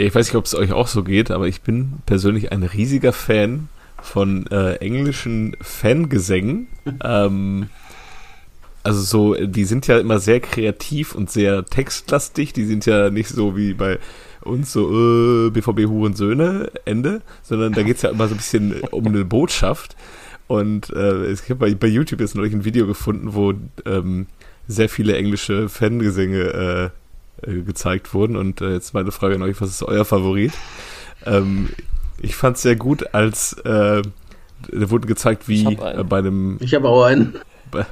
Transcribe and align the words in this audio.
Ja, 0.00 0.06
ich 0.06 0.14
weiß 0.14 0.28
nicht, 0.28 0.36
ob 0.36 0.46
es 0.46 0.54
euch 0.54 0.72
auch 0.72 0.86
so 0.86 1.04
geht, 1.04 1.30
aber 1.30 1.46
ich 1.46 1.60
bin 1.60 1.98
persönlich 2.06 2.52
ein 2.52 2.62
riesiger 2.62 3.12
Fan 3.12 3.68
von 4.00 4.46
äh, 4.46 4.76
englischen 4.76 5.58
Fangesängen. 5.60 6.68
ähm, 7.04 7.68
also 8.82 9.02
so, 9.02 9.34
die 9.34 9.66
sind 9.66 9.86
ja 9.88 9.98
immer 9.98 10.18
sehr 10.18 10.40
kreativ 10.40 11.14
und 11.14 11.30
sehr 11.30 11.66
textlastig. 11.66 12.54
Die 12.54 12.64
sind 12.64 12.86
ja 12.86 13.10
nicht 13.10 13.28
so 13.28 13.58
wie 13.58 13.74
bei 13.74 13.98
uns 14.40 14.72
so 14.72 14.88
äh, 14.88 15.50
BVB 15.50 15.80
Hurensöhne, 15.86 16.70
Ende, 16.86 17.20
sondern 17.42 17.74
da 17.74 17.82
geht's 17.82 18.00
ja 18.00 18.08
immer 18.08 18.26
so 18.26 18.32
ein 18.32 18.38
bisschen 18.38 18.80
um 18.92 19.06
eine 19.06 19.26
Botschaft. 19.26 19.96
Und 20.46 20.88
äh, 20.96 21.30
ich 21.30 21.42
habe 21.50 21.56
bei, 21.56 21.74
bei 21.74 21.88
YouTube 21.88 22.20
jetzt 22.20 22.34
neulich 22.34 22.54
ein 22.54 22.64
Video 22.64 22.86
gefunden, 22.86 23.34
wo 23.34 23.52
ähm, 23.84 24.28
sehr 24.66 24.88
viele 24.88 25.14
englische 25.14 25.68
Fangesänge 25.68 26.90
äh, 27.46 27.62
gezeigt 27.62 28.14
wurden. 28.14 28.36
Und 28.36 28.60
äh, 28.60 28.72
jetzt 28.72 28.94
meine 28.94 29.12
Frage 29.12 29.34
an 29.36 29.42
euch, 29.42 29.60
was 29.60 29.70
ist 29.70 29.82
euer 29.82 30.04
Favorit? 30.04 30.52
Ähm, 31.26 31.70
ich 32.20 32.34
fand 32.36 32.56
es 32.56 32.62
sehr 32.62 32.76
gut, 32.76 33.14
als 33.14 33.54
äh, 33.64 34.02
da 34.68 34.90
wurde 34.90 35.06
gezeigt, 35.06 35.48
wie 35.48 35.64
äh, 35.64 36.04
bei 36.04 36.18
einem. 36.18 36.58
Ich 36.60 36.74
habe 36.74 36.88
auch 36.88 37.04
einen. 37.04 37.34
Bei, 37.70 37.86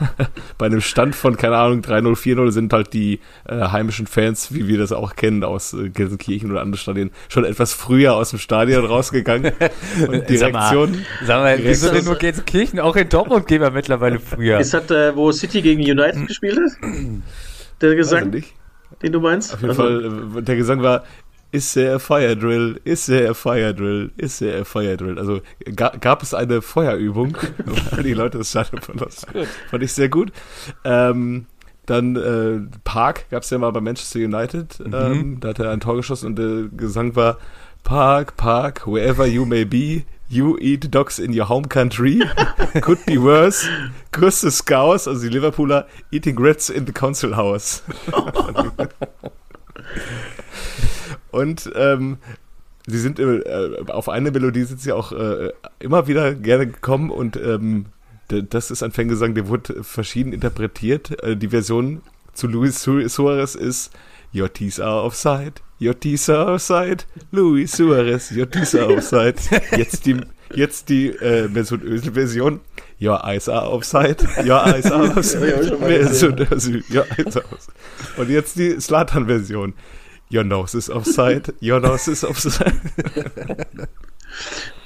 bei 0.58 0.66
einem 0.66 0.80
Stand 0.80 1.14
von, 1.14 1.36
keine 1.36 1.56
Ahnung, 1.56 1.80
3-0, 1.82 2.16
4-0 2.16 2.50
sind 2.52 2.72
halt 2.72 2.94
die 2.94 3.20
äh, 3.46 3.54
heimischen 3.68 4.06
Fans, 4.06 4.52
wie 4.54 4.66
wir 4.66 4.78
das 4.78 4.92
auch 4.92 5.14
kennen 5.14 5.44
aus 5.44 5.74
äh, 5.74 5.90
Gelsenkirchen 5.90 6.50
oder 6.50 6.62
anderen 6.62 6.80
Stadien, 6.80 7.10
schon 7.28 7.44
etwas 7.44 7.74
früher 7.74 8.14
aus 8.14 8.30
dem 8.30 8.38
Stadion 8.38 8.86
rausgegangen. 8.86 9.52
Und 10.08 10.28
die 10.30 10.38
Sag 10.38 10.52
mal, 10.52 10.60
Reaktion. 10.60 11.04
Sag 11.26 11.42
mal, 11.42 11.56
Direkt- 11.58 11.68
wieso 11.68 11.92
denn 11.92 12.04
nur 12.06 12.16
Gelsenkirchen? 12.16 12.80
Auch 12.80 12.96
in 12.96 13.08
Dortmund 13.10 13.46
gehen 13.46 13.60
wir 13.60 13.70
mittlerweile 13.70 14.18
früher. 14.20 14.58
Ist 14.58 14.72
das, 14.72 14.90
äh, 14.90 15.14
wo 15.14 15.30
City 15.32 15.60
gegen 15.60 15.82
United 15.82 16.26
gespielt 16.26 16.58
hat? 16.58 16.88
Der 17.82 17.94
Gesang, 17.94 18.30
nicht. 18.30 18.54
Den 19.04 19.12
du 19.12 19.20
meinst? 19.20 19.54
Auf 19.54 19.60
jeden 19.60 19.70
Also, 19.70 19.82
Fall, 19.82 20.38
äh, 20.38 20.42
der 20.42 20.56
Gesang 20.56 20.82
war, 20.82 21.04
ist 21.52 21.74
there 21.74 21.94
a 21.94 21.98
fire 22.00 22.36
drill? 22.36 22.80
Ist 22.84 23.06
there 23.06 23.30
a 23.30 23.34
fire 23.34 23.72
drill? 23.72 24.10
Ist 24.16 24.38
there 24.40 24.60
a 24.60 24.64
fire 24.64 24.96
drill? 24.96 25.18
Also 25.20 25.40
ga, 25.76 25.90
gab 26.00 26.22
es 26.22 26.34
eine 26.34 26.60
Feuerübung, 26.62 27.36
weil 27.92 28.02
die 28.02 28.14
Leute 28.14 28.38
das 28.38 28.50
Stadion 28.50 28.80
verlassen. 28.80 29.28
Fand 29.70 29.82
ich 29.82 29.92
sehr 29.92 30.08
gut. 30.08 30.32
Ähm, 30.84 31.46
dann 31.86 32.16
äh, 32.16 32.60
Park 32.82 33.26
gab 33.30 33.42
es 33.44 33.50
ja 33.50 33.58
mal 33.58 33.70
bei 33.70 33.80
Manchester 33.80 34.18
United. 34.18 34.80
Ähm, 34.92 35.38
da 35.38 35.48
hat 35.50 35.58
er 35.60 35.70
ein 35.70 35.80
Tor 35.80 35.96
geschossen 35.96 36.26
und 36.28 36.36
der 36.36 36.68
Gesang 36.76 37.14
war 37.14 37.38
Park, 37.84 38.36
Park, 38.36 38.86
wherever 38.86 39.26
you 39.26 39.44
may 39.44 39.64
be, 39.64 40.02
you 40.34 40.58
eat 40.60 40.90
dogs 40.90 41.18
in 41.18 41.32
your 41.32 41.48
home 41.48 41.64
country. 41.68 42.20
Could 42.82 43.04
be 43.06 43.16
worse. 43.18 43.68
Kuss 44.12 44.40
the 44.40 44.50
Scouse, 44.50 45.06
also 45.08 45.22
die 45.22 45.28
Liverpooler, 45.28 45.86
eating 46.10 46.36
rats 46.38 46.68
in 46.70 46.86
the 46.86 46.92
council 46.92 47.36
house. 47.36 47.82
Und 51.30 51.70
ähm, 51.74 52.18
sie 52.86 52.98
sind 52.98 53.18
äh, 53.18 53.42
auf 53.88 54.08
eine 54.08 54.30
Melodie 54.30 54.64
sind 54.64 54.80
sie 54.80 54.92
auch 54.92 55.12
äh, 55.12 55.50
immer 55.80 56.06
wieder 56.06 56.34
gerne 56.34 56.66
gekommen 56.66 57.10
und 57.10 57.36
ähm, 57.36 57.86
das 58.28 58.70
ist 58.70 58.82
ein 58.82 58.92
Fangesang, 58.92 59.34
der 59.34 59.48
wurde 59.48 59.82
verschieden 59.84 60.32
interpretiert. 60.32 61.22
Äh, 61.22 61.36
die 61.36 61.48
Version 61.48 62.02
zu 62.32 62.46
Luis 62.46 62.82
Su- 62.82 63.06
Suarez 63.08 63.54
ist 63.54 63.92
Your 64.34 64.52
teeth 64.52 64.80
are 64.80 65.02
offside, 65.02 65.54
your 65.84 65.94
teeth 65.94 66.28
are 66.28 66.54
offside, 66.54 67.04
Luis 67.32 67.72
Suarez, 67.72 68.32
your 68.32 68.46
teeth 68.46 68.74
are 68.74 68.90
offside. 68.96 69.36
Jetzt 69.76 70.06
die, 70.06 70.20
jetzt 70.54 70.88
die 70.88 71.08
äh, 71.08 71.48
Mesut 71.48 71.82
Özil 71.82 72.12
Version. 72.12 72.60
Your 73.00 73.22
eyes 73.24 73.48
are 73.48 73.70
offside, 73.70 74.22
your 74.44 74.64
eyes 74.64 74.90
are 74.90 75.10
offside, 75.16 75.76
Mesut 75.80 76.40
Özil, 76.50 76.82
your 76.90 77.04
eyes 77.18 77.36
are 77.36 77.44
offside. 77.52 77.74
Und 78.16 78.30
jetzt 78.30 78.56
die 78.56 78.80
Slatan 78.80 79.26
Version. 79.26 79.74
Your 80.32 80.42
nose 80.42 80.74
is 80.76 80.88
offside, 80.88 81.52
your 81.60 81.80
nose 81.80 82.10
is 82.10 82.24
offside. 82.24 82.72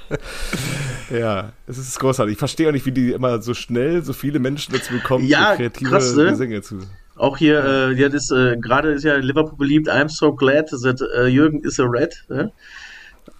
ja, 1.09 1.53
es 1.65 1.77
ist 1.77 1.97
großartig. 1.99 2.33
Ich 2.33 2.39
verstehe 2.39 2.67
auch 2.67 2.73
nicht, 2.73 2.85
wie 2.85 2.91
die 2.91 3.13
immer 3.13 3.41
so 3.41 3.53
schnell 3.53 4.03
so 4.03 4.13
viele 4.13 4.39
Menschen 4.39 4.73
dazu 4.73 4.93
bekommen, 4.93 5.25
Ja, 5.25 5.51
so 5.51 5.57
kreative 5.57 5.89
krass, 5.89 6.15
ne? 6.15 6.25
Gesänge 6.31 6.61
zu. 6.61 6.79
Auch 7.19 7.37
hier, 7.37 7.63
äh, 7.65 7.93
ja, 7.99 8.07
das 8.07 8.31
äh, 8.31 8.55
gerade 8.55 8.91
ist 8.91 9.03
ja 9.03 9.17
Liverpool 9.17 9.57
beliebt. 9.57 9.89
I'm 9.89 10.07
so 10.07 10.33
glad 10.33 10.69
that 10.69 11.01
äh, 11.17 11.27
Jürgen 11.27 11.59
is 11.65 11.77
a 11.77 11.83
red. 11.83 12.15
Ne? 12.29 12.53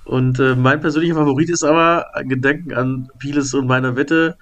Und 0.04 0.38
äh, 0.38 0.54
mein 0.54 0.82
persönlicher 0.82 1.16
Favorit 1.16 1.50
ist 1.50 1.64
aber 1.64 2.14
ein 2.14 2.28
Gedenken 2.28 2.74
an 2.74 3.10
Piles 3.20 3.54
und 3.54 3.68
meine 3.68 3.96
Wette. 3.96 4.38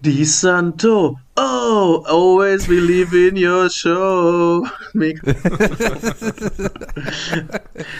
Di 0.00 0.22
Santo, 0.24 1.18
oh, 1.36 2.04
always 2.06 2.68
believe 2.68 3.16
in 3.16 3.36
your 3.36 3.68
show. 3.70 4.64
Mega. 4.92 5.34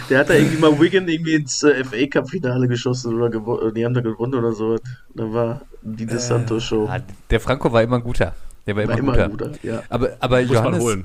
Der 0.09 0.19
hat 0.21 0.29
da 0.29 0.35
irgendwie 0.35 0.59
mal 0.59 0.79
Wigan 0.79 1.09
irgendwie 1.09 1.35
ins 1.35 1.63
äh, 1.65 1.83
FA 1.83 2.07
Cup 2.09 2.29
Finale 2.29 2.69
geschossen 2.69 3.15
oder 3.21 3.73
die 3.73 3.85
haben 3.85 3.95
da 3.95 4.01
gewonnen 4.01 4.35
oder 4.35 4.53
so. 4.53 4.77
Da 5.15 5.33
war 5.33 5.63
die 5.83 6.07
Di 6.07 6.19
Santo 6.19 6.61
Show. 6.61 6.89
Der 7.31 7.41
Franco 7.41 7.73
war 7.73 7.83
immer 7.83 7.97
ein 7.97 8.03
guter. 8.03 8.35
Der 8.69 8.77
war 8.77 8.83
immer, 8.85 8.93
War 8.93 8.99
immer 8.99 9.13
guter. 9.31 9.49
guter, 9.49 9.53
ja. 9.67 9.83
Aber, 9.89 10.17
aber 10.21 10.41
Muss 10.43 10.49
man 10.51 10.57
Johannes. 10.57 10.83
holen. 10.83 11.05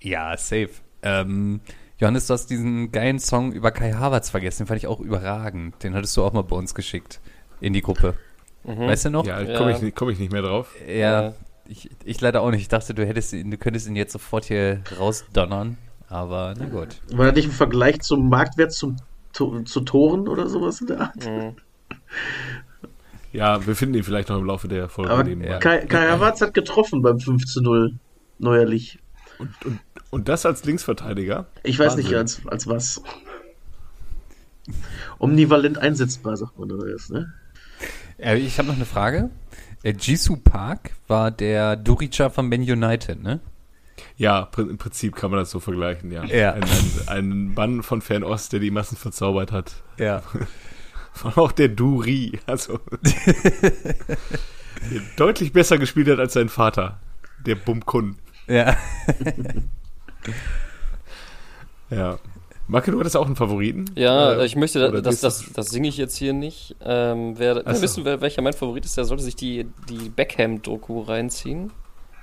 Ja, 0.00 0.36
safe. 0.36 0.70
Ähm, 1.02 1.60
Johannes, 1.98 2.26
du 2.26 2.34
hast 2.34 2.46
diesen 2.48 2.90
geilen 2.90 3.18
Song 3.20 3.52
über 3.52 3.70
Kai 3.70 3.92
Havertz 3.92 4.30
vergessen. 4.30 4.64
Den 4.64 4.66
fand 4.66 4.78
ich 4.78 4.86
auch 4.88 4.98
überragend. 5.00 5.82
Den 5.84 5.94
hattest 5.94 6.16
du 6.16 6.24
auch 6.24 6.32
mal 6.32 6.42
bei 6.42 6.56
uns 6.56 6.74
geschickt. 6.74 7.20
In 7.60 7.72
die 7.72 7.80
Gruppe. 7.82 8.14
Weißt 8.64 9.04
du 9.04 9.10
noch? 9.10 9.24
Ja, 9.24 9.40
Ja. 9.40 9.56
komme 9.56 9.70
ich, 9.72 9.80
nicht- 9.80 9.94
komm 9.96 10.08
ich 10.10 10.18
nicht 10.18 10.32
mehr 10.32 10.42
drauf. 10.42 10.74
Ja, 10.88 10.94
Ja. 11.22 11.32
Ich, 11.68 11.90
ich 12.04 12.20
leider 12.20 12.42
auch 12.42 12.50
nicht. 12.50 12.60
Ich 12.62 12.68
dachte, 12.68 12.94
du 12.94 13.04
hättest 13.06 13.32
ihn, 13.32 13.50
du 13.50 13.56
könntest 13.58 13.88
ihn 13.88 13.96
jetzt 13.96 14.12
sofort 14.12 14.44
hier 14.44 14.82
rausdonnern. 14.98 15.76
Aber 16.08 16.54
na 16.58 16.66
gut. 16.66 17.00
War 17.12 17.26
das 17.26 17.34
nicht 17.36 17.46
im 17.46 17.50
Vergleich 17.50 18.00
zum 18.02 18.28
Marktwert 18.28 18.72
zum, 18.72 18.96
to, 19.32 19.62
zu 19.62 19.80
Toren 19.80 20.28
oder 20.28 20.48
sowas 20.48 20.80
in 20.80 20.86
der 20.88 21.00
Art? 21.00 21.26
Mhm. 21.26 21.56
Ja, 23.36 23.66
wir 23.66 23.76
finden 23.76 23.96
ihn 23.96 24.02
vielleicht 24.02 24.30
noch 24.30 24.38
im 24.38 24.46
Laufe 24.46 24.66
der 24.66 24.88
Folge. 24.88 25.10
Aber 25.10 25.22
nebenbei. 25.22 25.58
Kai, 25.58 25.84
Kai 25.84 26.08
Havertz 26.08 26.40
hat 26.40 26.54
getroffen 26.54 27.02
beim 27.02 27.20
5 27.20 27.44
zu 27.44 27.60
0 27.60 27.92
neuerlich. 28.38 28.98
Und, 29.38 29.50
und, 29.66 29.80
und 30.08 30.28
das 30.28 30.46
als 30.46 30.64
Linksverteidiger? 30.64 31.46
Ich 31.62 31.78
weiß 31.78 31.92
Wahnsinn. 31.92 32.04
nicht 32.06 32.14
als, 32.16 32.40
als 32.46 32.66
was. 32.66 33.02
Omnivalent 35.18 35.76
einsetzbar, 35.76 36.38
sagt 36.38 36.58
man 36.58 36.72
oder 36.72 36.88
jetzt, 36.88 37.10
ne? 37.10 37.34
Äh, 38.16 38.38
ich 38.38 38.58
habe 38.58 38.68
noch 38.68 38.76
eine 38.76 38.86
Frage. 38.86 39.28
Äh, 39.82 39.92
Jisoo 40.00 40.36
Park 40.36 40.92
war 41.06 41.30
der 41.30 41.76
Durica 41.76 42.30
von 42.30 42.48
Man 42.48 42.62
United, 42.62 43.22
ne? 43.22 43.40
Ja, 44.16 44.48
im 44.56 44.78
Prinzip 44.78 45.14
kann 45.14 45.30
man 45.30 45.40
das 45.40 45.50
so 45.50 45.60
vergleichen, 45.60 46.10
ja. 46.10 46.24
Ja. 46.24 46.54
Ein, 46.54 46.62
ein, 46.62 46.70
ein 47.08 47.54
Mann 47.54 47.82
von 47.82 48.00
Fernost, 48.00 48.54
der 48.54 48.60
die 48.60 48.70
Massen 48.70 48.96
verzaubert 48.96 49.52
hat. 49.52 49.82
Ja. 49.98 50.22
Auch 51.24 51.52
der 51.52 51.68
Duri, 51.68 52.38
also 52.46 52.78
der 54.90 55.00
deutlich 55.16 55.52
besser 55.52 55.78
gespielt 55.78 56.08
hat 56.08 56.18
als 56.18 56.34
sein 56.34 56.48
Vater, 56.48 57.00
der 57.44 57.54
Bumkun. 57.54 58.16
Ja. 58.48 58.76
Ja. 61.90 62.18
Marke, 62.68 62.90
du 62.90 62.98
hattest 62.98 63.16
auch 63.16 63.26
einen 63.26 63.36
Favoriten? 63.36 63.84
Ja, 63.94 64.32
Äh, 64.40 64.46
ich 64.46 64.56
möchte, 64.56 64.88
oder 64.88 65.00
das, 65.00 65.20
das, 65.20 65.52
das 65.52 65.68
singe 65.68 65.88
ich 65.88 65.96
jetzt 65.96 66.16
hier 66.16 66.32
nicht. 66.32 66.74
Ähm, 66.84 67.38
wer 67.38 67.64
wer 67.64 67.74
so. 67.76 67.82
wissen, 67.82 68.04
wer, 68.04 68.20
welcher 68.20 68.42
mein 68.42 68.54
Favorit 68.54 68.84
ist, 68.84 68.96
der 68.96 69.04
sollte 69.04 69.22
sich 69.22 69.36
die, 69.36 69.66
die 69.88 70.08
Beckham-Doku 70.08 71.02
reinziehen. 71.02 71.70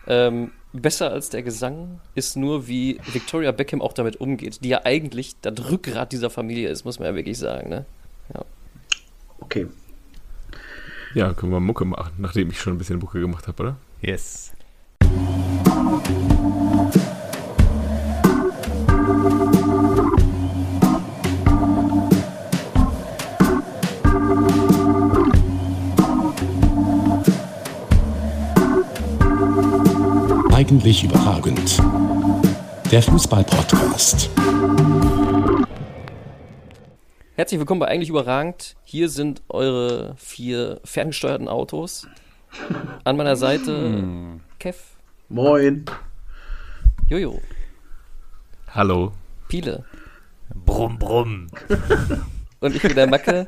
Ähm, 0.05 0.51
besser 0.73 1.11
als 1.11 1.29
der 1.29 1.43
Gesang 1.43 2.01
ist 2.13 2.35
nur, 2.35 2.67
wie 2.67 2.99
Victoria 3.13 3.53
Beckham 3.53 3.81
auch 3.81 3.93
damit 3.93 4.17
umgeht, 4.17 4.63
die 4.65 4.69
ja 4.69 4.81
eigentlich 4.83 5.39
das 5.41 5.53
Rückgrat 5.71 6.11
dieser 6.11 6.29
Familie 6.29 6.67
ist, 6.69 6.83
muss 6.83 6.99
man 6.99 7.07
ja 7.07 7.15
wirklich 7.15 7.37
sagen. 7.37 7.69
Ne? 7.69 7.85
Okay. 9.43 9.67
Ja, 11.13 11.33
können 11.33 11.51
wir 11.51 11.59
Mucke 11.59 11.83
machen, 11.83 12.13
nachdem 12.17 12.49
ich 12.49 12.61
schon 12.61 12.73
ein 12.73 12.77
bisschen 12.77 12.99
Mucke 12.99 13.19
gemacht 13.19 13.45
habe, 13.47 13.61
oder? 13.61 13.75
Yes. 14.01 14.53
Eigentlich 30.53 31.03
überragend. 31.03 31.81
Der 32.91 33.01
Fußball-Podcast. 33.01 34.29
Herzlich 37.43 37.59
willkommen 37.59 37.81
bei 37.81 37.89
Eigentlich 37.89 38.07
Überragend. 38.07 38.77
Hier 38.85 39.09
sind 39.09 39.41
eure 39.49 40.15
vier 40.15 40.79
ferngesteuerten 40.85 41.49
Autos. 41.49 42.07
An 43.03 43.17
meiner 43.17 43.35
Seite 43.35 44.39
Kev, 44.59 44.77
Moin. 45.27 45.83
Jojo, 47.09 47.41
Hallo. 48.69 49.11
Pile 49.49 49.83
Brumm, 50.55 50.97
brumm. 50.97 51.47
und 52.61 52.75
ich 52.77 52.81
bin 52.81 52.95
der 52.95 53.07
Macke. 53.07 53.47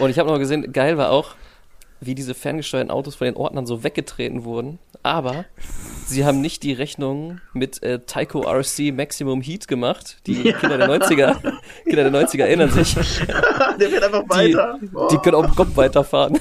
Und 0.00 0.10
ich 0.10 0.18
habe 0.18 0.28
noch 0.28 0.40
gesehen, 0.40 0.72
geil 0.72 0.98
war 0.98 1.12
auch, 1.12 1.36
wie 2.04 2.14
diese 2.14 2.34
ferngesteuerten 2.34 2.90
Autos 2.90 3.14
von 3.14 3.26
den 3.26 3.36
Ordnern 3.36 3.66
so 3.66 3.84
weggetreten 3.84 4.44
wurden. 4.44 4.78
Aber 5.02 5.44
sie 6.06 6.24
haben 6.24 6.40
nicht 6.40 6.62
die 6.62 6.72
Rechnung 6.72 7.40
mit 7.52 7.82
äh, 7.82 8.00
Tycho 8.00 8.42
RC 8.42 8.92
Maximum 8.94 9.40
Heat 9.40 9.68
gemacht. 9.68 10.18
Die 10.26 10.52
Kinder 10.52 10.78
der 10.78 10.88
90er, 10.88 11.36
Kinder 11.84 12.10
der 12.10 12.12
90er 12.12 12.42
erinnern 12.42 12.70
sich. 12.70 12.94
Der 13.80 13.90
wird 13.90 14.04
einfach 14.04 14.28
weiter. 14.28 14.78
Oh. 14.94 15.08
Die 15.10 15.16
können 15.18 15.36
auch 15.36 15.44
im 15.44 15.54
Kopf 15.54 15.76
weiterfahren. 15.76 16.38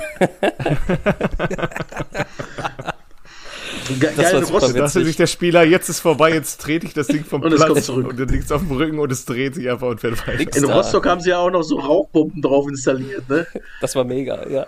Ge 3.99 4.09
das 4.15 4.17
war 4.17 4.31
geil, 4.31 4.45
super 4.45 4.59
Rost, 4.59 4.75
Da 4.75 4.79
dachte 4.79 5.03
sich 5.03 5.15
der 5.15 5.27
Spieler, 5.27 5.63
jetzt 5.63 5.89
ist 5.89 5.99
vorbei, 5.99 6.33
jetzt 6.33 6.61
trete 6.61 6.85
ich 6.85 6.93
das 6.93 7.07
Ding 7.07 7.23
vom 7.23 7.41
Und 7.41 7.55
Platz 7.55 7.85
zurück. 7.85 8.09
und 8.09 8.19
dann 8.19 8.27
liegt 8.27 8.45
es 8.45 8.51
auf 8.51 8.61
dem 8.61 8.71
Rücken 8.71 8.99
und 8.99 9.11
es 9.11 9.25
dreht 9.25 9.55
sich 9.55 9.69
einfach 9.69 9.87
und 9.87 9.99
fährt 9.99 10.27
weiter. 10.27 10.57
In. 10.57 10.65
Rostock 10.65 11.05
haben 11.07 11.21
sie 11.21 11.29
ja 11.29 11.39
auch 11.39 11.49
noch 11.49 11.63
so 11.63 11.79
Rauchbomben 11.79 12.41
drauf 12.41 12.67
installiert, 12.67 13.27
ne? 13.29 13.47
Das 13.79 13.95
war 13.95 14.03
mega, 14.03 14.47
ja. 14.47 14.67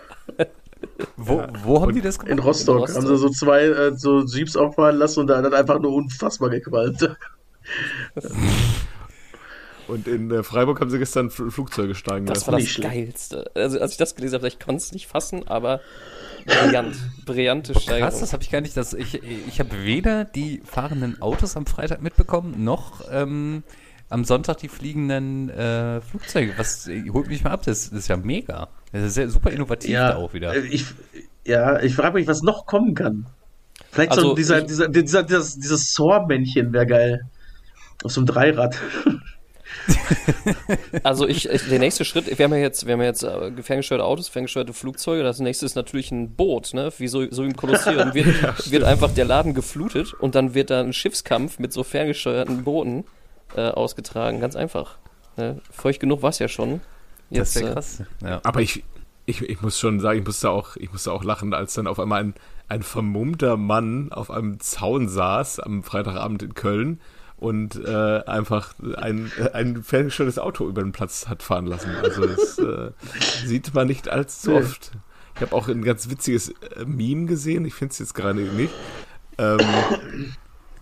Wo, 1.17 1.43
wo 1.63 1.81
haben 1.81 1.93
die 1.93 2.01
das 2.01 2.19
gemacht? 2.19 2.31
In 2.31 2.39
Rostock, 2.39 2.75
In 2.75 2.81
Rostock. 2.81 2.97
haben 2.97 3.07
sie 3.07 3.17
so 3.17 3.29
zwei 3.29 3.63
äh, 3.65 3.95
so 3.95 4.23
Jeeps 4.25 4.55
auffahren 4.55 4.97
lassen 4.97 5.21
und 5.21 5.27
da 5.27 5.41
hat 5.41 5.53
einfach 5.53 5.79
nur 5.79 5.93
unfassbar 5.93 6.49
gequalmt. 6.49 7.15
Und 9.87 10.07
in 10.07 10.31
äh, 10.31 10.43
Freiburg 10.43 10.79
haben 10.79 10.89
sie 10.89 10.97
gestern 10.97 11.29
Fl 11.29 11.51
Flugzeuge 11.51 11.93
steigen 11.93 12.25
Das 12.25 12.37
lassen. 12.39 12.47
war 12.47 12.51
das 12.53 12.61
nicht 12.63 12.71
schlecht. 12.73 12.93
Geilste. 12.93 13.51
Also 13.53 13.79
als 13.79 13.91
ich 13.91 13.97
das 13.97 14.15
gelesen 14.15 14.35
habe, 14.35 14.47
ich 14.47 14.59
konnte 14.59 14.77
es 14.81 14.91
nicht 14.93 15.07
fassen, 15.07 15.45
aber 15.47 15.81
brillant. 16.45 16.95
Brillante 17.25 17.73
Steigerung. 17.77 18.09
Krass, 18.09 18.19
das 18.21 18.31
habe 18.33 18.43
ich 18.43 18.49
gar 18.49 18.61
nicht. 18.61 18.77
Das, 18.77 18.93
ich 18.93 19.21
ich 19.23 19.59
habe 19.59 19.83
weder 19.83 20.23
die 20.23 20.61
fahrenden 20.63 21.21
Autos 21.21 21.57
am 21.57 21.65
Freitag 21.65 22.01
mitbekommen, 22.01 22.63
noch 22.63 23.01
ähm, 23.11 23.63
am 24.13 24.23
Sonntag 24.25 24.57
die 24.57 24.69
fliegenden 24.69 25.49
äh, 25.49 25.99
Flugzeuge. 26.01 26.53
Was 26.57 26.87
äh, 26.87 27.09
holt 27.09 27.27
mich 27.27 27.43
mal 27.43 27.51
ab? 27.51 27.63
Das, 27.65 27.89
das 27.89 27.99
ist 27.99 28.07
ja 28.07 28.17
mega. 28.17 28.69
Das 28.91 29.03
ist 29.03 29.17
ja 29.17 29.27
super 29.27 29.51
innovativ 29.51 29.93
da 29.95 30.15
auch 30.15 30.33
wieder. 30.33 30.53
äh, 30.55 30.59
Ich, 30.67 30.85
ja, 31.45 31.81
ich 31.81 31.95
frage 31.95 32.13
mich, 32.15 32.27
was 32.27 32.41
noch 32.41 32.65
kommen 32.65 32.93
kann. 32.95 33.25
Vielleicht 33.91 34.13
so 34.13 34.19
Also, 34.21 34.35
dieser, 34.35 34.59
ich- 34.59 34.65
dieser, 34.67 34.87
dieser, 34.87 35.23
dieses, 35.23 35.55
dieses 35.59 35.93
Saw-Männchen 35.93 36.71
wäre 36.73 36.87
geil. 36.87 37.21
Auf 38.03 38.11
so 38.11 38.21
einem 38.21 38.27
Dreirad. 38.27 38.77
Also 41.03 41.27
ich, 41.27 41.49
ich, 41.49 41.67
der 41.67 41.79
nächste 41.79 42.05
Schritt, 42.05 42.37
wir 42.37 42.43
haben 42.45 42.51
ja 42.53 42.59
jetzt, 42.59 42.85
wir 42.85 42.93
haben 42.93 43.01
ja 43.01 43.07
jetzt 43.07 43.23
äh, 43.23 43.51
ferngesteuerte 43.61 44.03
Autos, 44.05 44.29
ferngesteuerte 44.29 44.73
Flugzeuge. 44.73 45.23
Das 45.23 45.39
nächste 45.39 45.65
ist 45.65 45.75
natürlich 45.75 46.11
ein 46.11 46.35
Boot, 46.35 46.73
ne? 46.73 46.91
Wie 46.97 47.07
so, 47.07 47.25
so 47.31 47.43
im 47.43 47.55
Kolosseum 47.55 48.13
wird, 48.13 48.71
wird 48.71 48.83
einfach 48.83 49.11
der 49.13 49.25
Laden 49.25 49.53
geflutet 49.53 50.13
und 50.13 50.35
dann 50.35 50.53
wird 50.53 50.69
da 50.69 50.79
ein 50.81 50.93
Schiffskampf 50.93 51.59
mit 51.59 51.73
so 51.73 51.83
ferngesteuerten 51.83 52.63
Booten 52.63 53.03
äh, 53.55 53.69
ausgetragen. 53.69 54.39
Ganz 54.39 54.55
einfach. 54.55 54.97
Ne? 55.37 55.61
Feucht 55.71 55.99
genug 55.99 56.21
war 56.21 56.29
es 56.29 56.39
ja 56.39 56.47
schon. 56.47 56.81
das 57.29 57.37
Jetzt, 57.37 57.55
ist 57.55 57.61
ja 57.61 57.69
äh, 57.69 57.73
krass. 57.73 58.03
Ja. 58.21 58.41
Aber 58.43 58.61
ich, 58.61 58.83
ich, 59.25 59.41
ich 59.41 59.61
muss 59.61 59.79
schon 59.79 59.99
sagen, 59.99 60.19
ich 60.19 60.25
musste 60.25 60.49
auch, 60.49 60.75
ich 60.75 60.91
musste 60.91 61.11
auch 61.11 61.23
lachen, 61.23 61.53
als 61.53 61.73
dann 61.73 61.87
auf 61.87 61.99
einmal 61.99 62.23
ein, 62.23 62.33
ein 62.67 62.83
vermummter 62.83 63.57
Mann 63.57 64.11
auf 64.11 64.31
einem 64.31 64.59
Zaun 64.59 65.07
saß 65.07 65.59
am 65.59 65.83
Freitagabend 65.83 66.43
in 66.43 66.53
Köln 66.53 66.99
und 67.37 67.75
äh, 67.75 68.21
einfach 68.25 68.73
ein, 68.97 69.31
äh, 69.37 69.51
ein 69.51 69.83
ferngesteuertes 69.83 70.39
Auto 70.39 70.67
über 70.67 70.81
den 70.81 70.91
Platz 70.91 71.27
hat 71.27 71.43
fahren 71.43 71.65
lassen. 71.67 71.91
Also 72.01 72.25
das 72.25 72.57
äh, 72.57 72.91
sieht 73.45 73.73
man 73.73 73.87
nicht 73.87 74.09
allzu 74.09 74.51
Nee. 74.51 74.57
oft. 74.57 74.91
Ich 75.35 75.41
habe 75.41 75.55
auch 75.55 75.67
ein 75.67 75.83
ganz 75.83 76.09
witziges 76.09 76.49
äh, 76.49 76.85
Meme 76.85 77.25
gesehen, 77.25 77.65
ich 77.65 77.73
finde 77.73 77.91
es 77.91 77.99
jetzt 77.99 78.13
gerade 78.13 78.39
nicht. 78.39 78.73
Ähm, 79.37 79.59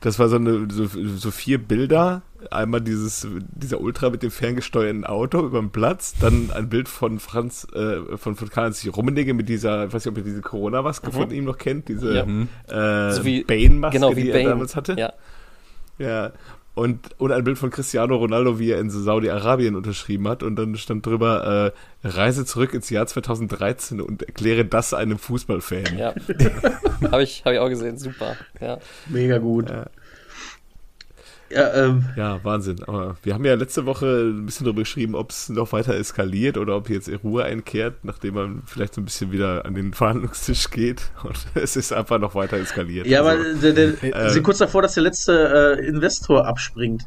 das 0.01 0.19
war 0.19 0.29
so, 0.29 0.35
eine, 0.35 0.67
so, 0.69 0.85
so 0.87 1.31
vier 1.31 1.57
Bilder. 1.57 2.21
Einmal 2.49 2.81
dieses, 2.81 3.27
dieser 3.51 3.79
Ultra 3.81 4.09
mit 4.09 4.23
dem 4.23 4.31
ferngesteuerten 4.31 5.05
Auto 5.05 5.45
über 5.45 5.59
dem 5.59 5.69
Platz, 5.71 6.15
dann 6.19 6.49
ein 6.51 6.69
Bild 6.69 6.89
von 6.89 7.19
Franz, 7.19 7.67
äh, 7.73 8.17
von, 8.17 8.35
von 8.35 8.49
Karl-Heinz 8.49 8.87
Rummenigge 8.87 9.33
mit 9.33 9.47
dieser, 9.49 9.85
ich 9.85 9.93
weiß 9.93 10.05
nicht, 10.05 10.11
ob 10.11 10.17
ihr 10.17 10.23
diese 10.23 10.41
Corona-Maske 10.41 11.11
von 11.11 11.29
ihm 11.31 11.45
noch 11.45 11.57
kennt, 11.57 11.87
diese 11.87 12.15
Ja. 12.15 12.23
äh, 13.07 13.13
So 13.13 13.23
Bane-Maske, 13.23 13.97
genau 13.99 14.13
die 14.13 14.25
Bane. 14.31 14.43
er 14.43 14.49
damals 14.49 14.75
hatte. 14.75 14.95
Ja. 14.97 15.13
Ja. 15.99 16.31
Und, 16.73 17.09
und 17.19 17.33
ein 17.33 17.43
Bild 17.43 17.57
von 17.57 17.69
Cristiano 17.69 18.15
Ronaldo, 18.15 18.57
wie 18.57 18.71
er 18.71 18.79
in 18.79 18.89
Saudi-Arabien 18.89 19.75
unterschrieben 19.75 20.25
hat. 20.29 20.41
Und 20.41 20.55
dann 20.55 20.77
stand 20.77 21.05
drüber, 21.05 21.73
äh, 22.03 22.07
reise 22.07 22.45
zurück 22.45 22.73
ins 22.73 22.89
Jahr 22.89 23.05
2013 23.07 23.99
und 23.99 24.23
erkläre 24.23 24.63
das 24.63 24.93
einem 24.93 25.17
Fußballfan. 25.19 25.97
Ja. 25.97 26.13
Habe 27.11 27.23
ich, 27.23 27.43
hab 27.43 27.51
ich 27.51 27.59
auch 27.59 27.67
gesehen. 27.67 27.97
Super. 27.97 28.37
Ja. 28.61 28.77
Mega 29.09 29.37
gut. 29.39 29.69
Ja. 29.69 29.87
Ja, 31.53 31.73
ähm, 31.73 32.05
Ja, 32.15 32.39
Wahnsinn. 32.43 32.83
Aber 32.85 33.15
wir 33.23 33.33
haben 33.33 33.45
ja 33.45 33.55
letzte 33.55 33.85
Woche 33.85 34.05
ein 34.29 34.45
bisschen 34.45 34.65
darüber 34.65 34.81
geschrieben, 34.81 35.15
ob 35.15 35.31
es 35.31 35.49
noch 35.49 35.71
weiter 35.71 35.95
eskaliert 35.95 36.57
oder 36.57 36.75
ob 36.75 36.89
jetzt 36.89 37.09
Ruhe 37.23 37.43
einkehrt, 37.43 38.03
nachdem 38.03 38.35
man 38.35 38.63
vielleicht 38.65 38.95
so 38.95 39.01
ein 39.01 39.05
bisschen 39.05 39.31
wieder 39.31 39.65
an 39.65 39.73
den 39.73 39.93
Verhandlungstisch 39.93 40.69
geht. 40.69 41.11
Und 41.23 41.37
es 41.55 41.75
ist 41.75 41.93
einfach 41.93 42.19
noch 42.19 42.35
weiter 42.35 42.57
eskaliert. 42.57 43.07
ja, 43.07 43.21
aber 43.21 43.31
Also, 43.31 43.61
der, 43.61 43.73
der, 43.73 44.15
äh, 44.15 44.27
sie 44.27 44.35
sind 44.35 44.43
kurz 44.43 44.59
davor, 44.59 44.81
dass 44.81 44.93
der 44.93 45.03
letzte 45.03 45.77
äh, 45.79 45.85
Investor 45.87 46.45
abspringt. 46.47 47.03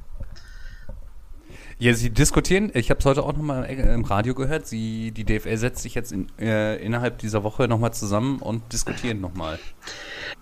Ja, 1.79 1.93
sie 1.93 2.11
diskutieren, 2.11 2.71
ich 2.75 2.91
habe 2.91 3.01
es 3.01 3.07
heute 3.07 3.23
auch 3.25 3.33
nochmal 3.33 3.65
im 3.67 4.05
Radio 4.05 4.35
gehört, 4.35 4.67
sie, 4.67 5.11
die 5.11 5.25
DFL 5.25 5.57
setzt 5.57 5.83
sich 5.83 5.95
jetzt 5.95 6.13
in, 6.13 6.29
äh, 6.39 6.77
innerhalb 6.77 7.19
dieser 7.19 7.43
Woche 7.43 7.67
nochmal 7.67 7.93
zusammen 7.93 8.39
und 8.39 8.73
diskutieren 8.73 9.21
nochmal. 9.21 9.59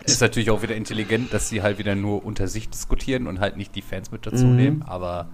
Ist 0.04 0.20
natürlich 0.20 0.50
auch 0.50 0.62
wieder 0.62 0.76
intelligent, 0.76 1.32
dass 1.32 1.48
sie 1.48 1.62
halt 1.62 1.78
wieder 1.78 1.94
nur 1.94 2.24
unter 2.24 2.48
sich 2.48 2.68
diskutieren 2.68 3.26
und 3.26 3.40
halt 3.40 3.56
nicht 3.56 3.74
die 3.74 3.82
Fans 3.82 4.10
mit 4.10 4.26
dazu 4.26 4.44
Mhm. 4.44 4.56
nehmen, 4.56 4.82
aber 4.82 5.28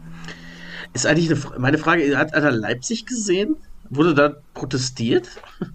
Ist 0.95 1.05
eigentlich 1.07 1.31
eine, 1.31 1.59
meine 1.59 1.79
Frage, 1.79 2.17
hat, 2.17 2.33
hat 2.33 2.43
er 2.45 2.53
Leipzig 2.53 3.05
gesehen? 3.05 3.57
Wurde 3.91 4.15
da 4.15 4.35
protestiert? 4.55 5.29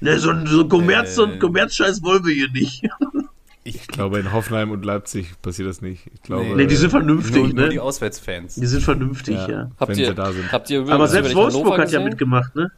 Ne, 0.00 0.16
so 0.20 0.30
ein 0.30 0.46
so 0.46 0.60
ein 0.62 0.68
Kommerz, 0.68 1.16
so 1.16 1.24
ein 1.24 1.32
Äh. 1.32 1.38
Kommerzscheiß 1.38 2.04
wollen 2.04 2.24
wir 2.24 2.32
hier 2.32 2.50
nicht. 2.52 2.84
ich, 3.64 3.76
ich 3.76 3.86
glaube, 3.88 4.18
in 4.18 4.32
Hoffenheim 4.32 4.70
und 4.70 4.84
Leipzig 4.84 5.40
passiert 5.42 5.68
das 5.68 5.82
nicht. 5.82 6.06
Ich 6.14 6.22
glaube, 6.22 6.56
Nee, 6.56 6.66
die 6.66 6.76
sind 6.76 6.90
vernünftig, 6.90 7.36
nur, 7.36 7.46
nur 7.48 7.64
ne? 7.64 7.68
die 7.68 7.80
Auswärtsfans. 7.80 8.54
Die 8.54 8.66
sind 8.66 8.82
vernünftig, 8.82 9.34
ja, 9.34 9.48
ja. 9.48 9.70
Habt 9.78 9.92
wenn 9.92 9.98
ihr, 9.98 10.06
sie 10.06 10.14
da 10.14 10.32
sind. 10.32 10.52
habt 10.52 10.70
ihr 10.70 10.88
Aber 10.88 11.08
selbst 11.08 11.34
Wolfsburg 11.34 11.64
Hannover 11.64 11.82
hat 11.82 11.92
ja 11.92 12.00
mitgemacht, 12.00 12.54
ne? 12.54 12.70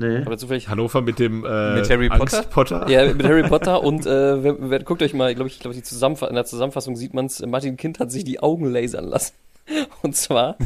Nee. 0.00 0.22
Aber 0.24 0.38
zufällig 0.38 0.68
Hannover 0.68 1.02
mit 1.02 1.18
dem 1.18 1.44
äh, 1.44 1.74
Mit 1.74 1.90
Harry 1.90 2.08
Potter? 2.08 2.42
Potter? 2.44 2.88
Ja, 2.88 3.12
mit 3.12 3.26
Harry 3.26 3.42
Potter 3.48 3.82
und 3.82 4.06
äh, 4.06 4.42
wer, 4.44 4.70
wer, 4.70 4.82
guckt 4.84 5.02
euch 5.02 5.12
mal, 5.12 5.34
glaube 5.34 5.48
ich, 5.48 5.58
glaube 5.58 5.74
ich, 5.74 5.82
die 5.82 5.88
Zusammenfa 5.88 6.28
in 6.28 6.36
der 6.36 6.44
Zusammenfassung 6.44 6.94
sieht 6.94 7.14
man 7.14 7.26
es, 7.26 7.44
Martin 7.44 7.76
Kind 7.76 7.98
hat 7.98 8.12
sich 8.12 8.22
die 8.22 8.38
Augen 8.40 8.64
lasern 8.66 9.06
lassen. 9.06 9.34
Und 10.02 10.14
zwar 10.16 10.56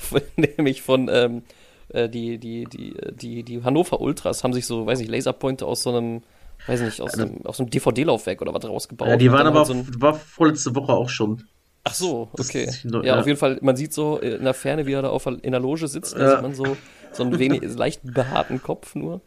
von, 0.00 0.22
nämlich 0.36 0.82
von 0.82 1.08
ähm, 1.08 1.42
äh, 1.88 2.08
die, 2.08 2.38
die, 2.38 2.64
die, 2.64 2.94
die, 3.12 3.42
die 3.44 3.62
Hannover 3.62 4.00
Ultras 4.00 4.42
haben 4.42 4.52
sich 4.52 4.66
so, 4.66 4.86
weiß 4.86 4.98
nicht, 4.98 5.10
Laserpointer 5.10 5.66
aus 5.66 5.84
so 5.84 5.96
einem, 5.96 6.22
weiß 6.66 6.80
nicht, 6.82 7.00
aus, 7.00 7.14
einem, 7.14 7.44
aus 7.44 7.58
einem 7.60 7.70
DVD-Laufwerk 7.70 8.40
oder 8.42 8.54
was 8.54 8.64
rausgebaut. 8.64 9.08
Ja, 9.08 9.16
die 9.16 9.30
waren 9.32 9.46
aber 9.46 9.58
halt 9.58 9.66
so 9.68 9.72
ein, 9.74 9.86
war 10.00 10.14
vorletzte 10.14 10.74
Woche 10.74 10.92
auch 10.92 11.08
schon. 11.08 11.44
Ach 11.84 11.94
so, 11.94 12.28
okay. 12.32 12.70
noch- 12.84 13.02
ja, 13.02 13.14
ja. 13.14 13.20
auf 13.20 13.26
jeden 13.26 13.38
Fall, 13.38 13.58
man 13.62 13.74
sieht 13.76 13.92
so 13.94 14.18
in 14.18 14.44
der 14.44 14.54
Ferne, 14.54 14.86
wie 14.86 14.92
er 14.92 15.02
da 15.02 15.08
auf, 15.08 15.26
in 15.26 15.50
der 15.50 15.60
Loge 15.60 15.88
sitzt, 15.88 16.14
da 16.14 16.20
Ja. 16.20 16.30
sieht 16.32 16.42
man 16.42 16.54
so, 16.54 16.76
so 17.12 17.22
einen 17.22 17.38
wenig, 17.38 17.62
leicht 17.76 18.02
behaarten 18.04 18.62
Kopf 18.62 18.94
nur. 18.94 19.22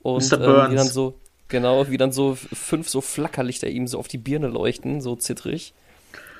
Und 0.00 0.30
Mr. 0.30 0.36
ähm, 0.40 0.42
Burns. 0.46 0.70
wie 0.72 0.76
dann 0.76 0.86
so, 0.86 1.14
genau, 1.48 1.88
wie 1.90 1.96
dann 1.96 2.12
so 2.12 2.34
fünf 2.36 2.88
so 2.88 3.00
Flackerlichter 3.00 3.68
ihm 3.68 3.86
so 3.88 3.98
auf 3.98 4.06
die 4.08 4.18
Birne 4.18 4.46
leuchten, 4.46 5.00
so 5.00 5.16
zittrig. 5.16 5.74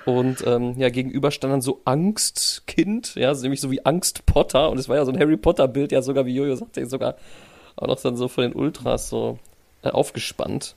Und 0.07 0.45
ähm, 0.47 0.75
ja, 0.79 0.89
gegenüber 0.91 1.31
stand 1.33 1.53
dann 1.53 1.61
so 1.61 1.83
Angstkind, 1.85 3.15
ja, 3.17 3.35
nämlich 3.35 3.61
so 3.61 3.71
wie 3.71 3.85
Angst 3.85 4.25
Potter. 4.27 4.71
Und 4.71 4.79
es 4.79 4.89
war 4.89 4.97
ja 4.97 5.05
so 5.05 5.11
ein 5.13 5.19
Harry 5.19 5.37
Potter-Bild, 5.37 5.93
ja 5.93 6.03
sogar, 6.03 6.25
wie 6.25 6.35
Jojo 6.35 6.55
sagte, 6.55 6.87
sogar 6.87 7.17
auch 7.77 7.89
noch 7.89 8.01
dann 8.01 8.17
so 8.17 8.29
von 8.29 8.43
den 8.43 8.53
Ultras 8.55 9.09
so 9.09 9.39
aufgespannt. 9.95 10.75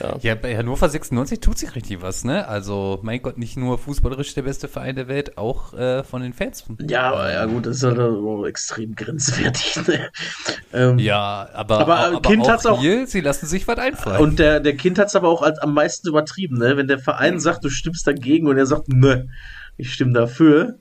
Ja. 0.00 0.16
Ja, 0.20 0.34
bei 0.36 0.56
Hannover 0.56 0.88
96 0.88 1.40
tut 1.40 1.58
sich 1.58 1.74
richtig 1.74 2.00
was, 2.00 2.24
ne? 2.24 2.46
Also, 2.46 3.00
mein 3.02 3.20
Gott, 3.20 3.36
nicht 3.36 3.56
nur 3.56 3.78
fußballerisch 3.78 4.32
der 4.34 4.42
beste 4.42 4.68
Verein 4.68 4.94
der 4.96 5.08
Welt, 5.08 5.38
auch 5.38 5.74
äh, 5.74 6.04
von 6.04 6.22
den 6.22 6.32
Fans. 6.32 6.64
Ja, 6.88 7.10
aber 7.12 7.32
ja 7.32 7.44
gut, 7.46 7.66
das 7.66 7.78
ist 7.78 7.82
halt 7.82 7.98
auch 7.98 8.44
extrem 8.46 8.94
grenzwertig. 8.94 9.76
Ne? 9.86 10.08
Ähm, 10.72 10.98
Ja, 10.98 11.48
aber, 11.52 11.80
Aber, 11.80 11.96
aber, 11.98 12.16
äh, 12.18 12.20
Kind 12.20 12.42
auch 12.42 12.48
hat's 12.50 12.66
auch- 12.66 12.80
hier, 12.80 13.06
sie 13.06 13.20
lassen 13.20 13.46
sich 13.46 13.66
was 13.68 13.78
einfallen. 13.78 14.20
Und 14.22 14.38
der, 14.38 14.60
der 14.60 14.76
Kind 14.76 14.98
hat 14.98 15.08
es 15.08 15.16
aber 15.16 15.28
auch 15.28 15.42
als, 15.42 15.58
am 15.58 15.74
meisten 15.74 16.08
übertrieben, 16.08 16.58
ne? 16.58 16.76
Wenn 16.76 16.88
der 16.88 16.98
Verein 16.98 17.40
sagt, 17.40 17.64
du 17.64 17.68
stimmst 17.68 18.06
dagegen 18.06 18.46
und 18.48 18.56
er 18.58 18.66
sagt, 18.66 18.88
ne, 18.88 19.28
ich 19.76 19.92
stimme 19.92 20.12
dafür. 20.12 20.78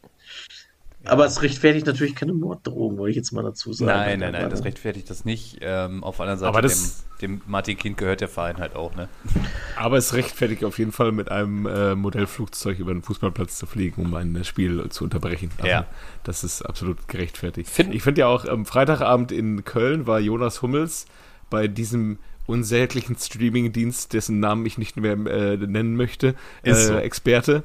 Aber 1.05 1.25
es 1.25 1.41
rechtfertigt 1.41 1.85
natürlich 1.85 2.15
keine 2.15 2.33
Morddrohungen, 2.33 2.97
wollte 2.97 3.11
ich 3.11 3.15
jetzt 3.17 3.31
mal 3.31 3.43
dazu 3.43 3.73
sagen. 3.73 3.87
nein, 3.91 4.19
nein, 4.19 4.31
nein, 4.33 4.41
Aber- 4.43 4.49
das 4.49 4.63
rechtfertigt 4.63 5.09
das 5.09 5.25
nicht. 5.25 5.57
Ähm, 5.61 6.03
auf 6.03 6.17
der 6.17 6.23
anderen 6.23 6.39
Seite, 6.39 6.49
Aber 6.49 6.61
das- 6.61 7.03
dem, 7.21 7.39
dem 7.39 7.41
Martin 7.47 7.77
Kind 7.77 7.97
gehört 7.97 8.21
der 8.21 8.27
Verein 8.27 8.57
halt 8.57 8.75
auch, 8.75 8.95
ne? 8.95 9.07
Aber 9.77 9.97
es 9.97 10.13
rechtfertigt 10.13 10.63
auf 10.63 10.77
jeden 10.79 10.91
Fall, 10.91 11.11
mit 11.11 11.29
einem 11.31 11.65
äh, 11.65 11.95
Modellflugzeug 11.95 12.79
über 12.79 12.93
den 12.93 13.01
Fußballplatz 13.01 13.57
zu 13.57 13.65
fliegen, 13.65 14.01
um 14.01 14.13
ein 14.15 14.43
Spiel 14.43 14.87
zu 14.89 15.03
unterbrechen. 15.03 15.49
Also, 15.57 15.67
Ja. 15.67 15.85
Das 16.23 16.43
ist 16.43 16.61
absolut 16.63 17.07
gerechtfertigt. 17.07 17.69
Find- 17.69 17.93
ich 17.93 18.03
finde 18.03 18.21
ja 18.21 18.27
auch, 18.27 18.45
am 18.45 18.65
Freitagabend 18.65 19.31
in 19.31 19.63
Köln 19.63 20.07
war 20.07 20.19
Jonas 20.19 20.61
Hummels 20.61 21.05
bei 21.49 21.67
diesem 21.67 22.17
unsäglichen 22.47 23.15
Streaming-Dienst, 23.17 24.13
dessen 24.13 24.39
Namen 24.39 24.65
ich 24.67 24.77
nicht 24.77 24.97
mehr 24.97 25.13
äh, 25.13 25.57
nennen 25.57 25.95
möchte, 25.95 26.35
Ist 26.63 26.77
äh, 26.77 26.87
so. 26.87 26.95
Experte. 26.97 27.63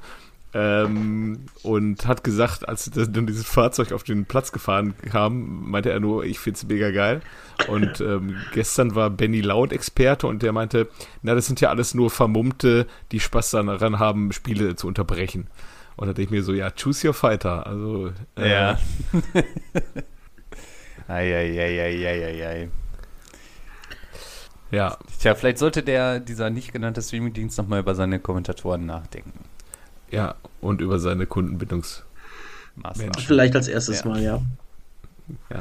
Ähm, 0.53 1.47
und 1.63 2.07
hat 2.07 2.25
gesagt, 2.25 2.69
als 2.69 2.91
dann 2.91 3.27
dieses 3.27 3.47
Fahrzeug 3.47 3.93
auf 3.93 4.03
den 4.03 4.25
Platz 4.25 4.51
gefahren 4.51 4.95
kam, 5.09 5.71
meinte 5.71 5.91
er 5.91 6.01
nur, 6.01 6.25
ich 6.25 6.41
find's 6.41 6.67
mega 6.67 6.91
geil. 6.91 7.21
Und 7.69 8.01
ähm, 8.01 8.37
gestern 8.53 8.95
war 8.95 9.11
Benny 9.11 9.43
Laut 9.43 9.73
Experte 9.73 10.27
und 10.27 10.43
der 10.43 10.53
meinte, 10.53 10.89
na, 11.23 11.35
das 11.35 11.47
sind 11.47 11.61
ja 11.61 11.69
alles 11.69 11.95
nur 11.95 12.11
Vermummte, 12.11 12.87
die 13.13 13.21
Spaß 13.21 13.51
daran 13.53 13.99
haben, 14.01 14.33
Spiele 14.33 14.75
zu 14.75 14.89
unterbrechen. 14.89 15.47
Und 15.97 16.07
da 16.07 16.13
dachte 16.13 16.23
ich 16.23 16.31
mir 16.31 16.43
so, 16.43 16.53
ja, 16.53 16.71
choose 16.71 17.07
your 17.07 17.15
fighter. 17.15 17.67
Also, 17.67 18.11
äh, 18.37 18.51
Ja. 18.51 18.79
Eieieiei. 21.09 22.71
ja, 24.71 24.97
Tja, 25.19 25.35
vielleicht 25.35 25.59
sollte 25.59 25.83
der, 25.83 26.21
dieser 26.21 26.51
nicht 26.51 26.73
genannte 26.73 27.03
Streamingdienst 27.03 27.59
nochmal 27.59 27.81
über 27.81 27.95
seine 27.95 28.21
Kommentatoren 28.21 28.87
nachdenken. 28.87 29.50
Ja, 30.11 30.35
und 30.61 30.81
über 30.81 30.99
seine 30.99 31.27
Kundenbindungs. 31.27 32.05
Maßnahmen. 32.77 33.15
Vielleicht 33.15 33.57
als 33.57 33.69
erstes 33.69 34.01
Ja. 34.01 34.09
Mal, 34.09 34.23
ja. 34.23 34.43
Ja. 35.51 35.61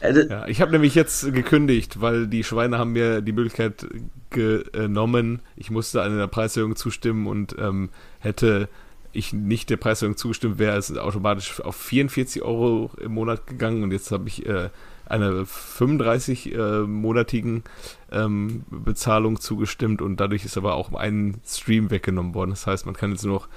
Äh, 0.00 0.26
Ja, 0.28 0.46
ich 0.48 0.60
habe 0.60 0.72
nämlich 0.72 0.94
jetzt 0.94 1.32
gekündigt, 1.32 2.00
weil 2.00 2.26
die 2.26 2.44
Schweine 2.44 2.78
haben 2.78 2.92
mir 2.92 3.20
die 3.20 3.32
Möglichkeit 3.32 3.86
genommen. 4.30 5.40
Ich 5.56 5.70
musste 5.70 6.02
einer 6.02 6.26
Preiserhöhung 6.26 6.76
zustimmen 6.76 7.26
und 7.26 7.54
ähm, 7.58 7.90
hätte 8.18 8.68
ich 9.12 9.32
nicht 9.32 9.70
der 9.70 9.76
Preiserhöhung 9.76 10.16
zugestimmt, 10.16 10.58
wäre 10.58 10.76
es 10.76 10.96
automatisch 10.96 11.60
auf 11.60 11.76
44 11.76 12.42
Euro 12.42 12.90
im 13.00 13.12
Monat 13.12 13.46
gegangen 13.46 13.82
und 13.82 13.92
jetzt 13.92 14.10
habe 14.10 14.26
ich 14.26 14.46
äh, 14.46 14.70
eine 15.12 15.44
35-monatigen 15.44 17.62
ähm, 18.10 18.64
Bezahlung 18.70 19.38
zugestimmt 19.40 20.02
und 20.02 20.18
dadurch 20.18 20.44
ist 20.44 20.56
aber 20.56 20.74
auch 20.74 20.92
ein 20.94 21.36
Stream 21.46 21.90
weggenommen 21.90 22.34
worden. 22.34 22.50
Das 22.50 22.66
heißt, 22.66 22.86
man 22.86 22.96
kann 22.96 23.12
jetzt 23.12 23.24
nur 23.24 23.34
noch 23.34 23.48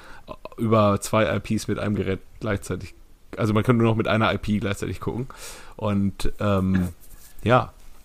über 0.57 0.99
zwei 1.01 1.35
IPs 1.35 1.67
mit 1.67 1.79
einem 1.79 1.95
Gerät 1.95 2.19
gleichzeitig, 2.39 2.93
also 3.37 3.53
man 3.53 3.63
kann 3.63 3.77
nur 3.77 3.87
noch 3.87 3.95
mit 3.95 4.07
einer 4.07 4.31
IP 4.33 4.59
gleichzeitig 4.59 4.99
gucken. 4.99 5.27
Und 5.77 6.31
ähm, 6.39 6.89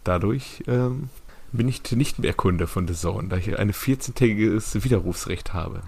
dadurch 0.04 0.62
ähm, 0.66 1.08
bin 1.52 1.68
ich 1.68 1.90
nicht 1.92 2.18
mehr 2.18 2.34
Kunde 2.34 2.66
von 2.66 2.86
The 2.86 2.94
Zone, 2.94 3.28
da 3.28 3.36
ich 3.36 3.58
ein 3.58 3.72
14-tägiges 3.72 4.84
Widerrufsrecht 4.84 5.52
habe. 5.52 5.82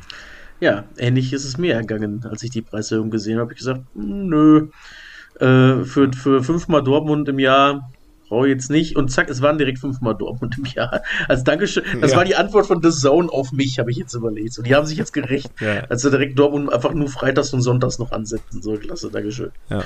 Ja, 0.60 0.84
ähnlich 0.96 1.32
ist 1.32 1.44
es 1.44 1.58
mir 1.58 1.74
ergangen, 1.74 2.24
als 2.28 2.42
ich 2.42 2.50
die 2.50 2.62
Preiserhöhung 2.62 3.10
gesehen 3.10 3.40
habe. 3.40 3.52
Ich 3.52 3.58
gesagt, 3.58 3.80
"Hm, 3.94 4.28
nö, 4.28 4.68
äh, 5.40 5.84
für, 5.84 6.10
für 6.12 6.42
fünfmal 6.42 6.82
Dortmund 6.82 7.28
im 7.28 7.38
Jahr 7.38 7.90
brauche 8.28 8.46
ich 8.48 8.54
jetzt 8.54 8.70
nicht. 8.70 8.96
Und 8.96 9.10
zack, 9.10 9.28
es 9.28 9.42
waren 9.42 9.58
direkt 9.58 9.78
fünfmal 9.78 10.14
Dortmund 10.14 10.56
im 10.58 10.64
Jahr. 10.64 11.02
Als 11.28 11.44
Dankeschön. 11.44 11.84
Das 12.00 12.12
Ja. 12.12 12.16
war 12.18 12.24
die 12.24 12.34
Antwort 12.36 12.66
von 12.66 12.82
The 12.82 12.90
Zone 12.90 13.28
auf 13.30 13.52
mich, 13.52 13.78
habe 13.78 13.90
ich 13.90 13.98
jetzt 13.98 14.14
überlegt. 14.14 14.56
Und 14.58 14.66
die 14.66 14.74
haben 14.74 14.86
sich 14.86 14.96
jetzt 14.96 15.12
gerecht, 15.12 15.50
Ja. 15.60 15.84
als 15.88 16.02
sie 16.02 16.10
direkt 16.10 16.38
Dortmund 16.38 16.72
einfach 16.72 16.94
nur 16.94 17.08
freitags 17.08 17.52
und 17.52 17.60
sonntags 17.60 17.98
noch 17.98 18.10
ansetzen. 18.12 18.62
So, 18.62 18.74
klasse, 18.76 19.10
Dankeschön. 19.10 19.50
Ja. 19.68 19.84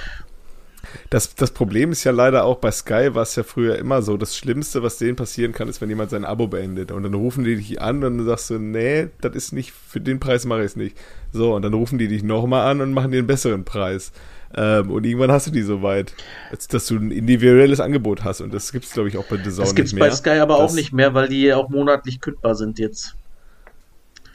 Das, 1.11 1.35
das 1.35 1.51
Problem 1.51 1.91
ist 1.93 2.05
ja 2.05 2.13
leider 2.13 2.45
auch 2.45 2.59
bei 2.59 2.71
Sky 2.71 3.11
war 3.15 3.23
es 3.23 3.35
ja 3.35 3.43
früher 3.43 3.77
immer 3.77 4.03
so. 4.03 4.17
Das 4.17 4.37
Schlimmste, 4.37 4.83
was 4.83 4.99
denen 4.99 5.17
passieren 5.17 5.53
kann, 5.53 5.69
ist, 5.69 5.81
wenn 5.81 5.89
jemand 5.89 6.11
sein 6.11 6.25
Abo 6.25 6.47
beendet. 6.47 6.93
Und 6.93 7.03
dann 7.03 7.15
rufen 7.15 7.43
die 7.45 7.57
dich 7.57 7.83
an 7.83 7.97
und 8.05 8.19
dann 8.19 8.27
sagst 8.27 8.51
du, 8.51 8.59
nee, 8.59 9.09
das 9.21 9.35
ist 9.35 9.53
nicht, 9.53 9.73
für 9.73 10.01
den 10.01 10.21
Preis 10.21 10.45
mache 10.45 10.61
ich 10.61 10.67
es 10.67 10.77
nicht. 10.77 10.97
So, 11.33 11.55
und 11.57 11.63
dann 11.63 11.75
rufen 11.75 11.99
die 11.99 12.07
dich 12.09 12.23
nochmal 12.23 12.71
an 12.71 12.81
und 12.81 12.93
machen 12.93 13.11
dir 13.11 13.19
einen 13.19 13.27
besseren 13.27 13.65
Preis. 13.65 14.13
Ähm, 14.55 14.91
und 14.91 15.05
irgendwann 15.05 15.33
hast 15.33 15.47
du 15.47 15.51
die 15.51 15.63
so 15.63 15.83
weit, 15.83 16.15
als 16.51 16.69
dass 16.69 16.87
du 16.87 16.97
ein 16.97 17.11
individuelles 17.11 17.81
Angebot 17.81 18.25
hast. 18.25 18.41
Und 18.41 18.55
das 18.55 18.73
gibt 18.73 18.85
es, 18.85 18.93
glaube 18.93 19.09
ich, 19.09 19.17
auch 19.19 19.25
bei 19.25 19.37
The 19.37 19.43
Zone 19.51 19.57
Das 19.57 19.75
gibt's 19.75 19.93
nicht 19.93 20.01
mehr. 20.01 20.09
bei 20.11 20.15
Sky 20.15 20.39
aber 20.41 20.57
auch 20.57 20.63
Das- 20.63 20.75
nicht 20.75 20.93
mehr, 20.93 21.15
weil 21.15 21.29
die 21.29 21.53
auch 21.53 21.69
monatlich 21.69 22.21
kündbar 22.21 22.55
sind 22.55 22.79
jetzt. 22.79 23.15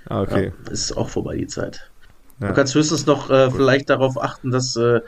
Ah, 0.07 0.21
okay. 0.21 0.51
Ja, 0.65 0.71
ist 0.71 0.95
auch 0.97 1.09
vorbei 1.09 1.37
die 1.37 1.47
Zeit. 1.47 1.89
Ja. 2.39 2.49
Du 2.49 2.53
kannst 2.55 2.73
höchstens 2.75 3.05
noch 3.05 3.29
äh, 3.29 3.49
vielleicht 3.51 3.89
darauf 3.89 4.21
achten, 4.21 4.51
dass 4.51 4.75
äh, 4.75 4.99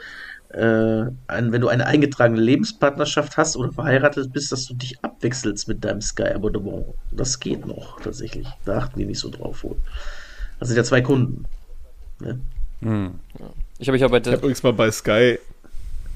äh, 0.50 1.10
ein, 1.26 1.50
wenn 1.52 1.60
du 1.60 1.68
eine 1.68 1.86
eingetragene 1.86 2.40
Lebenspartnerschaft 2.40 3.36
hast 3.36 3.56
oder 3.56 3.72
verheiratet 3.72 4.32
bist, 4.32 4.52
dass 4.52 4.66
du 4.66 4.74
dich 4.74 4.96
abwechselst 5.02 5.66
mit 5.66 5.84
deinem 5.84 6.00
Sky-Abonnement. 6.00 6.86
Das 7.10 7.40
geht 7.40 7.66
noch 7.66 8.00
tatsächlich. 8.00 8.46
Da 8.64 8.78
achten 8.78 8.98
die 9.00 9.04
nicht 9.06 9.18
so 9.18 9.30
drauf 9.30 9.64
wohl. 9.64 9.76
Das 10.60 10.68
sind 10.68 10.76
ja 10.76 10.84
zwei 10.84 11.00
Kunden. 11.02 11.44
Ne? 12.20 12.38
Hm. 12.80 13.14
Ich 13.78 13.88
habe 13.88 13.96
mich 13.96 14.04
aber 14.04 14.18
Ich 14.18 14.26
habe 14.26 14.36
übrigens 14.36 14.62
mal 14.62 14.72
bei 14.72 14.90
Sky 14.90 15.38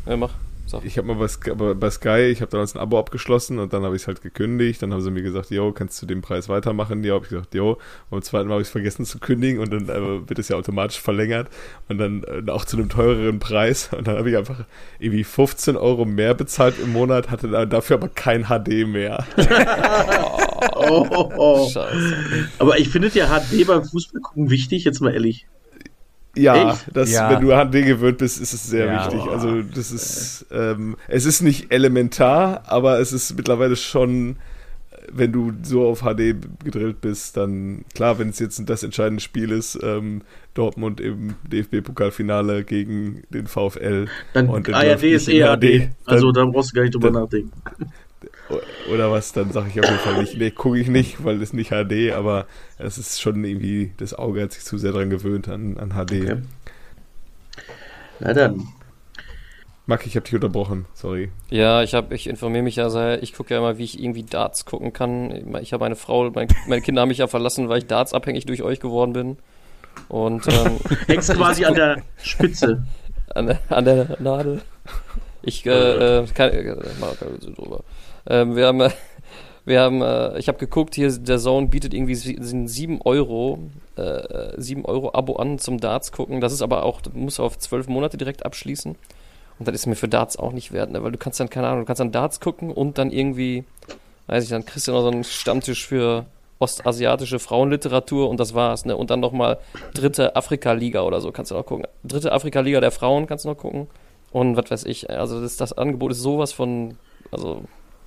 ja, 0.08 0.16
mach. 0.16 0.32
Sag. 0.66 0.84
Ich 0.84 0.98
habe 0.98 1.08
mal 1.08 1.16
bei 1.16 1.28
Sky, 1.28 1.52
bei, 1.54 1.90
Sky 1.90 2.30
ich 2.30 2.42
habe 2.42 2.50
damals 2.50 2.74
ein 2.74 2.78
Abo 2.78 2.98
abgeschlossen 2.98 3.58
und 3.58 3.72
dann 3.72 3.84
habe 3.84 3.96
ich 3.96 4.02
es 4.02 4.08
halt 4.08 4.20
gekündigt. 4.20 4.82
Dann 4.82 4.92
haben 4.92 5.00
sie 5.00 5.10
mir 5.10 5.22
gesagt, 5.22 5.50
jo, 5.50 5.72
kannst 5.72 6.00
du 6.02 6.06
den 6.06 6.20
Preis 6.20 6.50
weitermachen? 6.50 7.02
Ja, 7.04 7.14
habe 7.14 7.24
ich 7.24 7.30
gesagt, 7.30 7.54
jo. 7.54 7.72
Und 7.72 7.78
beim 8.10 8.22
zweiten 8.22 8.48
Mal 8.48 8.54
habe 8.54 8.62
ich 8.62 8.68
es 8.68 8.72
vergessen 8.72 9.06
zu 9.06 9.18
kündigen 9.18 9.60
und 9.60 9.70
dann 9.70 9.88
äh, 9.88 10.28
wird 10.28 10.38
es 10.38 10.48
ja 10.48 10.56
automatisch 10.56 11.00
verlängert 11.00 11.48
und 11.88 11.96
dann 11.98 12.22
äh, 12.24 12.50
auch 12.50 12.66
zu 12.66 12.76
einem 12.76 12.90
teureren 12.90 13.38
Preis. 13.38 13.90
Und 13.96 14.08
dann 14.08 14.18
habe 14.18 14.28
ich 14.30 14.36
einfach 14.36 14.64
irgendwie 14.98 15.24
15 15.24 15.76
Euro 15.76 16.04
mehr 16.04 16.34
bezahlt 16.34 16.74
im 16.82 16.92
Monat, 16.92 17.30
hatte 17.30 17.66
dafür 17.66 17.96
aber 17.96 18.08
kein 18.08 18.44
HD 18.44 18.86
mehr. 18.86 19.26
Oh, 20.74 21.06
oh, 21.10 21.32
oh. 21.36 21.68
Scheiße. 21.70 22.50
Aber 22.58 22.78
ich 22.78 22.90
finde 22.90 23.08
ja 23.08 23.26
HD 23.26 23.66
beim 23.66 23.84
Fußball 23.84 24.20
gucken 24.20 24.50
wichtig, 24.50 24.84
jetzt 24.84 25.00
mal 25.00 25.14
ehrlich. 25.14 25.46
Ja, 26.38 26.72
Echt? 26.72 26.86
das, 26.94 27.10
Ja. 27.12 27.30
wenn 27.30 27.40
du 27.40 27.48
HD 27.52 27.84
gewöhnt 27.86 28.18
bist, 28.18 28.40
ist 28.40 28.52
es 28.52 28.64
sehr 28.68 28.86
Ja. 28.86 29.04
wichtig. 29.06 29.20
Also 29.30 29.62
das 29.62 29.90
ist, 29.92 30.46
ähm, 30.50 30.96
es 31.08 31.24
ist 31.26 31.40
nicht 31.40 31.72
elementar, 31.72 32.62
aber 32.66 33.00
es 33.00 33.12
ist 33.12 33.36
mittlerweile 33.36 33.76
schon, 33.76 34.36
wenn 35.12 35.32
du 35.32 35.52
so 35.62 35.86
auf 35.86 36.00
HD 36.02 36.34
gedrillt 36.64 37.00
bist, 37.00 37.36
dann 37.36 37.84
klar, 37.94 38.18
wenn 38.18 38.28
es 38.28 38.38
jetzt 38.38 38.62
das 38.68 38.82
entscheidende 38.82 39.22
Spiel 39.22 39.50
ist, 39.50 39.78
ähm, 39.82 40.22
Dortmund 40.54 41.00
im 41.00 41.34
DFB-Pokalfinale 41.50 42.64
gegen 42.64 43.22
den 43.30 43.46
VfL. 43.46 44.06
Dann 44.34 44.48
Und 44.48 44.68
dann 44.68 44.74
ARD 44.74 45.04
ist 45.04 45.28
in 45.28 45.36
eher 45.36 45.56
HD, 45.56 45.60
HD. 45.60 45.90
Also 46.04 46.32
dann- 46.32 46.46
da 46.46 46.52
brauchst 46.52 46.72
du 46.72 46.76
gar 46.76 46.82
nicht 46.82 46.94
drüber 46.94 47.10
dann- 47.10 47.22
nachdenken. 47.22 47.52
Oder 48.92 49.10
was, 49.10 49.32
dann 49.32 49.52
sage 49.52 49.68
ich 49.68 49.80
auf 49.80 49.86
jeden 49.86 49.98
Fall 49.98 50.20
nicht, 50.22 50.36
nee, 50.38 50.50
gucke 50.50 50.78
ich 50.78 50.88
nicht, 50.88 51.22
weil 51.24 51.40
es 51.42 51.52
nicht 51.52 51.70
HD, 51.70 52.12
aber 52.12 52.46
es 52.78 52.96
ist 52.96 53.20
schon 53.20 53.44
irgendwie, 53.44 53.92
das 53.98 54.14
Auge 54.14 54.42
hat 54.42 54.52
sich 54.52 54.64
zu 54.64 54.78
sehr 54.78 54.92
dran 54.92 55.10
gewöhnt 55.10 55.48
an, 55.48 55.76
an 55.76 55.90
HD. 55.90 56.12
Okay. 56.12 56.42
Na 58.20 58.32
dann. 58.32 58.68
Mack, 59.86 60.06
ich 60.06 60.16
habe 60.16 60.24
dich 60.24 60.34
unterbrochen, 60.34 60.84
sorry. 60.92 61.30
Ja, 61.48 61.82
ich 61.82 61.94
habe, 61.94 62.14
ich 62.14 62.26
informiere 62.26 62.62
mich 62.62 62.76
ja 62.76 62.90
sehr, 62.90 63.22
ich 63.22 63.32
gucke 63.32 63.54
ja 63.54 63.58
immer, 63.60 63.78
wie 63.78 63.84
ich 63.84 63.98
irgendwie 64.02 64.22
Darts 64.22 64.66
gucken 64.66 64.92
kann. 64.92 65.56
Ich 65.62 65.72
habe 65.72 65.86
eine 65.86 65.96
Frau, 65.96 66.30
mein, 66.30 66.48
meine 66.66 66.82
Kinder 66.82 67.02
haben 67.02 67.08
mich 67.08 67.18
ja 67.18 67.26
verlassen, 67.26 67.70
weil 67.70 67.78
ich 67.78 67.86
Darts 67.86 68.12
abhängig 68.12 68.44
durch 68.44 68.62
euch 68.62 68.80
geworden 68.80 69.14
bin. 69.14 69.38
Und 70.08 70.46
ähm, 70.48 70.78
Hängst 71.06 71.34
quasi 71.34 71.64
an 71.64 71.74
der 71.74 72.02
Spitze. 72.22 72.84
an, 73.34 73.46
der, 73.46 73.60
an 73.70 73.84
der 73.84 74.16
Nadel. 74.20 74.60
Ich 75.42 75.64
äh, 75.64 75.70
äh, 76.20 76.26
kann, 76.34 76.50
äh, 76.50 76.76
Witze 77.32 77.52
drüber. 77.52 77.82
Ähm, 78.28 78.54
wir 78.54 78.66
haben, 78.66 78.80
äh, 78.80 78.90
wir 79.64 79.80
haben, 79.80 80.02
äh, 80.02 80.38
ich 80.38 80.48
habe 80.48 80.58
geguckt, 80.58 80.94
hier 80.94 81.10
der 81.10 81.38
Zone 81.38 81.68
bietet 81.68 81.94
irgendwie 81.94 82.14
sind 82.14 82.68
7 82.68 83.00
Euro, 83.02 83.58
äh, 83.96 84.52
7 84.56 84.84
Euro 84.84 85.14
Abo 85.14 85.36
an 85.36 85.58
zum 85.58 85.80
Darts 85.80 86.12
gucken. 86.12 86.40
Das 86.40 86.52
ist 86.52 86.62
aber 86.62 86.84
auch, 86.84 87.00
du 87.00 87.10
musst 87.14 87.40
auf 87.40 87.58
12 87.58 87.88
Monate 87.88 88.16
direkt 88.16 88.44
abschließen. 88.44 88.96
Und 89.58 89.66
das 89.66 89.74
ist 89.74 89.86
mir 89.86 89.96
für 89.96 90.08
Darts 90.08 90.36
auch 90.36 90.52
nicht 90.52 90.72
wert, 90.72 90.92
ne? 90.92 91.02
weil 91.02 91.10
du 91.10 91.18
kannst 91.18 91.40
dann, 91.40 91.50
keine 91.50 91.66
Ahnung, 91.66 91.80
du 91.80 91.86
kannst 91.86 91.98
dann 91.98 92.12
Darts 92.12 92.38
gucken 92.38 92.70
und 92.70 92.96
dann 92.96 93.10
irgendwie, 93.10 93.64
weiß 94.28 94.44
ich, 94.44 94.50
dann 94.50 94.64
kriegst 94.64 94.86
du 94.86 94.92
noch 94.92 95.02
so 95.02 95.08
einen 95.08 95.24
Stammtisch 95.24 95.84
für 95.84 96.26
ostasiatische 96.60 97.38
Frauenliteratur 97.38 98.28
und 98.28 98.40
das 98.40 98.54
war's, 98.54 98.84
ne? 98.84 98.96
Und 98.96 99.10
dann 99.10 99.20
nochmal 99.20 99.58
dritte 99.94 100.34
Afrika-Liga 100.36 101.02
oder 101.02 101.20
so 101.20 101.30
kannst 101.32 101.50
du 101.50 101.54
noch 101.54 101.66
gucken. 101.66 101.86
Dritte 102.04 102.32
Afrika-Liga 102.32 102.80
der 102.80 102.90
Frauen 102.90 103.26
kannst 103.26 103.44
du 103.44 103.50
noch 103.50 103.56
gucken. 103.56 103.88
Und 104.30 104.56
was 104.56 104.70
weiß 104.70 104.84
ich, 104.84 105.08
also 105.08 105.40
das, 105.40 105.56
das 105.56 105.72
Angebot 105.72 106.12
ist 106.12 106.20
sowas 106.20 106.52
von, 106.52 106.98
also, 107.30 107.62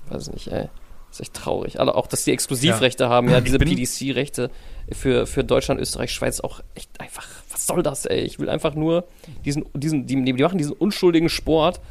weiß 0.10 0.28
ich 0.28 0.34
nicht, 0.34 0.48
ey. 0.48 0.70
ist 1.10 1.22
echt 1.22 1.34
traurig. 1.34 1.80
Also 1.80 1.94
auch, 1.94 2.08
dass 2.08 2.24
die 2.24 2.32
Exklusivrechte 2.32 3.10
haben, 3.10 3.30
ja, 3.30 3.42
diese 3.42 3.60
PDC-Rechte 3.60 4.50
für, 4.92 5.26
für 5.26 5.44
Deutschland, 5.44 5.80
Österreich, 5.80 6.12
Schweiz 6.12 6.40
auch 6.40 6.62
echt 6.76 6.90
einfach, 7.00 7.28
was 7.52 7.68
soll 7.68 7.84
das, 7.84 8.06
ey? 8.06 8.22
Ich 8.22 8.40
will 8.40 8.50
einfach 8.50 8.76
nur 8.76 9.06
diesen, 9.46 9.66
diesen, 9.74 10.06
die, 10.06 10.24
die 10.24 10.34
machen 10.34 10.58
diesen 10.58 10.74
unschuldigen 10.74 11.30
Sport, 11.30 11.82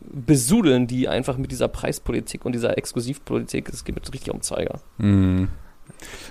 besudeln 0.00 0.86
die 0.86 1.08
einfach 1.08 1.36
mit 1.36 1.50
dieser 1.50 1.68
Preispolitik 1.68 2.44
und 2.44 2.52
dieser 2.52 2.76
Exklusivpolitik. 2.78 3.68
Es 3.68 3.84
geht 3.84 3.94
mir 3.94 4.02
richtig 4.12 4.32
um 4.32 4.40
Zeiger. 4.40 4.80
Hm. 4.98 5.48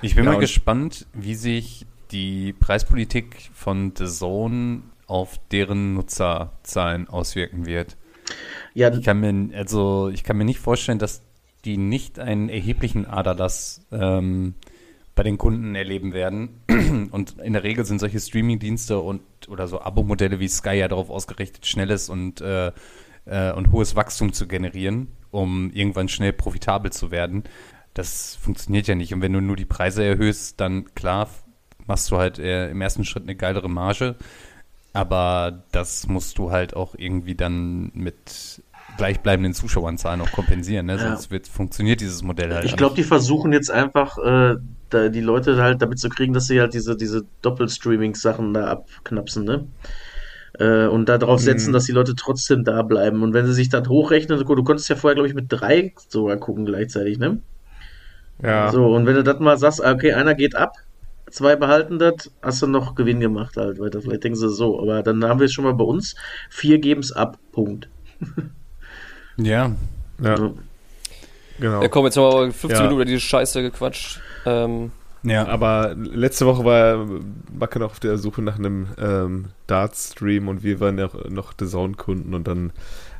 Ich 0.02 0.16
bin 0.16 0.26
Ja, 0.26 0.34
mal 0.34 0.40
gespannt, 0.40 1.08
wie 1.14 1.36
sich 1.36 1.86
die 2.12 2.54
Preispolitik 2.54 3.50
von 3.54 3.94
The 3.96 4.06
Zone 4.06 4.82
auf 5.08 5.40
deren 5.52 5.94
Nutzerzahlen 5.94 7.08
auswirken 7.08 7.66
wird. 7.66 7.96
Ja, 8.74 8.94
Ich 8.94 9.04
kann 9.04 9.20
mir, 9.20 9.56
also 9.58 10.10
ich 10.10 10.24
kann 10.24 10.38
mir 10.38 10.46
nicht 10.46 10.60
vorstellen, 10.60 11.00
dass 11.00 11.24
die 11.64 11.78
nicht 11.78 12.20
einen 12.20 12.50
erheblichen 12.50 13.06
Aderlass 13.06 13.86
ähm, 13.92 14.54
bei 15.16 15.24
den 15.24 15.38
Kunden 15.38 15.76
erleben 15.76 16.14
werden. 16.14 16.62
Und 17.12 17.40
in 17.40 17.54
der 17.54 17.64
Regel 17.64 17.86
sind 17.86 18.00
solche 18.00 18.20
Streaming-Dienste 18.20 19.00
und 19.00 19.22
oder 19.48 19.68
so 19.68 19.82
Abo-Modelle 19.82 20.40
wie 20.40 20.48
Sky 20.48 20.76
ja 20.76 20.88
darauf 20.88 21.10
ausgerichtet, 21.10 21.66
schnelles 21.66 22.10
und, 22.10 22.42
äh, 22.42 22.72
äh, 23.26 23.52
und 23.54 23.72
hohes 23.72 23.96
Wachstum 23.96 24.34
zu 24.34 24.48
generieren, 24.48 25.08
um 25.32 25.72
irgendwann 25.72 26.10
schnell 26.10 26.34
profitabel 26.34 26.92
zu 26.92 27.12
werden. 27.12 27.44
Das 27.94 28.36
funktioniert 28.36 28.88
ja 28.88 28.96
nicht. 28.96 29.14
Und 29.14 29.22
wenn 29.22 29.34
du 29.34 29.42
nur 29.42 29.56
die 29.56 29.66
Preise 29.66 30.04
erhöhst, 30.04 30.60
dann 30.60 30.94
klar 30.96 31.30
machst 31.88 32.12
du 32.12 32.18
halt 32.18 32.40
äh, 32.40 32.70
im 32.70 32.82
ersten 32.82 33.06
Schritt 33.06 33.24
eine 33.24 33.36
geilere 33.36 33.70
Marge. 33.70 34.16
Aber 34.96 35.64
das 35.72 36.08
musst 36.08 36.38
du 36.38 36.52
halt 36.52 36.76
auch 36.76 36.96
irgendwie 36.98 37.36
dann 37.36 37.92
mit 37.94 38.62
gleichbleibenden 38.98 39.54
Zuschaueranzahlen 39.54 40.22
auch 40.22 40.32
kompensieren, 40.32 40.86
ne? 40.86 40.98
Sonst 40.98 41.32
wird, 41.32 41.48
funktioniert 41.48 42.00
dieses 42.00 42.24
Modell 42.24 42.54
halt 42.54 42.66
Ich 42.66 42.78
glaube, 42.78 42.96
die 42.96 43.04
versuchen 43.04 43.52
jetzt 43.52 43.70
einfach, 43.70 44.18
äh, 44.18 44.56
da, 44.90 45.10
die 45.10 45.22
Leute 45.22 45.62
halt 45.62 45.82
damit 45.82 46.00
zu 46.00 46.10
kriegen, 46.10 46.34
dass 46.34 46.48
sie 46.48 46.62
halt 46.62 46.74
diese, 46.74 46.96
diese 46.96 47.26
Doppelstreaming-Sachen 47.42 48.54
da 48.54 48.68
abknapsen, 48.68 49.44
ne? 49.44 49.68
Äh, 50.60 50.88
und 50.88 51.10
darauf 51.10 51.42
setzen, 51.42 51.74
dass 51.74 51.84
die 51.84 51.92
Leute 51.92 52.16
trotzdem 52.16 52.64
da 52.64 52.82
bleiben. 52.82 53.22
Und 53.24 53.34
wenn 53.34 53.46
sie 53.46 53.54
sich 53.54 53.68
dann 53.68 53.90
hochrechnen, 53.90 54.40
du 54.40 54.64
konntest 54.64 54.88
ja 54.88 54.96
vorher, 54.96 55.16
glaube 55.16 55.28
ich, 55.28 55.36
mit 55.36 55.48
drei 55.50 55.94
sogar 56.08 56.38
gucken 56.38 56.66
gleichzeitig, 56.66 57.20
ne? 57.20 57.40
Ja. 58.42 58.72
So, 58.72 58.94
und 58.96 59.06
wenn 59.06 59.16
du 59.16 59.24
das 59.24 59.40
mal 59.40 59.58
sagst, 59.58 59.84
ah, 59.84 59.92
okay, 59.92 60.14
einer 60.14 60.36
geht 60.36 60.56
ab, 60.56 60.76
zwei 61.36 61.56
behalten 61.56 62.00
das, 62.00 62.32
hast 62.42 62.62
du 62.62 62.68
noch 62.68 62.96
Gewinn 62.96 63.20
gemacht 63.20 63.58
halt 63.58 63.80
weiter. 63.80 64.02
Vielleicht 64.02 64.24
denken 64.24 64.38
sie 64.38 64.50
so, 64.50 64.82
aber 64.82 65.04
dann 65.04 65.24
haben 65.26 65.40
wir 65.40 65.46
es 65.46 65.54
schon 65.54 65.66
mal 65.66 65.74
bei 65.74 65.84
uns, 65.84 66.16
vier 66.50 66.80
geben's 66.80 67.12
ab, 67.12 67.38
Punkt. 67.52 67.90
Ja, 69.38 69.72
ja, 70.24 70.38
So. 70.38 70.58
genau. 71.60 71.82
Ja, 71.82 71.90
komm, 71.90 72.06
jetzt 72.06 72.16
haben 72.16 72.24
wir 72.24 72.38
aber 72.38 72.52
15 72.52 72.70
Ja. 72.70 72.78
Minuten 72.78 72.96
über 72.96 73.04
diese 73.04 73.20
Scheiße 73.20 73.62
gequatscht. 73.64 74.22
Ähm, 74.46 74.92
ja. 75.24 75.46
Aber 75.48 75.94
letzte 75.98 76.46
Woche 76.46 76.64
war 76.64 77.06
Macke 77.52 77.80
noch 77.80 77.92
auf 77.92 78.00
der 78.00 78.18
Suche 78.18 78.42
nach 78.42 78.58
einem 78.58 78.88
ähm, 78.98 79.46
Darts-Stream 79.68 80.48
und 80.48 80.64
wir 80.64 80.80
waren 80.80 80.98
ja 80.98 81.10
noch 81.28 81.52
The 81.60 81.66
Zone-Kunden 81.68 82.34
und 82.34 82.48
dann 82.48 82.72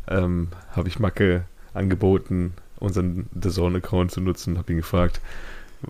ähm, 0.08 0.48
habe 0.72 0.88
ich 0.88 1.00
Macke 1.00 1.44
angeboten, 1.74 2.54
unseren 2.80 3.28
The 3.42 3.50
Zone-Account 3.50 4.12
zu 4.12 4.22
nutzen 4.22 4.54
und 4.54 4.60
habe 4.60 4.72
ihn 4.72 4.78
gefragt, 4.78 5.20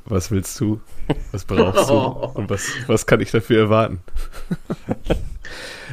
was 0.06 0.32
willst 0.32 0.60
du, 0.60 0.82
was 1.32 1.46
brauchst 1.46 1.90
du 1.90 1.94
und 2.34 2.50
was, 2.50 2.68
was 2.88 3.06
kann 3.06 3.22
ich 3.22 3.32
dafür 3.32 3.60
erwarten? 3.64 4.00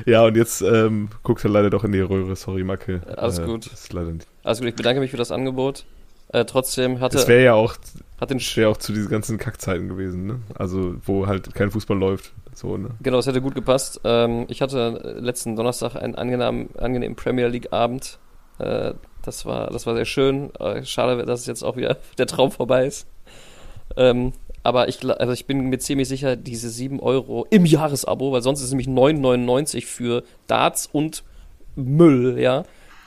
ja, 0.07 0.25
und 0.25 0.37
jetzt 0.37 0.63
ähm, 0.63 1.09
guckt 1.23 1.45
er 1.45 1.51
leider 1.51 1.71
doch 1.71 1.85
in 1.85 1.93
die 1.93 2.01
Röhre, 2.01 2.37
sorry 2.37 2.65
Macke. 2.65 3.03
Alles 3.17 3.39
Äh, 3.39 3.45
gut. 3.47 3.67
Ist 3.67 3.93
leider 3.93 4.13
nicht. 4.13 4.27
also 4.43 4.63
gut, 4.63 4.71
ich 4.71 4.77
bedanke 4.77 5.01
mich 5.01 5.11
für 5.11 5.17
das 5.17 5.31
Angebot. 5.31 5.85
Äh, 6.29 6.47
trotzdem 6.47 7.01
hatte, 7.01 7.17
Das 7.19 7.29
wäre 7.29 7.45
ja 7.45 7.53
auch, 7.55 7.75
hat 8.19 8.31
den 8.31 8.41
wäre 8.41 8.71
auch 8.71 8.79
zu 8.79 8.93
diesen 8.93 9.11
ganzen 9.11 9.37
Kackzeiten 9.37 9.89
gewesen, 9.89 10.27
ne? 10.27 10.41
Also, 10.55 10.95
wo 11.05 11.27
halt 11.27 11.55
kein 11.55 11.71
Fußball 11.71 11.99
läuft. 11.99 12.33
So, 12.55 12.79
ne? 12.79 12.91
Genau, 13.03 13.19
es 13.19 13.27
hätte 13.27 13.43
gut 13.43 13.55
gepasst. 13.55 14.01
Ähm, 14.05 14.47
ich 14.49 14.63
hatte 14.63 15.17
letzten 15.21 15.57
Donnerstag 15.57 15.95
einen 15.97 16.15
angenehmen, 16.15 16.71
angenehmen 16.79 17.17
Premier 17.17 17.49
League 17.49 17.73
Abend. 17.73 18.19
Äh, 18.59 18.95
das 19.23 19.45
war, 19.45 19.69
das 19.71 19.87
war 19.87 19.95
sehr 19.95 20.07
schön. 20.07 20.55
Äh, 20.59 20.85
schade, 20.85 21.23
dass 21.27 21.45
jetzt 21.47 21.63
auch 21.63 21.77
wieder 21.77 21.99
der 22.19 22.27
Traum 22.27 22.51
vorbei 22.51 22.87
ist. 22.87 23.07
Ähm, 23.97 24.33
aber 24.63 24.89
ich, 24.89 25.05
also 25.05 25.33
ich 25.33 25.47
bin 25.47 25.69
mir 25.69 25.79
ziemlich 25.79 26.09
sicher, 26.09 26.37
diese 26.37 26.71
7 26.71 27.01
Euro 27.01 27.47
im 27.51 27.67
Jahresabo, 27.67 28.33
weil 28.33 28.43
sonst 28.43 28.61
ist 28.61 28.67
es 28.67 28.71
nämlich 28.71 28.89
9,99 28.89 29.85
für 29.85 30.23
Darts 30.47 30.89
und 30.93 31.25
Müll, 31.75 32.39
ja. 32.39 32.65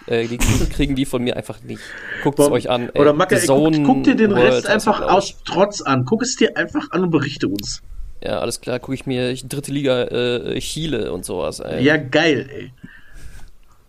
Äh, 0.07 0.27
die 0.27 0.37
kriegen, 0.37 0.69
kriegen 0.69 0.95
die 0.95 1.05
von 1.05 1.23
mir 1.23 1.35
einfach 1.37 1.61
nicht. 1.63 1.81
Guckt 2.23 2.39
es 2.39 2.49
euch 2.49 2.69
an. 2.69 2.89
ey. 2.93 3.01
Oder 3.01 3.13
Macke, 3.13 3.41
guck, 3.47 3.73
guck 3.83 4.03
dir 4.03 4.15
den 4.15 4.31
World 4.31 4.53
Rest 4.53 4.67
einfach 4.67 4.97
glaub 4.97 5.11
aus 5.11 5.35
Trotz 5.45 5.81
an. 5.81 6.05
Guck 6.05 6.21
es 6.21 6.35
dir 6.35 6.55
einfach 6.57 6.91
an 6.91 7.03
und 7.03 7.09
berichte 7.11 7.47
uns. 7.47 7.81
Ja, 8.23 8.39
alles 8.39 8.61
klar. 8.61 8.79
Gucke 8.79 8.93
ich 8.93 9.05
mir 9.05 9.31
ich, 9.31 9.47
dritte 9.47 9.71
Liga 9.71 10.03
äh, 10.03 10.59
Chile 10.59 11.11
und 11.11 11.25
sowas. 11.25 11.59
Ey. 11.59 11.83
Ja, 11.83 11.97
geil, 11.97 12.47
ey. 12.51 12.71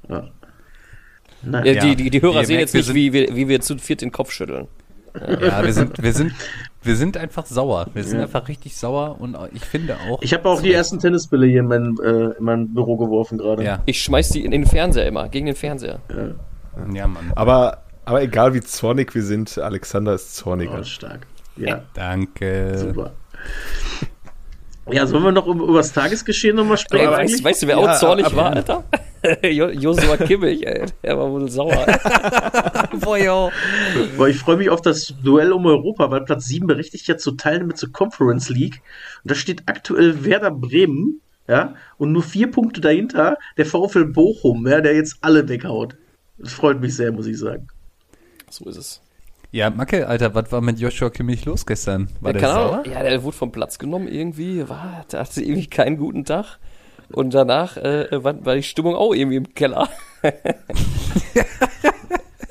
Ja. 0.09 0.29
Na, 1.43 1.65
Ja, 1.65 1.73
Ja. 1.73 1.81
die, 1.85 1.97
die, 1.97 2.11
die 2.11 2.23
Hörer 2.23 2.45
sehen 2.45 2.57
merkt, 2.57 2.73
jetzt 2.75 2.87
nicht, 2.87 2.95
wie 2.95 3.13
wir, 3.13 3.35
wie 3.37 3.49
wir 3.49 3.61
zu 3.61 3.77
viert 3.79 4.01
den 4.01 4.13
Kopf 4.13 4.33
schütteln. 4.33 4.69
Ja, 5.15 5.65
wir 5.65 5.73
sind, 5.73 6.03
wir 6.03 6.13
sind, 6.13 6.33
wir 6.87 6.97
sind 6.97 7.17
einfach 7.17 7.45
sauer. 7.47 7.87
Wir 7.95 8.05
sind 8.05 8.19
Ja. 8.19 8.25
einfach 8.25 8.49
richtig 8.49 8.77
sauer 8.77 9.17
und 9.21 9.37
ich 9.53 9.65
finde 9.65 9.97
auch. 10.09 10.23
Ich 10.23 10.33
habe 10.33 10.49
auch 10.49 10.63
die 10.63 10.73
ersten 10.73 10.99
Tennisbälle 10.99 11.47
hier 11.47 11.61
in 11.61 11.67
mein, 11.67 11.97
äh, 12.03 12.31
in 12.39 12.45
mein 12.45 12.73
Büro 12.73 12.97
geworfen 12.97 13.39
gerade. 13.39 13.63
Ja, 13.65 13.83
Ich 13.87 14.03
schmeiß 14.03 14.31
die 14.31 14.45
in 14.45 14.51
den 14.53 14.65
Fernseher 14.67 15.07
immer, 15.07 15.29
gegen 15.29 15.47
den 15.47 15.57
Fernseher. 15.57 15.99
ja, 16.93 17.07
Mann. 17.07 17.33
Aber, 17.35 17.83
aber 18.05 18.23
egal 18.23 18.55
wie 18.55 18.61
zornig 18.61 19.15
wir 19.15 19.23
sind, 19.23 19.59
Alexander 19.59 20.15
ist 20.15 20.35
zorniger. 20.37 20.79
Oh, 20.81 20.85
stark. 20.85 21.27
Ja, 21.57 21.83
Danke. 21.95 22.77
super. 22.79 23.13
Ja, 24.91 25.07
sollen 25.07 25.25
wir 25.25 25.33
noch 25.33 25.47
über, 25.47 25.65
über 25.65 25.79
das 25.79 25.93
Tagesgeschehen 25.93 26.55
nochmal 26.57 26.77
Ey, 26.77 26.79
sprechen? 26.79 27.11
weißt, 27.11 27.45
weißt 27.45 27.63
du, 27.63 27.67
wer 27.67 27.79
Ja, 27.81 27.93
auch 27.95 27.99
zornig 27.99 28.35
war, 28.37 28.53
Alter? 28.55 28.85
Jo- 29.43 29.71
Josua 29.71 30.17
Kimmich, 30.17 30.65
ey. 30.65 30.85
Der 31.03 31.19
war 31.19 31.29
wohl 31.31 31.51
sauer. 31.51 31.85
Boah, 33.01 33.19
yo. 33.19 33.51
Boah, 34.17 34.29
ich 34.29 34.37
freue 34.37 34.57
mich 34.57 34.71
auf 34.71 34.83
das 34.83 35.13
Duell 35.25 35.53
um 35.53 35.67
Europa, 35.67 36.09
weil 36.13 36.21
Platz 36.25 36.47
7 36.47 36.69
berechtigt 36.69 37.09
ja 37.09 37.17
zur 37.17 37.37
Teilnahme 37.37 37.75
zur 37.75 37.91
Conference 37.91 38.49
League. 38.49 38.83
Und 39.25 39.31
da 39.33 39.35
steht 39.35 39.63
aktuell 39.67 40.25
Werder 40.25 40.53
Bremen, 40.53 41.21
ja, 41.49 41.75
und 41.99 42.13
nur 42.13 42.23
vier 42.23 42.51
Punkte 42.51 42.81
dahinter 42.81 43.37
der 43.57 43.67
VfL 43.67 44.05
Bochum, 44.07 44.67
ja, 44.69 44.81
der 44.81 44.95
jetzt 44.95 45.17
alle 45.23 45.49
weghaut. 45.49 45.97
Das 46.39 46.53
freut 46.53 46.81
mich 46.81 46.95
sehr, 46.95 47.11
muss 47.11 47.27
ich 47.27 47.39
sagen. 47.39 47.67
So 48.51 48.67
ist 48.67 48.77
es. 48.77 49.01
Ja, 49.57 49.71
Macke, 49.71 50.07
Alter, 50.07 50.35
was 50.35 50.53
war 50.53 50.61
mit 50.61 50.79
Joshua 50.79 51.09
Kimmich 51.09 51.47
los 51.47 51.65
gestern? 51.65 52.11
War 52.21 52.35
Ja, 52.35 52.39
der 52.39 52.43
keine 52.43 52.53
sauer? 52.53 52.83
Ja, 52.93 53.03
der 53.03 53.23
wurde 53.23 53.39
vom 53.39 53.53
Platz 53.53 53.79
genommen 53.79 54.07
irgendwie. 54.07 54.69
War, 54.69 55.07
der 55.11 55.21
hatte 55.21 55.41
irgendwie 55.41 55.67
keinen 55.67 55.97
guten 55.97 56.27
Tag. 56.27 56.59
Und 57.11 57.33
danach 57.33 57.79
äh, 57.79 58.23
war, 58.23 58.45
war 58.45 58.55
die 58.55 58.63
Stimmung 58.63 58.95
auch 58.95 59.15
irgendwie 59.15 59.39
im 59.39 59.55
Keller. 59.55 59.89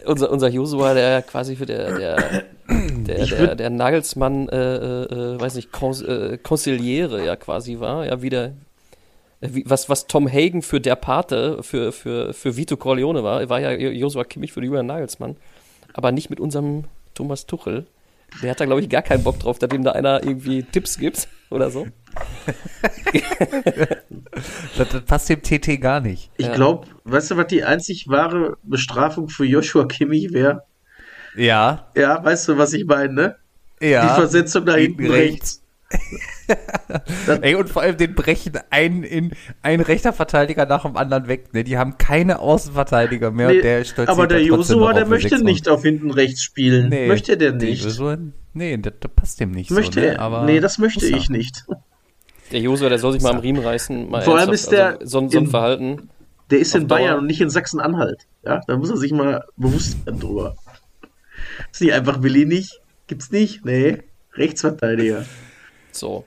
unser, 0.07 0.31
unser 0.31 0.47
Josua, 0.47 0.95
der 0.95 1.21
quasi 1.21 1.55
für 1.55 1.67
der, 1.67 1.95
der, 1.95 2.43
der, 2.67 3.25
der, 3.27 3.55
der 3.55 3.69
Nagelsmann, 3.69 4.49
äh, 4.49 5.03
äh, 5.03 5.39
weiß 5.39 5.57
nicht, 5.57 5.71
Cons 5.71 6.01
äh, 6.01 6.39
Consigliere 6.41 7.23
ja 7.23 7.35
quasi 7.35 7.79
war, 7.79 8.07
ja, 8.07 8.23
wieder, 8.23 8.53
äh, 9.41 9.49
wie, 9.51 9.63
was, 9.67 9.89
was 9.89 10.07
Tom 10.07 10.27
Hagen 10.27 10.63
für 10.63 10.81
der 10.81 10.95
Pate, 10.95 11.61
für, 11.61 11.91
für, 11.91 12.33
für 12.33 12.57
Vito 12.57 12.77
Corleone 12.77 13.23
war, 13.23 13.47
war 13.47 13.59
ja 13.59 13.73
Josua 13.73 14.23
Kimmich 14.23 14.53
für 14.53 14.63
Julian 14.63 14.87
Nagelsmann. 14.87 15.35
Aber 15.93 16.11
nicht 16.11 16.31
mit 16.31 16.41
unserem 16.41 16.85
Thomas 17.15 17.45
Tuchel. 17.47 17.87
Der 18.43 18.51
hat 18.51 18.59
da, 18.59 18.65
glaube 18.65 18.81
ich, 18.81 18.89
gar 18.89 19.01
keinen 19.01 19.23
Bock 19.23 19.39
drauf, 19.39 19.57
dass 19.59 19.71
ihm 19.71 19.83
da 19.83 19.93
einer 19.93 20.23
irgendwie 20.23 20.63
Tipps 20.63 20.97
gibt 20.97 21.27
oder 21.49 21.69
so. 21.71 21.87
Das, 24.77 24.89
das 24.89 25.01
passt 25.05 25.29
dem 25.29 25.41
TT 25.41 25.79
gar 25.81 25.99
nicht. 26.01 26.29
Ich 26.37 26.47
Ja. 26.47 26.53
glaube, 26.53 26.87
weißt 27.05 27.31
du, 27.31 27.37
was 27.37 27.47
die 27.47 27.63
einzig 27.63 28.07
wahre 28.07 28.57
Bestrafung 28.63 29.29
für 29.29 29.45
Joshua 29.45 29.85
Kimmich 29.85 30.33
wäre? 30.33 30.63
Ja, 31.35 31.87
Ja, 31.95 32.23
weißt 32.23 32.49
du, 32.49 32.57
was 32.57 32.73
ich 32.73 32.85
meine, 32.85 33.13
ne? 33.13 33.35
ja. 33.81 34.07
Die 34.09 34.15
Versetzung 34.15 34.65
da 34.65 34.75
hinten 34.75 35.03
Hinten 35.03 35.13
rechts. 35.13 35.61
Ey, 37.41 37.55
und 37.55 37.69
vor 37.69 37.81
allem 37.81 37.97
den 37.97 38.13
brechen 38.15 38.53
ein, 38.69 39.03
in, 39.03 39.31
ein 39.61 39.79
rechter 39.81 40.13
Verteidiger 40.13 40.65
nach 40.65 40.83
dem 40.83 40.95
anderen 40.97 41.27
weg. 41.27 41.53
Ne? 41.53 41.63
Die 41.63 41.77
haben 41.77 41.97
keine 41.97 42.39
Außenverteidiger 42.39 43.31
mehr. 43.31 43.47
Nee, 43.49 43.55
und 43.57 43.63
der 43.63 44.09
aber 44.09 44.27
der 44.27 44.43
Josua, 44.43 44.93
der 44.93 45.05
möchte 45.07 45.43
nicht 45.43 45.67
auf 45.67 45.81
hinten 45.81 46.11
rechts 46.11 46.43
spielen. 46.43 46.89
Nee, 46.89 47.07
möchte 47.07 47.37
der 47.37 47.51
Der 47.51 47.69
nicht. 47.69 47.83
Josua, 47.83 48.17
nee, 48.53 48.77
das, 48.77 48.93
das 48.99 49.11
passt 49.15 49.39
dem 49.39 49.51
nicht 49.51 49.71
möchte 49.71 49.99
so. 49.99 49.99
Ne? 50.01 50.13
er. 50.13 50.19
Aber 50.19 50.43
nee, 50.45 50.59
das 50.59 50.77
möchte 50.77 51.05
ich 51.05 51.29
nicht. 51.29 51.65
Der 52.51 52.59
Josua, 52.59 52.89
der 52.89 52.99
soll 52.99 53.13
sich 53.13 53.23
mal 53.23 53.31
am 53.31 53.39
Riemen 53.39 53.63
reißen. 53.63 54.09
Mal 54.09 54.21
Vor 54.21 54.37
allem 54.37 54.51
ist 54.53 54.71
der 54.71 54.99
also, 54.99 55.05
so, 55.07 55.19
ein- 55.19 55.29
so 55.29 55.37
ein 55.39 55.43
in- 55.45 55.49
Verhalten. 55.49 56.09
Der 56.51 56.59
ist 56.59 56.75
in 56.75 56.87
Dauer. 56.87 56.99
Bayern 56.99 57.19
und 57.19 57.25
nicht 57.25 57.41
in 57.41 57.49
Sachsen-Anhalt. 57.49 58.27
Ja, 58.45 58.61
da 58.67 58.77
muss 58.77 58.91
er 58.91 58.97
sich 58.97 59.11
mal 59.11 59.43
bewusst 59.57 60.05
werden 60.05 60.19
drüber. 60.19 60.55
Ist 61.71 61.81
nicht 61.81 61.93
einfach 61.93 62.21
Willi 62.21 62.45
nicht? 62.45 62.81
Gibt's 63.07 63.31
nicht? 63.31 63.65
Nee. 63.65 64.03
Rechtsverteidiger. 64.33 65.25
So. 65.95 66.25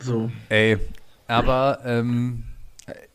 So. 0.00 0.30
Ey, 0.48 0.78
aber 1.26 1.80
ähm, 1.84 2.44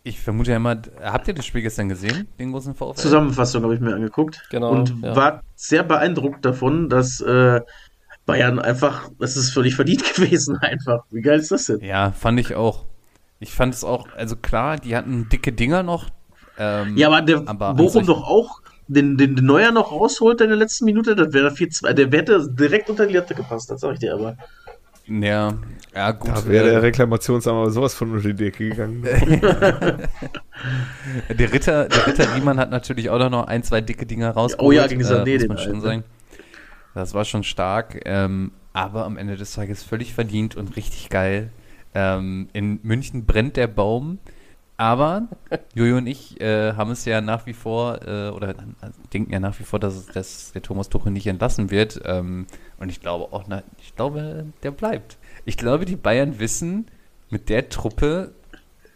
ich 0.03 0.19
vermute 0.19 0.51
ja 0.51 0.57
immer, 0.57 0.81
habt 1.01 1.27
ihr 1.27 1.33
das 1.33 1.45
Spiel 1.45 1.61
gestern 1.61 1.89
gesehen, 1.89 2.27
den 2.37 2.51
großen 2.51 2.75
VfL? 2.75 2.95
Zusammenfassung 2.95 3.63
habe 3.63 3.75
ich 3.75 3.81
mir 3.81 3.95
angeguckt. 3.95 4.41
Genau, 4.49 4.71
Und 4.71 4.93
ja. 5.01 5.15
war 5.15 5.43
sehr 5.55 5.83
beeindruckt 5.83 6.43
davon, 6.45 6.89
dass 6.89 7.21
äh, 7.21 7.61
Bayern 8.25 8.59
einfach, 8.59 9.09
das 9.19 9.37
ist 9.37 9.51
völlig 9.51 9.75
verdient 9.75 10.03
gewesen 10.15 10.57
einfach. 10.57 11.03
Wie 11.11 11.21
geil 11.21 11.39
ist 11.39 11.51
das 11.51 11.65
denn? 11.65 11.79
Ja, 11.81 12.11
fand 12.11 12.39
ich 12.39 12.55
auch. 12.55 12.85
Ich 13.39 13.51
fand 13.51 13.73
es 13.73 13.83
auch, 13.83 14.07
also 14.15 14.35
klar, 14.35 14.77
die 14.77 14.95
hatten 14.95 15.27
dicke 15.29 15.51
Dinger 15.51 15.83
noch. 15.83 16.09
Ähm, 16.57 16.95
Ja, 16.97 17.07
aber 17.07 17.21
der 17.21 17.43
aber 17.45 17.73
Bochum 17.73 18.05
doch 18.05 18.23
auch 18.23 18.61
den, 18.87 19.17
den, 19.17 19.35
den 19.35 19.45
Neuer 19.45 19.71
noch 19.71 19.91
rausholt 19.91 20.41
in 20.41 20.49
der 20.49 20.57
letzten 20.57 20.85
Minute, 20.85 21.15
das 21.15 21.33
wäre 21.33 21.49
4-2. 21.49 21.93
Der 21.93 22.07
hätte 22.11 22.47
direkt 22.49 22.89
unter 22.89 23.07
die 23.07 23.13
Latte 23.13 23.35
gepasst, 23.35 23.71
das 23.71 23.81
sag 23.81 23.93
ich 23.93 23.99
dir 23.99 24.13
aber. 24.13 24.37
Ja, 25.05 25.53
ja 25.93 26.11
gut. 26.11 26.31
Da 26.31 26.45
wäre 26.47 26.67
äh, 26.67 26.71
der 26.71 26.81
Reklamationsarm 26.81 27.57
aber 27.57 27.71
sowas 27.71 27.93
von 27.93 28.11
unter 28.11 28.29
die 28.29 28.35
Decke 28.35 28.69
gegangen. 28.69 29.03
Der 31.37 31.51
Ritter, 31.51 31.89
der 31.89 32.07
Ritter 32.07 32.35
Riemann 32.35 32.57
hat 32.57 32.71
natürlich 32.71 33.09
auch 33.09 33.29
noch 33.29 33.47
ein, 33.47 33.63
zwei 33.63 33.81
dicke 33.81 34.05
Dinger 34.05 34.31
rausgeholt. 34.31 34.65
Oh 34.65 34.71
ja, 34.71 34.87
gegen 34.87 35.01
Sané, 35.01 35.33
muss 35.33 35.41
den 35.41 35.47
man 35.49 35.57
schon 35.57 35.81
sagen. 35.81 36.03
Das 36.93 37.13
war 37.13 37.25
schon 37.25 37.43
stark, 37.43 37.99
ähm, 38.05 38.51
aber 38.71 39.03
am 39.05 39.17
Ende 39.17 39.35
des 39.35 39.53
Tages 39.53 39.83
völlig 39.83 40.13
verdient 40.13 40.55
und 40.55 40.75
richtig 40.77 41.09
geil. 41.09 41.51
Ähm, 41.93 42.47
in 42.53 42.79
München 42.83 43.25
brennt 43.25 43.57
der 43.57 43.67
Baum, 43.67 44.19
aber 44.77 45.27
Jojo 45.75 45.97
und 45.97 46.07
ich 46.07 46.41
äh, 46.41 46.73
haben 46.73 46.91
es 46.91 47.05
ja 47.05 47.21
nach 47.21 47.45
wie 47.45 47.53
vor, 47.53 48.01
äh, 48.05 48.29
oder 48.29 48.49
äh, 48.49 48.55
denken 49.13 49.31
ja 49.31 49.39
nach 49.39 49.59
wie 49.59 49.63
vor, 49.63 49.79
dass, 49.79 50.07
dass 50.07 50.51
der 50.51 50.61
Thomas 50.61 50.89
Tuchel 50.89 51.11
nicht 51.11 51.27
entlassen 51.27 51.69
wird. 51.69 52.01
Ähm, 52.05 52.47
und 52.79 52.89
ich 52.89 52.99
glaube 52.99 53.33
auch, 53.33 53.45
na, 53.47 53.63
ich 53.81 53.95
glaube, 53.95 54.45
der 54.63 54.71
bleibt. 54.71 55.17
Ich 55.45 55.57
glaube, 55.57 55.85
die 55.85 55.95
Bayern 55.95 56.39
wissen, 56.39 56.87
mit 57.29 57.49
der 57.49 57.69
Truppe, 57.69 58.33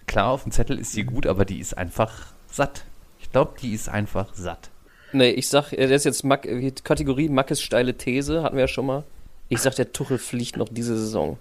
klar, 0.07 0.29
auf 0.29 0.43
dem 0.43 0.51
Zettel 0.51 0.79
ist 0.79 0.95
die 0.95 1.03
gut, 1.03 1.27
aber 1.27 1.45
die 1.45 1.59
ist 1.59 1.77
einfach 1.77 2.33
satt. 2.51 2.85
Ich 3.19 3.31
glaube, 3.31 3.53
die 3.61 3.73
ist 3.73 3.89
einfach 3.89 4.33
satt. 4.33 4.69
Nee, 5.13 5.31
ich 5.31 5.47
sag, 5.47 5.73
äh, 5.73 5.87
das 5.87 6.01
ist 6.01 6.05
jetzt 6.05 6.23
Mack, 6.23 6.45
äh, 6.45 6.71
Kategorie 6.71 7.29
Mackes 7.29 7.61
steile 7.61 7.95
These, 7.95 8.43
hatten 8.43 8.55
wir 8.55 8.63
ja 8.63 8.67
schon 8.67 8.85
mal. 8.85 9.03
Ich 9.49 9.61
sag, 9.61 9.75
der 9.75 9.93
Tuchel 9.93 10.17
fliegt 10.17 10.57
noch 10.57 10.69
diese 10.69 10.97
Saison. 10.97 11.37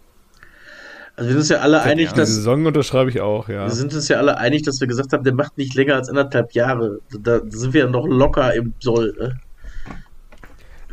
Also 1.17 1.29
wir 1.29 1.33
sind 1.33 1.39
uns 1.39 1.49
ja 1.49 1.59
alle 1.59 1.83
einig, 1.83 2.13
dass 2.13 2.29
Saison 2.29 2.67
unterschreibe 2.67 3.09
ich 3.09 3.23
auch, 3.23 3.49
ja. 3.49 3.65
wir 3.65 3.71
sind 3.71 3.95
uns 3.95 4.07
ja 4.09 4.19
alle 4.19 4.37
einig, 4.37 4.63
dass 4.65 4.81
wir 4.81 4.87
gesagt 4.87 5.15
haben, 5.15 5.25
der 5.25 5.33
macht 5.33 5.57
nicht 5.57 5.75
länger 5.75 5.95
als 5.95 6.11
anderthalb 6.11 6.53
Jahre. 6.53 7.01
Da 7.19 7.41
sind 7.49 7.73
wir 7.73 7.85
ja 7.85 7.91
noch 7.91 8.07
locker 8.07 8.55
im 8.55 8.75
Soll. 8.81 9.15
Ne? 9.19 9.41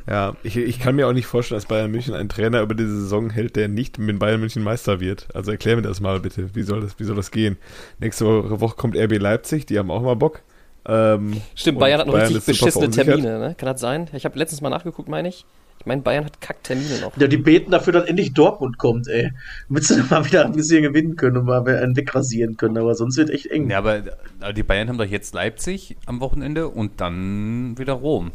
Ja, 0.08 0.36
ich, 0.44 0.56
ich 0.56 0.80
kann 0.80 0.96
mir 0.96 1.08
auch 1.08 1.14
nicht 1.14 1.28
vorstellen, 1.28 1.58
dass 1.58 1.66
Bayern 1.66 1.92
München 1.92 2.14
einen 2.14 2.30
Trainer 2.30 2.62
über 2.62 2.74
diese 2.74 3.02
Saison 3.02 3.30
hält, 3.30 3.58
der 3.58 3.68
nicht 3.68 4.00
mit 4.00 4.18
Bayern 4.20 4.40
München 4.40 4.64
Meister 4.64 5.02
wird. 5.02 5.28
Also 5.34 5.52
erklär 5.52 5.76
mir 5.76 5.82
das 5.82 6.00
mal 6.00 6.22
bitte. 6.22 6.56
Wie 6.56 6.64
soll 6.64 6.82
das, 6.82 7.00
wie 7.00 7.04
soll 7.04 7.18
das 7.18 7.32
gehen? 7.32 7.58
Nächste 8.00 8.26
Woche, 8.26 8.76
kommt 8.76 8.96
RB 8.98 9.18
Leipzig, 9.20 9.66
die 9.66 9.78
haben 9.78 9.92
auch 9.92 10.02
mal 10.02 10.16
Bock. 10.16 10.42
Ähm, 10.86 11.42
Stimmt, 11.56 11.80
Bayern 11.80 12.02
hat 12.02 12.08
noch 12.08 12.16
richtig 12.16 12.38
ist 12.38 12.46
super 12.46 12.88
beschissene. 12.88 12.90
Termine, 12.92 13.40
ne? 13.40 13.56
Kann 13.58 13.68
das 13.68 13.80
sein? 13.80 14.10
Ich 14.14 14.26
habe 14.26 14.38
letztens 14.38 14.62
mal 14.62 14.70
nachgeguckt, 14.70 15.08
meine 15.08 15.30
ich. 15.30 15.46
Ich 15.84 15.88
meine, 15.88 16.02
Bayern 16.02 16.24
hat 16.24 16.39
Kacktermine 16.39 17.02
noch. 17.02 17.17
Ja, 17.17 17.28
die 17.28 17.36
beten 17.36 17.72
dafür, 17.72 17.91
dass 17.91 18.06
endlich 18.06 18.34
Dortmund 18.34 18.78
kommt, 18.78 19.10
ey. 19.10 19.34
Damit 19.67 19.84
sie 19.84 20.02
mal 20.10 20.26
wieder 20.26 20.46
ein 20.46 20.54
bisschen 20.54 20.82
gewinnen 20.82 21.17
können 21.17 21.36
und 21.36 21.46
mal 21.46 21.67
einen 21.67 21.98
wegrasieren 21.98 22.56
können, 22.56 22.78
aber 22.78 22.96
sonst 22.96 23.17
wird 23.17 23.30
echt 23.30 23.48
eng. 23.48 23.69
Ja, 23.69 23.80
aber, 23.80 24.02
aber 24.39 24.54
die 24.54 24.63
Bayern 24.63 24.88
haben 24.88 24.98
doch 24.98 25.04
jetzt 25.04 25.34
Leipzig 25.34 25.98
am 26.06 26.22
Wochenende 26.22 26.69
und 26.69 27.02
dann 27.02 27.78
wieder 27.78 27.93
Rom. 27.93 28.32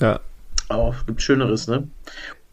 Ja. 0.00 0.18
Oh, 0.68 0.92
gibt 1.06 1.22
Schöneres, 1.22 1.68
ne? 1.68 1.86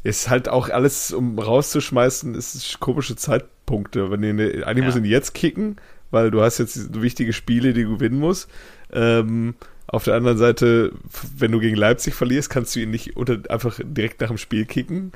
Ist 0.04 0.30
halt 0.30 0.50
auch 0.50 0.70
alles, 0.70 1.12
um 1.12 1.40
rauszuschmeißen, 1.40 2.36
ist 2.36 2.80
komische 2.80 3.16
Zeitpunkte. 3.16 4.12
Wenn 4.12 4.22
die, 4.22 4.64
eigentlich 4.64 4.84
Ja. 4.84 4.86
müssen 4.86 5.04
die 5.04 5.10
jetzt 5.10 5.34
kicken, 5.34 5.78
weil 6.12 6.30
du 6.30 6.44
hast 6.44 6.60
jetzt 6.60 7.02
wichtige 7.02 7.34
Spiele, 7.34 7.74
die 7.74 7.86
du 7.86 7.96
gewinnen 7.96 8.20
musst. 8.20 8.50
Ähm, 8.92 9.56
auf 9.94 10.04
der 10.06 10.16
anderen 10.16 10.40
Seite, 10.40 10.92
wenn 11.38 11.52
du 11.52 11.60
gegen 11.60 11.76
Leipzig 11.76 12.16
verlierst, 12.16 12.50
kannst 12.50 12.76
du 12.76 12.80
ihn 12.80 12.90
nicht 12.90 13.16
unter, 13.16 13.38
einfach 13.50 13.80
direkt 13.84 14.22
nach 14.22 14.30
dem 14.30 14.40
Spiel 14.40 14.66
kicken. 14.66 15.12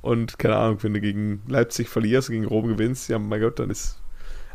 Und 0.00 0.38
keine 0.38 0.56
Ahnung, 0.56 0.78
wenn 0.82 0.94
du 0.94 1.00
gegen 1.02 1.42
Leipzig 1.48 1.90
verlierst, 1.90 2.30
gegen 2.30 2.46
Rom 2.46 2.66
gewinnst, 2.66 3.10
ja, 3.10 3.18
mein 3.18 3.42
Gott, 3.42 3.58
dann 3.58 3.68
ist 3.68 4.00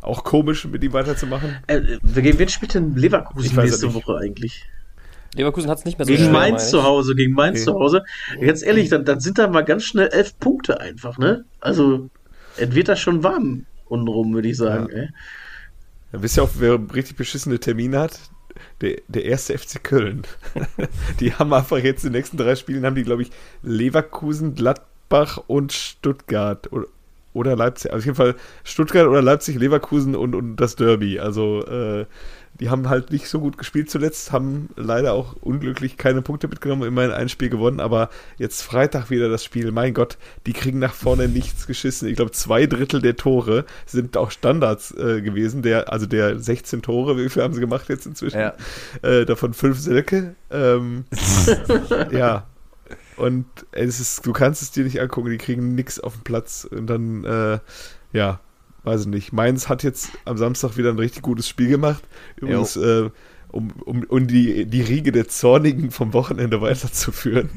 auch 0.02 0.24
komisch, 0.24 0.66
mit 0.66 0.84
ihm 0.84 0.94
weiterzumachen. 0.94 1.58
Äh, 1.68 2.00
gegen 2.16 2.40
wen 2.40 2.50
spielt 2.50 2.74
denn 2.74 2.96
Leverkusen 2.96 3.56
nächste 3.56 3.86
nicht. 3.86 3.96
Woche 3.96 4.18
eigentlich? 4.18 4.66
Leverkusen 5.36 5.70
hat 5.70 5.78
es 5.78 5.86
nicht 5.86 6.00
mehr 6.00 6.08
so 6.08 6.12
Gegen 6.12 6.32
Mainz 6.32 6.72
zu 6.72 6.82
Hause, 6.82 7.13
gegen 7.13 7.34
Mainz 7.34 7.58
Okay. 7.62 7.66
zu 7.66 7.74
Hause. 7.76 8.04
Ganz 8.42 8.63
ehrlich, 8.63 8.90
dann, 8.90 9.06
dann 9.06 9.20
sind 9.20 9.38
da 9.38 9.48
mal 9.48 9.63
ganz 9.63 9.84
schnell 9.84 10.08
elf 10.08 10.40
Punkte 10.40 10.80
einfach, 10.80 11.20
ne? 11.20 11.46
Also, 11.60 12.10
es 12.56 12.74
wird 12.74 12.88
da 12.88 12.96
schon 12.96 13.24
warm 13.24 13.68
untenrum, 13.86 14.34
würde 14.34 14.50
ich 14.50 14.58
sagen, 14.58 14.88
Ja. 14.92 15.04
ey. 15.04 15.10
Ja, 16.13 16.22
wisst 16.24 16.38
ihr 16.38 16.44
auch, 16.44 16.50
wer 16.58 16.80
richtig 16.96 17.16
beschissene 17.16 17.60
Termine 17.60 18.00
hat? 18.00 18.20
Der, 18.82 18.98
der 19.08 19.26
erste 19.26 19.58
FC 19.58 19.84
Köln. 19.84 20.24
die 21.20 21.34
haben 21.34 21.54
einfach 21.54 21.78
jetzt 21.78 22.04
in 22.04 22.12
den 22.12 22.20
nächsten 22.20 22.38
drei 22.38 22.56
Spielen, 22.56 22.86
haben 22.86 22.96
die, 22.96 23.04
glaube 23.04 23.22
ich, 23.22 23.32
Leverkusen, 23.63 24.56
Gladbach 24.56 25.39
und 25.48 25.74
Stuttgart. 25.74 26.72
Oder, 26.72 26.88
oder 27.34 27.56
Leipzig. 27.56 27.91
Also 27.91 28.02
auf 28.02 28.06
jeden 28.06 28.15
Fall 28.15 28.36
Stuttgart 28.63 29.08
oder 29.08 29.22
Leipzig, 29.22 29.58
Leverkusen 29.58 30.15
und, 30.15 30.36
und 30.36 30.56
das 30.58 30.76
Derby. 30.76 31.20
Also 31.20 31.65
äh, 31.65 32.06
die 32.60 32.70
haben 32.70 32.89
halt 32.89 33.12
nicht 33.12 33.28
so 33.28 33.39
gut 33.39 33.58
gespielt 33.58 33.89
zuletzt, 33.89 34.32
haben 34.32 34.70
leider 34.76 35.13
auch 35.13 35.36
unglücklich 35.41 35.98
keine 35.98 36.22
Punkte 36.22 36.48
mitgenommen, 36.48 36.84
immerhin 36.84 37.12
ein 37.12 37.30
Spiel 37.30 37.50
gewonnen, 37.50 37.80
aber 37.80 38.10
jetzt 38.38 38.62
Freitag 38.62 39.10
wieder 39.10 39.30
das 39.30 39.43
Spiel. 39.43 39.72
Mein 39.72 39.93
Gott, 39.93 40.17
die 40.46 40.54
kriegen 40.54 40.80
nach 40.80 40.93
vorne 40.93 41.28
nichts 41.28 41.67
geschissen. 41.67 42.08
Ich 42.08 42.15
glaube, 42.15 42.32
zwei 42.32 42.65
Drittel 42.65 43.02
der 43.02 43.15
Tore 43.15 43.65
sind 43.86 44.17
auch 44.17 44.32
Standards 44.32 44.91
äh, 44.91 45.22
gewesen. 45.22 45.62
Der, 45.62 45.91
also 45.91 46.06
der 46.06 46.39
16 46.39 46.82
Tore, 46.82 47.17
wie 47.17 47.30
viel 47.30 47.43
haben 47.43 47.54
sie 47.54 47.60
gemacht 47.60 47.89
jetzt 47.89 48.06
inzwischen? 48.06 48.39
Ja. 48.39 48.54
Äh, 49.02 49.26
davon 49.26 49.54
fünf 49.54 49.80
Selke. 49.80 50.36
Ähm, 50.50 51.06
ja. 52.12 52.48
Und 53.17 53.46
es 53.72 54.00
ist, 54.00 54.26
du 54.26 54.34
kannst 54.34 54.62
es 54.62 54.72
dir 54.72 54.84
nicht 54.84 55.02
angucken, 55.02 55.30
die 55.30 55.38
kriegen 55.38 55.76
nichts 55.76 56.00
auf 56.00 56.13
den 56.13 56.24
Platz. 56.24 56.67
Und 56.70 56.88
dann, 56.88 57.24
äh, 57.24 57.60
ja, 58.13 58.39
weiß 58.88 59.02
ich 59.02 59.08
nicht. 59.08 59.34
Mainz 59.34 59.69
hat 59.69 59.84
jetzt 59.84 60.12
am 60.26 60.38
Samstag 60.38 60.78
wieder 60.78 60.89
ein 60.89 60.97
richtig 60.97 61.21
gutes 61.21 61.47
Spiel 61.47 61.67
gemacht. 61.67 62.04
Übrigens, 62.38 62.76
äh, 62.78 63.10
um, 63.52 63.72
um, 63.86 64.04
um 64.04 64.28
die, 64.28 64.66
die 64.66 64.82
Riege 64.82 65.12
der 65.12 65.28
Zornigen 65.30 65.90
vom 65.92 66.14
Wochenende 66.14 66.62
weiterzuführen. 66.62 67.50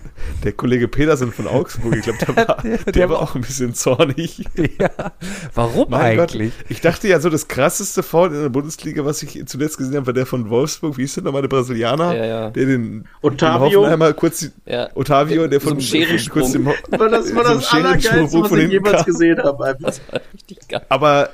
Der 0.44 0.53
Kollege 0.53 0.88
Petersen 0.88 1.33
von 1.33 1.46
Augsburg, 1.46 1.96
ich 1.96 2.03
glaube, 2.03 2.18
der 2.24 2.37
war, 2.37 2.62
der, 2.62 2.79
der 2.92 3.09
war 3.11 3.16
war- 3.16 3.22
auch 3.22 3.35
ein 3.35 3.40
bisschen 3.42 3.74
zornig. 3.74 4.44
ja. 4.79 4.90
Warum 5.55 5.90
Mein 5.90 6.18
eigentlich? 6.20 6.53
Gott, 6.57 6.70
ich 6.70 6.81
dachte 6.81 7.09
ja 7.09 7.20
so, 7.20 7.29
das 7.29 7.48
krasseste 7.48 8.03
Foul 8.03 8.29
in 8.35 8.40
der 8.42 8.48
Bundesliga, 8.48 9.05
was 9.05 9.22
ich 9.22 9.44
zuletzt 9.46 9.79
gesehen 9.79 9.96
habe, 9.96 10.07
war 10.07 10.12
der 10.14 10.26
von 10.26 10.48
Wolfsburg. 10.48 10.96
Wie 10.96 11.03
ist 11.05 11.16
denn 11.16 11.24
nochmal 11.24 11.42
der 11.42 11.48
Brasilianer? 11.48 12.14
Ja, 12.16 12.24
ja. 12.24 12.50
Der 12.50 12.66
den 12.66 13.09
Otavio? 13.20 13.68
den 13.68 13.76
Hoffenheimer 13.79 14.12
kurz, 14.12 14.38
die- 14.40 14.50
Ja. 14.66 14.88
Otavio, 14.94 15.46
der 15.48 15.61
So 15.61 15.68
von 15.70 15.79
ein 15.79 15.81
Scherenschwung. 15.81 16.33
kurz 16.42 16.53
dem, 16.53 16.66
War 16.66 17.09
das 17.09 17.35
war 17.35 17.44
so 17.46 17.55
das 17.55 17.72
Allergeilste, 17.72 18.40
was 18.42 18.53
ich 18.53 18.70
jemals 18.70 18.96
kam. 18.96 19.05
gesehen 19.07 19.38
habe. 19.42 19.64
Einfach. 19.64 19.87
Das 19.87 20.00
war 20.11 20.20
richtig 20.33 20.68
geil. 20.68 20.83
Aber 20.88 21.31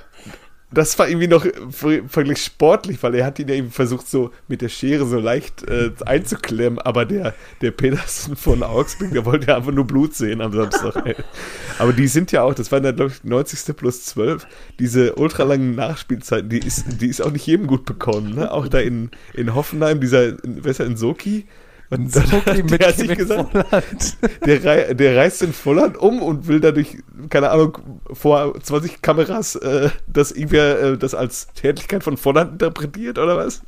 das 0.72 0.98
war 0.98 1.08
irgendwie 1.08 1.28
noch 1.28 1.46
vergleich 1.70 2.42
sportlich, 2.42 3.00
weil 3.02 3.14
er 3.14 3.26
hat 3.26 3.38
ihn 3.38 3.48
ja 3.48 3.54
eben 3.54 3.70
versucht, 3.70 4.08
so 4.08 4.32
mit 4.48 4.62
der 4.62 4.68
Schere 4.68 5.06
so 5.06 5.20
leicht 5.20 5.62
äh, 5.68 5.92
einzuklemmen, 6.04 6.80
aber 6.80 7.04
der, 7.04 7.34
der 7.60 7.70
Petersen 7.70 8.34
von 8.34 8.64
Augsburg, 8.64 9.12
der 9.12 9.24
wollte 9.24 9.46
ja 9.48 9.56
einfach 9.56 9.70
nur 9.70 9.86
Blut 9.86 10.14
sehen 10.14 10.40
am 10.40 10.52
Samstag. 10.52 11.06
Ey. 11.06 11.14
Aber 11.78 11.92
die 11.92 12.08
sind 12.08 12.32
ja 12.32 12.42
auch, 12.42 12.54
das 12.54 12.72
waren 12.72 12.82
dann, 12.82 12.96
glaube 12.96 13.12
ich, 13.12 13.22
90. 13.22 13.76
plus 13.76 14.04
12, 14.06 14.46
diese 14.78 15.14
ultralangen 15.14 15.74
Nachspielzeiten, 15.74 16.48
die 16.48 16.58
ist, 16.58 17.00
die 17.00 17.08
ist 17.08 17.20
auch 17.20 17.30
nicht 17.30 17.46
jedem 17.46 17.66
gut 17.66 17.84
bekommen. 17.84 18.34
Ne? 18.34 18.50
Auch 18.50 18.66
da 18.66 18.78
in, 18.78 19.10
in 19.34 19.54
Hoffenheim, 19.54 20.00
dieser, 20.00 20.32
der, 20.32 20.80
in 20.80 20.96
Soki? 20.96 21.46
Und 21.90 22.12
Zucki 22.12 22.62
mit 22.62 22.80
der 22.80 22.88
hat 22.88 22.96
sich 22.96 23.16
gesagt, 23.16 23.52
Volland. 23.52 24.16
der, 24.44 24.94
der 24.94 25.16
reist 25.16 25.42
in 25.42 25.52
Volland 25.52 25.96
um 25.96 26.22
und 26.22 26.48
will 26.48 26.60
dadurch, 26.60 26.98
keine 27.30 27.50
Ahnung, 27.50 28.00
vor 28.12 28.60
20 28.60 29.02
Kameras 29.02 29.56
äh, 29.56 29.90
das 30.06 30.32
irgendwer 30.32 30.80
äh, 30.80 30.98
das 30.98 31.14
als 31.14 31.48
Tätigkeit 31.54 32.02
von 32.02 32.16
Volland 32.16 32.52
interpretiert 32.52 33.18
oder 33.18 33.36
was? 33.36 33.62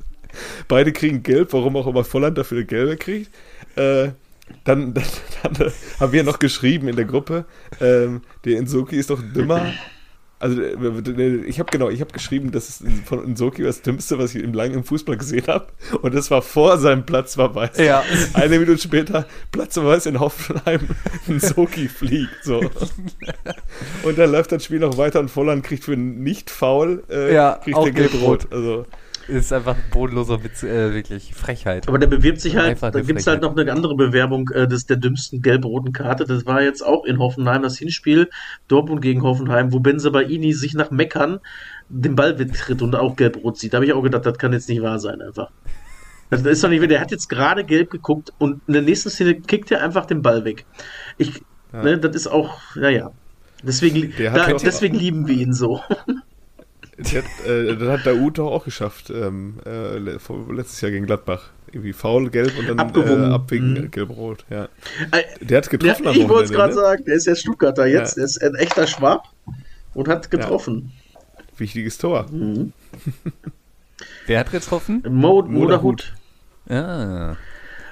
Beide 0.66 0.92
kriegen 0.92 1.22
Gelb, 1.22 1.52
warum 1.52 1.76
auch 1.76 1.87
immer 1.87 2.04
Volland 2.04 2.37
dafür 2.37 2.59
eine 2.59 2.66
Gelbe 2.66 2.96
kriegt. 2.96 3.31
Äh, 3.76 4.11
dann, 4.64 4.94
dann, 5.42 5.52
dann 5.52 5.72
haben 6.00 6.12
wir 6.12 6.24
noch 6.24 6.38
geschrieben 6.38 6.88
in 6.88 6.96
der 6.96 7.04
Gruppe, 7.04 7.44
ähm, 7.81 8.22
der 8.44 8.59
Insoki 8.59 8.96
ist 8.96 9.11
doch 9.11 9.20
dümmer. 9.35 9.72
Also 10.40 10.61
äh, 10.62 11.37
ich 11.46 11.59
habe 11.59 11.70
genau, 11.70 11.88
ich 11.88 12.01
habe 12.01 12.12
geschrieben, 12.12 12.53
das 12.53 12.68
ist 12.68 12.83
von 13.05 13.24
Insoki 13.24 13.62
das 13.62 13.83
Dümmste, 13.83 14.18
was 14.18 14.35
ich 14.35 14.42
im 14.42 14.53
langen 14.53 14.74
im 14.74 14.85
Fußball 14.85 15.16
gesehen 15.16 15.46
habe. 15.48 15.66
Und 16.03 16.14
das 16.14 16.31
war 16.31 16.42
vor 16.42 16.79
seinem 16.79 17.05
Platz 17.05 17.37
war 17.38 17.55
weiß. 17.55 17.79
Ja. 17.79 18.05
Eine 18.35 18.59
Minute 18.59 18.81
später 18.81 19.27
Platz 19.51 19.77
war 19.77 19.87
weiß 19.87 20.07
in 20.07 20.20
Hoffenheim. 20.20 20.88
Insoki 21.27 21.88
fliegt 21.88 22.44
so. 22.44 22.61
Und 24.03 24.18
dann 24.18 24.31
läuft 24.31 24.53
das 24.53 24.64
Spiel 24.64 24.79
noch 24.79 24.96
weiter 24.96 25.20
und 25.20 25.29
Volland 25.31 25.64
kriegt 25.64 25.85
für 25.85 25.94
ein 25.94 26.22
Nicht-Foul 26.22 27.03
äh, 27.11 27.35
Ja, 27.35 27.61
kriegt 27.62 27.77
der 27.77 27.92
Gelb-Rot. 27.92 28.51
gelb-rot. 28.51 28.53
Also 28.53 28.87
Ist 29.28 29.52
einfach 29.52 29.76
ein 29.76 29.84
bodenloser 29.90 30.42
Witz, 30.42 30.62
äh, 30.62 30.94
wirklich 30.94 31.34
Frechheit. 31.34 31.86
Aber 31.86 31.98
der 31.98 32.06
bewirbt 32.06 32.40
sich 32.40 32.56
halt, 32.56 32.82
da 32.82 32.88
eine 32.88 33.02
gibt's 33.02 33.26
halt 33.26 33.42
noch 33.42 33.54
eine 33.54 33.70
andere 33.70 33.94
Bewerbung 33.94 34.48
äh, 34.54 34.66
des, 34.66 34.86
der 34.86 34.96
dümmsten 34.96 35.42
gelb-roten 35.42 35.92
Karte. 35.92 36.24
Das 36.24 36.46
war 36.46 36.62
jetzt 36.62 36.80
auch 36.84 37.04
in 37.04 37.18
Hoffenheim 37.18 37.62
das 37.62 37.76
Hinspiel, 37.76 38.30
Dortmund 38.68 39.02
gegen 39.02 39.22
Hoffenheim, 39.22 39.70
wo 39.72 39.80
Benzebaini 39.80 40.54
sich 40.54 40.72
nach 40.72 40.90
Meckern 40.90 41.40
den 41.90 42.14
Ball 42.14 42.38
wegtritt 42.38 42.80
und 42.80 42.96
auch 42.96 43.16
gelb-rot 43.16 43.58
sieht. 43.58 43.74
Da 43.74 43.76
habe 43.76 43.84
ich 43.84 43.92
auch 43.92 44.02
gedacht, 44.02 44.24
das 44.24 44.38
kann 44.38 44.54
jetzt 44.54 44.68
nicht 44.68 44.80
wahr 44.80 44.98
sein 44.98 45.20
einfach. 45.20 45.50
Das 46.30 46.42
ist 46.42 46.64
doch 46.64 46.68
nicht, 46.68 46.90
der 46.90 47.00
hat 47.00 47.10
jetzt 47.10 47.28
gerade 47.28 47.64
gelb 47.64 47.90
geguckt 47.90 48.32
und 48.38 48.60
in 48.66 48.72
der 48.74 48.82
nächsten 48.82 49.10
Szene 49.10 49.34
kickt 49.34 49.70
er 49.70 49.82
einfach 49.82 50.06
den 50.06 50.22
Ball 50.22 50.44
weg. 50.44 50.64
Ich, 51.18 51.42
Ja. 51.72 51.82
ne, 51.82 51.98
das 51.98 52.16
ist 52.16 52.26
auch, 52.28 52.60
naja. 52.76 53.12
Deswegen, 53.62 54.12
da, 54.18 54.52
deswegen 54.54 54.96
lieben 54.96 55.26
wir 55.26 55.34
ihn 55.34 55.52
so. 55.52 55.82
das 56.98 57.14
hat, 57.14 57.24
äh, 57.46 57.76
das 57.76 57.88
hat 57.88 58.06
Daoud 58.06 58.38
doch 58.38 58.50
auch 58.50 58.64
geschafft. 58.64 59.11
Ähm, 59.11 59.54
äh, 59.66 59.98
letztes 59.98 60.80
Jahr 60.80 60.90
gegen 60.90 61.06
Gladbach. 61.06 61.50
Irgendwie 61.70 61.92
faul, 61.92 62.30
gelb 62.30 62.58
und 62.58 62.66
dann 62.68 62.78
Abgewungen. 62.78 63.30
äh, 63.30 63.34
abwinken, 63.34 63.84
Mhm. 63.84 63.90
gelb-rot. 63.90 64.44
Ja. 64.48 64.64
Äh, 65.12 65.22
Der 65.40 65.58
hat 65.58 65.66
Ja, 65.66 65.70
getroffen 65.78 66.06
am 66.08 66.14
ich 66.16 66.28
wollte 66.28 66.44
es 66.44 66.50
gerade 66.50 66.74
ne? 66.74 66.80
sagen, 66.80 67.04
der 67.04 67.14
ist 67.14 67.26
ja 67.26 67.34
Stuttgarter 67.34 67.87
jetzt, 67.87 68.12
Ja. 68.16 68.20
der 68.20 68.24
ist 68.24 68.42
ein 68.42 68.54
echter 68.54 68.87
Schwab 68.87 69.24
und 69.94 70.08
hat 70.08 70.30
getroffen. 70.30 70.92
Wichtiges 71.58 71.98
Tor. 71.98 72.26
Mhm. 72.30 72.72
Wer 74.26 74.40
hat 74.40 74.50
getroffen? 74.52 75.02
Mo 75.08 75.42
Moderhut. 75.42 75.50
Moderhut. 75.50 76.14
Ja. 76.70 77.37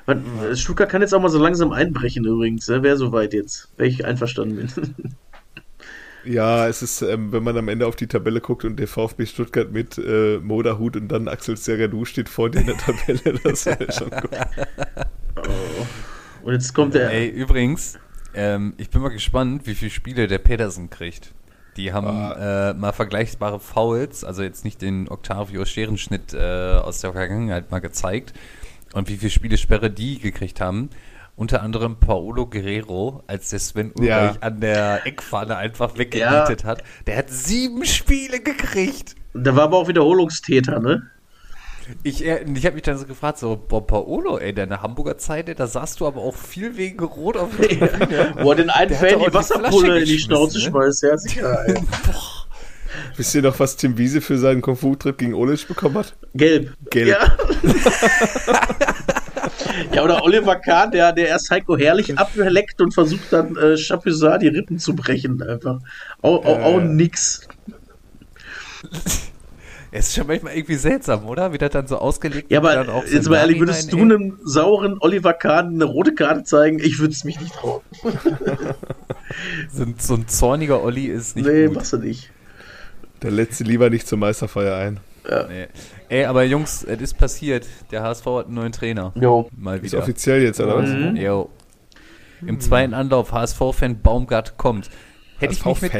Man- 0.07 0.23
Stuttgart 0.57 0.88
kann 0.88 1.03
jetzt 1.03 1.12
auch 1.14 1.21
mal 1.21 1.29
so 1.29 1.38
langsam 1.38 1.73
einbrechen 1.73 2.25
übrigens, 2.25 2.69
ne? 2.69 2.83
wäre 2.83 2.97
soweit 2.97 3.35
jetzt, 3.35 3.69
wenn 3.77 3.88
ich 3.88 4.05
einverstanden 4.05 4.57
bin. 4.57 4.95
Ja, 6.27 6.67
es 6.67 6.83
ist, 6.83 7.03
ähm, 7.03 7.33
wenn 7.33 7.43
man 7.45 7.57
am 7.57 7.69
Ende 7.69 7.87
auf 7.87 7.97
die 7.97 8.07
Tabelle 8.07 8.41
guckt 8.41 8.65
und 8.65 8.77
der 8.79 8.89
VfB 8.89 9.27
Stuttgart 9.27 9.71
mit 9.73 9.97
äh, 9.99 10.39
Moderhut 10.39 10.97
und 10.97 11.09
dann 11.09 11.29
Axel 11.29 11.57
Serradu 11.57 12.05
steht 12.05 12.29
vor 12.29 12.51
dir 12.51 12.61
in 12.61 12.67
der 12.67 12.77
Tabelle, 12.77 13.39
das 13.45 13.67
wäre 13.67 13.91
schon 13.93 14.11
gut. 14.11 14.31
Und 16.43 16.53
jetzt 16.53 16.75
kommt 16.75 16.95
der, 16.95 17.11
Ey, 17.12 17.29
übrigens, 17.29 17.99
ähm, 18.35 18.75
ich 18.77 18.91
bin 18.91 19.03
mal 19.03 19.09
gespannt, 19.11 19.67
wie 19.67 19.75
viele 19.75 19.91
Spiele 19.91 20.27
der 20.27 20.39
Petersen 20.39 20.91
kriegt. 20.91 21.33
Die 21.77 21.93
haben 21.93 22.07
Ah. 22.07 22.71
äh, 22.71 22.75
mal 22.75 22.93
vergleichbare 22.93 23.61
Fouls, 23.61 24.25
also 24.25 24.43
jetzt 24.43 24.65
nicht 24.65 24.81
den 24.81 25.09
Octavio 25.09 25.65
Scherenschnitt 25.65 26.33
äh, 26.33 26.39
aus 26.79 27.01
der 27.03 27.12
Vergangenheit 27.12 27.71
mal 27.71 27.81
gezeigt 27.81 28.33
und 28.95 29.09
wie 29.09 29.17
viele 29.17 29.31
Spielesperre 29.31 29.91
die 29.91 30.19
gekriegt 30.19 30.61
haben. 30.61 30.89
Unter 31.37 31.62
anderem 31.62 32.01
Paolo 32.01 32.46
Guerrero, 32.46 33.22
als 33.27 33.51
der 33.51 33.59
Sven 33.59 33.92
Ja. 34.01 34.22
Ulreich 34.22 34.42
an 34.42 34.61
der 34.61 35.07
Eckfahne 35.07 35.57
einfach 35.57 35.99
weggenietet 35.99 36.64
hat. 36.64 36.83
Der 37.07 37.18
hat 37.18 37.29
sieben 37.29 37.85
Spiele 37.85 38.40
gekriegt. 38.40 39.14
Da 39.35 39.55
war 39.55 39.64
aber 39.64 39.77
auch 39.77 39.88
Wiederholungstäter, 39.88 40.81
ne? 40.81 41.11
Ich, 42.03 42.25
äh, 42.25 42.44
ich 42.55 42.64
habe 42.66 42.75
mich 42.75 42.83
dann 42.83 42.99
so 42.99 43.07
gefragt, 43.07 43.38
so, 43.38 43.57
boah, 43.57 43.87
Paolo, 43.87 44.38
ey, 44.38 44.53
deine 44.53 44.83
Hamburger 44.83 45.18
Zeit, 45.18 45.57
da 45.61 45.66
saßt 45.66 46.01
du 46.01 46.07
aber 46.07 46.20
auch 46.22 46.35
viel 46.35 46.77
wegen 46.77 47.05
Rot 47.05 47.37
auf 47.37 47.51
der. 47.59 48.35
Wo 48.42 48.51
er 48.51 48.57
den 48.57 48.70
einen 48.70 48.94
Fan 48.94 49.20
die 49.20 49.33
Wasserpulle 49.33 50.01
in 50.01 50.05
die 50.07 50.18
Schnauze 50.18 50.55
geschmissen, 50.55 50.72
schmeißt. 50.72 51.03
Ja, 51.03 51.18
sicher. 51.18 51.68
Ey. 51.68 51.75
Wisst 53.16 53.35
ihr 53.35 53.42
noch, 53.42 53.59
was 53.61 53.77
Tim 53.77 53.99
Wiese 53.99 54.20
für 54.20 54.38
seinen 54.38 54.62
Kung-Fu-Trip 54.62 55.18
gegen 55.18 55.35
Olic 55.35 55.68
bekommen 55.68 55.99
hat? 55.99 56.16
Gelb. 56.35 56.72
Gelb. 56.90 57.09
Ja. 57.09 57.37
ja, 59.92 60.03
oder 60.05 60.23
Oliver 60.25 60.57
Kahn, 60.57 60.90
der, 60.90 61.12
der 61.12 61.29
erst 61.29 61.51
Heiko 61.51 61.77
Herrlich 61.77 62.19
ableckt 62.19 62.81
und 62.81 62.92
versucht 62.92 63.33
dann 63.33 63.57
äh, 63.57 63.77
Chapuisat 63.77 64.42
die 64.42 64.49
Rippen 64.49 64.79
zu 64.79 64.95
brechen. 64.95 65.42
Einfach. 65.42 65.81
Auch, 66.23 66.45
auch, 66.45 66.61
auch 66.62 66.81
Äh. 66.81 66.85
nix. 66.85 67.47
Es 69.92 70.09
ist 70.09 70.14
schon 70.16 70.27
manchmal 70.27 70.55
irgendwie 70.55 70.75
seltsam, 70.75 71.25
oder? 71.25 71.53
Wie 71.53 71.59
das 71.59 71.71
dann 71.71 71.87
so 71.87 71.97
ausgelegt 71.97 72.51
Ja, 72.51 72.62
wird, 72.62 72.77
aber 72.77 72.92
auch 72.92 73.07
so 73.07 73.14
jetzt 73.14 73.29
mal 73.29 73.37
ehrlich, 73.37 73.59
würdest 73.61 73.92
du 73.92 73.99
einem 73.99 74.38
sauren 74.45 74.99
Oliver 75.01 75.33
Kahn 75.33 75.75
eine 75.75 75.85
rote 75.85 76.14
Karte 76.14 76.45
zeigen? 76.45 76.79
Ich 76.81 76.99
würde 76.99 77.14
es 77.14 77.25
mich 77.25 77.40
nicht 77.40 77.55
trauen. 77.55 77.81
so, 79.73 79.83
ein, 79.85 79.95
so 79.99 80.14
ein 80.14 80.29
zorniger 80.29 80.83
Olli 80.83 81.07
ist 81.07 81.37
nicht 81.37 81.47
nee, 81.47 81.66
gut. 81.66 81.77
machst 81.77 81.92
du 81.95 81.99
nicht. 81.99 82.31
Der 83.23 83.31
letzte 83.31 83.64
lieber 83.64 83.88
nicht 83.88 84.07
zur 84.07 84.19
Meisterfeier 84.19 84.77
ein. 84.77 85.01
Nee. 85.49 85.67
Ey, 86.09 86.25
aber 86.25 86.45
Jungs, 86.45 86.85
es 86.85 87.01
ist 87.01 87.19
passiert. 87.19 87.67
Der 87.91 88.03
HSV 88.03 88.25
hat 88.27 88.47
einen 88.47 88.55
neuen 88.55 88.73
Trainer. 88.73 89.12
Jo. 89.17 89.49
Mal 89.57 89.79
Ist 89.79 89.85
wieder. 89.93 89.99
offiziell 90.03 90.43
jetzt, 90.43 90.61
oder 90.61 90.77
was? 90.79 90.89
Mhm. 90.89 91.17
Jo. 91.17 91.49
Im 92.47 92.61
zweiten 92.61 92.95
Anlauf, 92.95 93.33
HSV-Fan 93.33 94.03
Baumgart 94.03 94.57
kommt. 94.59 94.91
Hätte 95.39 95.53
ich 95.55 95.65
nicht 95.65 95.83
mit... 95.83 95.93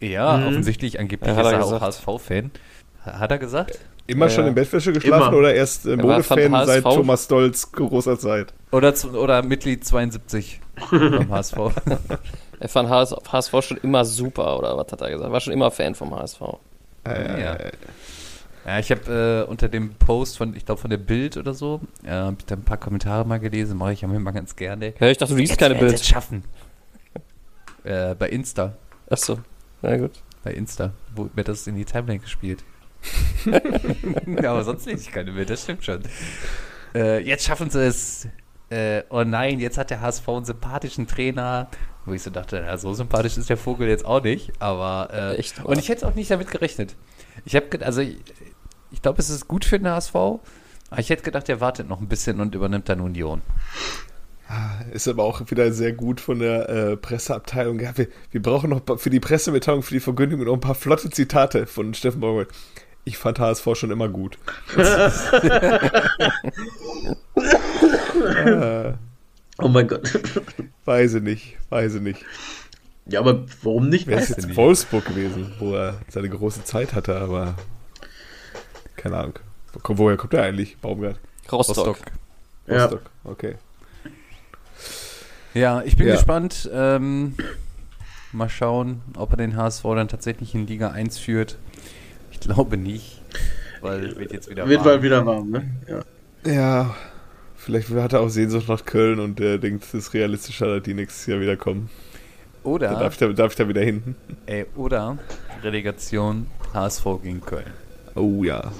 Ja, 0.00 0.36
Mhm. 0.36 0.46
offensichtlich, 0.48 1.00
angeblich 1.00 1.34
Ja, 1.34 1.40
ist 1.40 1.46
er 1.46 1.52
er 1.58 1.64
auch. 1.64 1.80
HSV-Fan. 1.80 2.50
Hat 3.04 3.30
er 3.30 3.38
gesagt? 3.38 3.78
Immer 4.06 4.26
Ja, 4.26 4.30
schon 4.30 4.44
ja. 4.44 4.48
in 4.48 4.54
Bettwäsche 4.54 4.92
geschlafen 4.92 5.28
Immer. 5.28 5.36
oder 5.38 5.54
erst 5.54 5.86
äh, 5.86 5.96
Modefan 5.96 6.38
von 6.40 6.66
seit 6.66 6.84
HSV. 6.84 6.96
Thomas 6.96 7.24
Stolz 7.24 7.72
großer 7.72 8.18
Zeit? 8.18 8.52
Oder, 8.72 8.94
zu, 8.94 9.10
oder 9.10 9.42
Mitglied 9.42 9.84
72 9.84 10.60
beim 10.90 11.30
HSV. 11.30 11.56
Er 12.60 12.68
fand 12.68 12.88
HS, 12.88 13.14
HSV 13.32 13.52
schon 13.62 13.76
immer 13.78 14.04
super, 14.04 14.58
oder 14.58 14.76
was 14.76 14.90
hat 14.92 15.00
er 15.00 15.10
gesagt? 15.10 15.30
War 15.32 15.40
schon 15.40 15.52
immer 15.52 15.70
Fan 15.70 15.94
vom 15.94 16.14
HSV. 16.14 16.40
Äh, 17.06 17.42
Ja. 17.42 17.56
Ja, 18.68 18.78
ich 18.78 18.90
habe 18.90 19.46
äh, 19.46 19.50
unter 19.50 19.66
dem 19.70 19.94
Post 19.94 20.36
von, 20.36 20.54
ich 20.54 20.66
glaube 20.66 20.78
von 20.78 20.90
der 20.90 20.98
Bild 20.98 21.38
oder 21.38 21.54
so, 21.54 21.80
äh, 22.04 22.10
habe 22.10 22.36
ich 22.38 22.44
da 22.44 22.54
ein 22.54 22.64
paar 22.64 22.76
Kommentare 22.76 23.26
mal 23.26 23.40
gelesen, 23.40 23.78
mache 23.78 23.94
ich 23.94 24.02
ja 24.02 24.12
immer 24.12 24.30
ganz 24.30 24.56
gerne. 24.56 24.92
Ja, 25.00 25.06
ich 25.06 25.16
dachte, 25.16 25.32
du 25.32 25.40
liest 25.40 25.56
keine 25.56 25.72
Jetzt 25.72 25.80
Bild. 25.80 26.04
schaffen. 26.04 26.44
Äh, 27.84 28.14
bei 28.14 28.28
Insta, 28.28 28.76
Achso, 29.08 29.38
na 29.80 29.96
gut. 29.96 30.22
bei 30.44 30.52
Insta, 30.52 30.92
wurde 31.16 31.30
mir 31.34 31.44
das 31.44 31.66
in 31.66 31.76
die 31.76 31.86
Timeline 31.86 32.18
gespielt. 32.18 32.62
ja, 33.46 34.50
aber 34.50 34.64
sonst 34.64 34.84
lese 34.84 35.00
ich 35.00 35.12
keine 35.12 35.32
Bild, 35.32 35.48
das 35.48 35.62
stimmt 35.62 35.82
schon. 35.82 36.02
Äh, 36.94 37.20
jetzt 37.20 37.46
schaffen 37.46 37.70
sie 37.70 37.86
es. 37.86 38.28
Äh, 38.68 39.02
oh 39.08 39.24
nein, 39.24 39.60
jetzt 39.60 39.78
hat 39.78 39.88
der 39.88 40.02
HSV 40.02 40.28
einen 40.28 40.44
sympathischen 40.44 41.06
Trainer. 41.06 41.68
Wo 42.04 42.12
ich 42.12 42.22
so 42.22 42.28
dachte, 42.28 42.58
ja, 42.58 42.76
so 42.76 42.92
sympathisch 42.92 43.38
ist 43.38 43.48
der 43.48 43.56
Vogel 43.56 43.88
jetzt 43.88 44.04
auch 44.04 44.22
nicht. 44.22 44.52
Aber 44.58 45.08
äh, 45.10 45.36
Echt 45.36 45.64
und 45.64 45.78
ich 45.78 45.88
hätte 45.88 46.06
auch 46.06 46.14
nicht 46.14 46.30
damit 46.30 46.50
gerechnet. 46.50 46.96
Ich 47.44 47.54
habe 47.54 47.66
also 47.84 48.00
ich, 48.00 48.18
ich 48.90 49.02
glaube, 49.02 49.20
es 49.20 49.30
ist 49.30 49.48
gut 49.48 49.64
für 49.64 49.78
den 49.78 49.88
HSV. 49.88 50.14
Aber 50.14 51.00
ich 51.00 51.10
hätte 51.10 51.22
gedacht, 51.22 51.48
er 51.48 51.60
wartet 51.60 51.88
noch 51.88 52.00
ein 52.00 52.08
bisschen 52.08 52.40
und 52.40 52.54
übernimmt 52.54 52.88
dann 52.88 53.00
Union. 53.00 53.42
Ist 54.92 55.06
aber 55.08 55.24
auch 55.24 55.42
wieder 55.50 55.70
sehr 55.72 55.92
gut 55.92 56.20
von 56.22 56.38
der 56.38 56.68
äh, 56.70 56.96
Presseabteilung. 56.96 57.78
Ja, 57.80 57.96
wir, 57.98 58.06
wir 58.30 58.40
brauchen 58.40 58.70
noch 58.70 58.80
für 58.98 59.10
die 59.10 59.20
Pressemitteilung, 59.20 59.82
für 59.82 59.92
die 59.92 60.00
Verkündigung 60.00 60.46
noch 60.46 60.54
ein 60.54 60.60
paar 60.60 60.74
flotte 60.74 61.10
Zitate 61.10 61.66
von 61.66 61.92
Steffen 61.92 62.20
Baumgart. 62.20 62.48
Ich 63.04 63.18
fand 63.18 63.38
HSV 63.38 63.66
schon 63.74 63.90
immer 63.90 64.08
gut. 64.08 64.38
äh, 68.46 68.92
Oh 69.60 69.68
mein 69.68 69.88
Gott. 69.88 70.08
weiß 70.84 71.14
ich 71.14 71.22
nicht, 71.22 71.56
weiß 71.68 71.96
ich 71.96 72.00
nicht. 72.00 72.24
ja, 73.06 73.18
aber 73.20 73.44
warum 73.62 73.88
nicht? 73.88 74.06
Wäre 74.06 74.20
es 74.20 74.28
jetzt 74.28 74.38
ich 74.38 74.46
nicht. 74.46 74.56
Wolfsburg 74.56 75.04
gewesen, 75.04 75.52
wo 75.58 75.74
er 75.74 75.98
seine 76.08 76.28
große 76.28 76.62
Zeit 76.64 76.94
hatte, 76.94 77.16
aber 77.16 77.56
keine 78.98 79.16
Ahnung. 79.16 79.34
Woher 79.84 80.16
kommt 80.16 80.34
er 80.34 80.42
eigentlich, 80.44 80.76
Baumgart? 80.78 81.18
Rostock. 81.50 81.98
Ja. 82.66 82.82
Rostock, 82.84 83.02
okay. 83.24 83.54
Ja, 85.54 85.82
ich 85.82 85.96
bin 85.96 86.06
Ja. 86.08 86.14
gespannt. 86.14 86.68
Ähm, 86.72 87.34
mal 88.32 88.48
schauen, 88.48 89.00
ob 89.16 89.30
er 89.32 89.36
den 89.38 89.56
HSV 89.56 89.82
dann 89.94 90.08
tatsächlich 90.08 90.54
in 90.54 90.66
Liga 90.66 90.90
1 90.90 91.18
führt. 91.18 91.56
Ich 92.32 92.40
glaube 92.40 92.76
nicht, 92.76 93.22
weil 93.80 94.16
wird 94.18 94.32
jetzt 94.32 94.48
wieder 94.50 94.68
Wird 94.68 94.84
warm. 94.84 94.88
mal 94.96 95.02
wieder 95.02 95.26
warm, 95.26 95.50
ne? 95.50 95.70
Ja. 95.88 96.04
Ja, 96.52 96.94
vielleicht 97.56 97.88
hat 97.90 98.12
er 98.12 98.20
auch 98.20 98.28
Sehnsucht 98.28 98.68
nach 98.68 98.84
Köln 98.84 99.18
und 99.18 99.38
der 99.38 99.58
denkt, 99.58 99.84
es 99.84 99.94
ist 99.94 100.14
realistischer, 100.14 100.66
dass 100.76 100.82
die 100.84 100.94
nächstes 100.94 101.26
Jahr 101.26 101.40
wieder 101.40 101.56
kommen. 101.56 101.90
Da 102.62 102.70
Oder, 102.70 102.88
darf, 102.90 103.14
ich 103.14 103.18
da, 103.18 103.28
darf 103.28 103.52
ich 103.52 103.56
da 103.56 103.66
wieder 103.68 103.80
hinten? 103.82 104.14
ey, 104.46 104.66
oder 104.76 105.16
Relegation 105.62 106.46
HSV 106.74 107.04
gegen 107.22 107.40
Köln. 107.40 107.72
Oh 108.18 108.44
ja. 108.44 108.72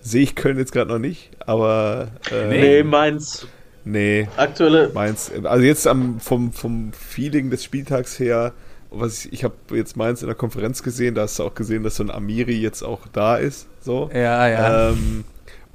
Sehe 0.00 0.22
ich 0.22 0.34
Köln 0.34 0.58
jetzt 0.58 0.72
gerade 0.72 0.90
noch 0.90 0.98
nicht, 0.98 1.30
aber 1.40 2.08
äh, 2.30 2.48
Nee. 2.48 2.82
Mainz. 2.84 3.46
nee, 3.84 4.28
Aktuelle. 4.36 4.90
Mainz. 4.94 5.32
Also 5.42 5.64
jetzt 5.64 5.86
am, 5.86 6.20
vom, 6.20 6.52
vom 6.52 6.92
Feeling 6.92 7.50
des 7.50 7.64
Spieltags 7.64 8.18
her, 8.18 8.52
was 8.90 9.24
ich, 9.24 9.32
ich 9.32 9.44
habe 9.44 9.54
jetzt 9.72 9.96
Mainz 9.96 10.22
in 10.22 10.28
der 10.28 10.36
Konferenz 10.36 10.82
gesehen, 10.82 11.14
da 11.16 11.22
hast 11.22 11.38
du 11.38 11.44
auch 11.44 11.54
gesehen, 11.54 11.82
dass 11.82 11.96
so 11.96 12.04
ein 12.04 12.10
Amiri 12.10 12.56
jetzt 12.56 12.82
auch 12.82 13.00
da 13.12 13.36
ist. 13.36 13.66
So. 13.80 14.08
Ja, 14.14 14.48
ja. 14.48 14.90
Ähm, 14.90 15.24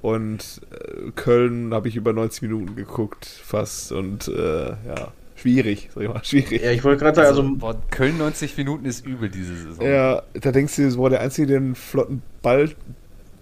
und 0.01 0.61
äh, 0.71 1.11
Köln 1.15 1.73
habe 1.73 1.87
ich 1.87 1.95
über 1.95 2.13
90 2.13 2.41
Minuten 2.43 2.75
geguckt, 2.75 3.25
fast. 3.25 3.91
Und 3.91 4.27
äh, 4.29 4.69
ja, 4.69 5.11
schwierig, 5.35 5.89
sag 5.93 6.03
ich 6.03 6.09
mal, 6.09 6.23
schwierig. 6.23 6.63
Ja, 6.63 6.71
ich 6.71 6.83
wollte 6.83 7.03
gerade 7.03 7.15
sagen, 7.15 7.27
also, 7.27 7.41
also, 7.41 7.55
boah, 7.55 7.75
Köln 7.91 8.17
90 8.17 8.57
Minuten 8.57 8.85
ist 8.85 9.05
übel 9.05 9.29
diese 9.29 9.55
Saison. 9.55 9.85
Ja, 9.85 10.23
da 10.33 10.51
denkst 10.51 10.75
du, 10.77 10.89
dir, 10.89 10.95
boah, 10.95 11.09
der 11.09 11.21
Einzige, 11.21 11.47
der 11.47 11.57
einen 11.57 11.75
flotten 11.75 12.23
Ball, 12.41 12.69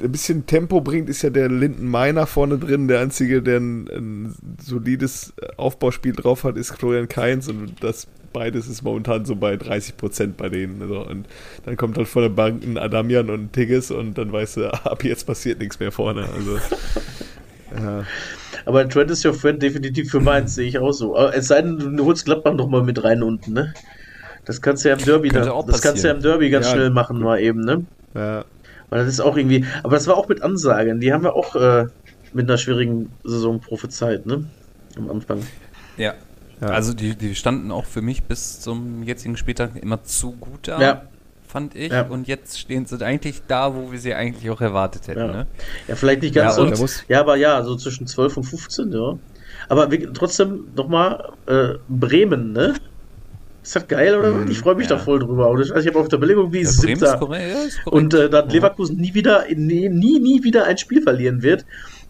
ein 0.02 0.12
bisschen 0.12 0.46
Tempo 0.46 0.82
bringt, 0.82 1.10
ist 1.10 1.22
ja 1.22 1.30
der 1.30 1.50
Linden 1.50 1.88
Meiner 1.88 2.28
vorne 2.28 2.58
drin. 2.58 2.88
Der 2.88 3.00
Einzige, 3.02 3.42
der 3.42 3.60
ein, 3.60 3.88
ein 3.88 4.36
solides 4.62 5.34
Aufbauspiel 5.58 6.14
drauf 6.14 6.44
hat, 6.44 6.58
ist 6.58 6.72
Florian 6.72 7.08
Kainz 7.08 7.48
und 7.48 7.84
das 7.84 8.08
beides 8.32 8.68
ist 8.68 8.84
momentan 8.84 9.26
so 9.26 9.36
bei 9.36 9.58
30 9.58 9.98
Prozent 9.98 10.38
bei 10.38 10.50
denen. 10.50 10.82
Also, 10.82 11.06
und 11.06 11.28
dann 11.66 11.78
kommt 11.78 11.98
halt 11.98 12.08
von 12.08 12.22
der 12.22 12.30
Bank 12.30 12.64
ein 12.64 12.78
Adamian 12.78 13.30
und 13.30 13.42
ein 13.46 13.52
Tigges 13.52 13.92
und 13.92 14.18
dann 14.18 14.32
weißt 14.32 14.58
du, 14.58 14.74
ab 14.86 15.04
jetzt 15.04 15.26
passiert 15.26 15.60
nichts 15.60 15.80
mehr 15.80 15.92
vorne. 15.92 16.28
Also, 16.36 16.58
ja. 17.76 18.04
aber 18.66 18.88
Trent 18.88 19.12
ist 19.12 19.24
ja 19.24 19.34
Friend 19.34 19.62
definitiv 19.62 20.12
für 20.12 20.20
Mainz, 20.20 20.56
sehe 20.56 20.68
ich 20.68 20.80
auch 20.80 20.92
so. 20.92 21.18
Aber 21.18 21.36
es 21.36 21.48
sei 21.48 21.62
denn, 21.62 21.98
du 21.98 22.06
holst 22.06 22.26
Gladbach 22.26 22.54
noch 22.54 22.68
mal 22.68 22.84
mit 22.84 23.04
rein 23.04 23.24
unten, 23.24 23.54
ne? 23.54 23.74
Das 24.46 24.62
kannst 24.62 24.84
du 24.84 24.90
ja 24.90 24.96
im 24.96 25.04
Derby, 25.04 25.30
Könnte 25.30 25.48
da, 25.50 25.54
auch 25.54 25.66
das 25.66 25.82
kannst 25.82 26.04
du 26.04 26.08
ja 26.08 26.14
im 26.14 26.22
Derby 26.22 26.50
ganz 26.50 26.66
Ja. 26.68 26.74
schnell 26.74 26.90
machen, 26.90 27.20
mal 27.20 27.40
eben, 27.40 27.62
ne? 27.62 27.86
ja. 28.16 28.46
Weil 28.90 29.00
das 29.06 29.10
ist 29.14 29.20
auch 29.20 29.38
irgendwie, 29.38 29.66
aber 29.84 29.96
das 29.96 30.08
war 30.08 30.18
auch 30.18 30.28
mit 30.28 30.42
Ansagen, 30.42 31.00
die 31.00 31.14
haben 31.14 31.24
wir 31.24 31.36
auch 31.36 31.56
äh, 31.56 31.86
mit 32.34 32.48
einer 32.50 32.58
schwierigen 32.58 33.12
Saison 33.24 33.60
prophezeit, 33.60 34.26
ne? 34.26 34.46
Am 34.98 35.10
Anfang. 35.10 35.42
Ja. 35.98 36.14
Ja. 36.62 36.68
Also 36.68 36.94
die, 36.94 37.16
die 37.16 37.36
standen 37.36 37.72
auch 37.72 37.86
für 37.86 38.02
mich 38.02 38.24
bis 38.24 38.60
zum 38.60 39.04
jetzigen 39.04 39.38
Spieltag 39.38 39.76
immer 39.82 40.04
zu 40.04 40.32
gut 40.34 40.68
da, 40.68 40.82
Ja. 40.82 41.02
fand 41.48 41.74
ich. 41.76 41.92
Ja. 41.92 42.02
Und 42.08 42.28
jetzt 42.28 42.60
stehen 42.60 42.86
sie 42.86 43.02
eigentlich 43.06 43.44
da, 43.48 43.74
wo 43.76 43.92
wir 43.94 44.00
sie 44.00 44.14
eigentlich 44.14 44.50
auch 44.50 44.60
erwartet 44.60 45.08
hätten. 45.08 45.20
Ja. 45.20 45.28
Ne? 45.28 45.48
Ja, 45.88 45.96
vielleicht 45.96 46.22
nicht 46.22 46.36
ganz 46.36 46.58
Ja, 46.58 46.76
so. 46.76 46.86
ja, 47.08 47.20
aber 47.22 47.38
ja, 47.38 47.64
so 47.64 47.76
zwischen 47.78 48.08
12 48.08 48.38
und 48.38 48.44
15, 48.44 48.92
ja. 48.92 49.18
Aber 49.70 49.90
wir, 49.92 50.12
trotzdem 50.14 50.66
nochmal 50.76 51.32
äh, 51.48 51.76
Bremen, 51.88 52.52
ne? 52.52 52.74
Ist 53.70 53.76
das 53.76 53.88
geil 53.88 54.18
oder 54.18 54.34
was? 54.34 54.50
Ich 54.50 54.58
freue 54.58 54.74
mich 54.74 54.90
ja. 54.90 54.96
da 54.96 55.04
voll 55.04 55.20
drüber. 55.20 55.48
Und 55.52 55.62
ich- 55.62 55.72
Also 55.72 55.88
ich 55.88 55.94
habe 55.94 56.00
auf 56.04 56.08
der 56.08 56.18
Belegung, 56.18 56.52
wie 56.52 56.62
Ja, 56.64 56.70
es 56.70 56.78
Bremen 56.82 56.94
ist 56.94 57.00
siebter. 57.02 57.18
korrekt. 57.20 57.80
Und 57.86 58.16
äh, 58.16 58.28
dass 58.28 58.52
Leverkusen 58.52 58.98
nie 58.98 59.14
wieder, 59.14 59.46
nie, 59.56 59.88
nie, 59.90 60.20
nie 60.20 60.44
wieder 60.44 60.66
ein 60.66 60.80
Spiel 60.80 61.04
verlieren 61.04 61.44
wird 61.44 61.68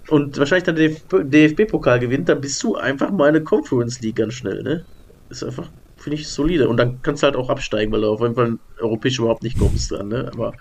und 0.07 0.37
wahrscheinlich 0.37 0.63
dann 0.63 0.77
den 0.77 0.95
DFB-Pokal 1.11 1.99
gewinnt, 1.99 2.29
dann 2.29 2.39
bist 2.39 2.63
du 2.63 2.77
einfach 2.77 3.11
mal 3.11 3.27
eine 3.27 3.41
Conference 3.43 3.99
League 3.99 4.15
ganz 4.15 4.35
schnell, 4.35 4.63
ne? 4.63 4.85
Ist 5.29 5.43
einfach, 5.43 5.67
finde 5.97 6.15
ich, 6.17 6.29
solide. 6.29 6.69
Und 6.69 6.77
dann 6.77 7.01
kannst 7.01 7.23
du 7.23 7.25
halt 7.25 7.35
auch 7.35 7.49
absteigen, 7.49 7.91
weil 7.91 7.99
du 8.01 8.07
auf 8.07 8.21
jeden 8.21 8.35
Fall 8.35 8.57
europäisch 8.79 9.19
überhaupt 9.19 9.43
nicht 9.43 9.59
kommst 9.59 9.91
dann, 9.91 10.07
ne? 10.07 10.31
Aber 10.33 10.53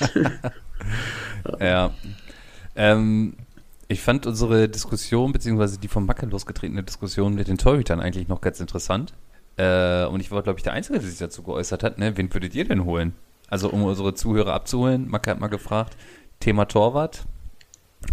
Ja. 1.60 1.92
Ähm, 2.74 3.34
ich 3.88 4.00
fand 4.00 4.26
unsere 4.26 4.68
Diskussion, 4.68 5.32
beziehungsweise 5.32 5.78
die 5.78 5.88
vom 5.88 6.06
Backe 6.06 6.26
losgetretene 6.26 6.82
Diskussion 6.82 7.34
mit 7.34 7.48
den 7.48 7.56
Torhütern 7.58 8.00
eigentlich 8.00 8.28
noch 8.28 8.40
ganz 8.40 8.60
interessant. 8.60 9.14
Äh, 9.58 10.06
und 10.06 10.20
ich 10.20 10.30
war, 10.30 10.42
glaube 10.42 10.58
ich, 10.58 10.62
der 10.62 10.72
Einzige, 10.72 10.98
der 10.98 11.08
sich 11.08 11.18
dazu 11.18 11.42
geäußert 11.42 11.82
hat. 11.82 11.98
Ne? 11.98 12.16
Wen 12.16 12.32
würdet 12.32 12.54
ihr 12.54 12.64
denn 12.64 12.84
holen? 12.84 13.14
Also, 13.48 13.68
um 13.70 13.82
unsere 13.84 14.14
Zuhörer 14.14 14.54
abzuholen, 14.54 15.08
Macke 15.08 15.30
hat 15.30 15.40
mal 15.40 15.48
gefragt, 15.48 15.96
Thema 16.40 16.66
Torwart. 16.66 17.24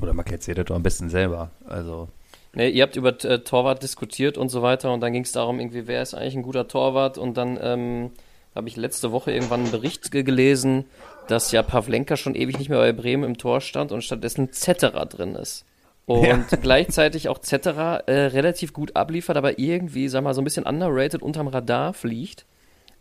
Oder 0.02 0.14
Macke 0.14 0.34
erzählt 0.34 0.58
das 0.58 0.66
doch 0.66 0.76
am 0.76 0.84
besten 0.84 1.10
selber. 1.10 1.52
Also, 1.68 2.10
Nee, 2.58 2.70
ihr 2.70 2.84
habt 2.84 2.96
über 2.96 3.10
äh, 3.26 3.40
Torwart 3.40 3.84
diskutiert 3.84 4.38
und 4.38 4.48
so 4.48 4.62
weiter 4.62 4.94
und 4.94 5.02
dann 5.02 5.12
ging 5.12 5.24
es 5.24 5.34
darum, 5.34 5.60
irgendwie, 5.60 5.88
wer 5.88 6.02
ist 6.02 6.14
eigentlich 6.14 6.36
ein 6.38 6.42
guter 6.44 6.70
Torwart 6.70 7.18
und 7.18 7.36
dann 7.36 7.60
ähm, 7.62 8.12
habe 8.56 8.70
ich 8.70 8.78
letzte 8.78 9.12
Woche 9.12 9.34
irgendwann 9.34 9.64
einen 9.64 9.72
Bericht 9.72 10.10
ge- 10.10 10.24
gelesen, 10.24 10.86
dass 11.28 11.52
ja 11.52 11.64
Pavlenka 11.64 12.16
schon 12.16 12.34
ewig 12.34 12.58
nicht 12.58 12.70
mehr 12.70 12.80
bei 12.80 12.94
Bremen 12.94 13.26
im 13.26 13.38
Tor 13.38 13.60
stand 13.60 13.92
und 13.92 14.04
stattdessen 14.06 14.54
Zetterer 14.54 15.06
drin 15.06 15.36
ist. 15.36 15.66
Und 16.06 16.46
gleichzeitig 16.62 17.30
auch 17.30 17.40
Zetterer 17.40 18.08
äh, 18.08 18.28
relativ 18.28 18.74
gut 18.74 18.96
abliefert, 18.96 19.38
aber 19.38 19.58
irgendwie, 19.58 20.08
sag 20.08 20.24
mal, 20.24 20.34
so 20.34 20.42
ein 20.42 20.44
bisschen 20.44 20.66
underrated 20.66 21.22
unterm 21.22 21.48
Radar 21.48 21.94
fliegt. 21.94 22.46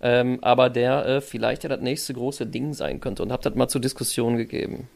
Ähm, 0.00 0.38
aber 0.42 0.70
der 0.70 1.06
äh, 1.06 1.20
vielleicht 1.20 1.62
ja 1.62 1.68
das 1.68 1.80
nächste 1.80 2.12
große 2.14 2.46
Ding 2.46 2.74
sein 2.74 3.00
könnte 3.00 3.22
und 3.22 3.32
habt 3.32 3.46
das 3.46 3.54
mal 3.54 3.68
zur 3.68 3.80
Diskussion 3.80 4.36
gegeben. 4.36 4.88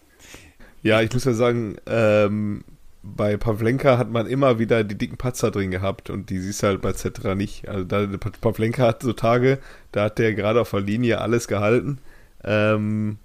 Ja, 0.82 1.00
ich 1.00 1.12
muss 1.12 1.24
ja 1.24 1.32
sagen, 1.32 1.76
ähm, 1.86 2.64
bei 3.02 3.36
Pavlenka 3.36 3.96
hat 3.96 4.10
man 4.10 4.26
immer 4.26 4.58
wieder 4.58 4.84
die 4.84 4.96
dicken 4.96 5.16
Patzer 5.16 5.50
drin 5.50 5.70
gehabt 5.70 6.10
und 6.10 6.30
die 6.30 6.38
siehst 6.38 6.62
du 6.62 6.68
halt 6.68 6.82
bei 6.82 6.92
Zetra 6.92 7.34
nicht. 7.34 7.68
Also 7.68 7.84
da, 7.84 8.06
Pavlenka 8.06 8.86
hat 8.86 9.02
so 9.02 9.12
Tage, 9.12 9.58
da 9.92 10.04
hat 10.04 10.18
der 10.18 10.34
gerade 10.34 10.60
auf 10.60 10.70
der 10.70 10.80
Linie 10.80 11.20
alles 11.20 11.48
gehalten, 11.48 11.98
ähm, 12.44 13.18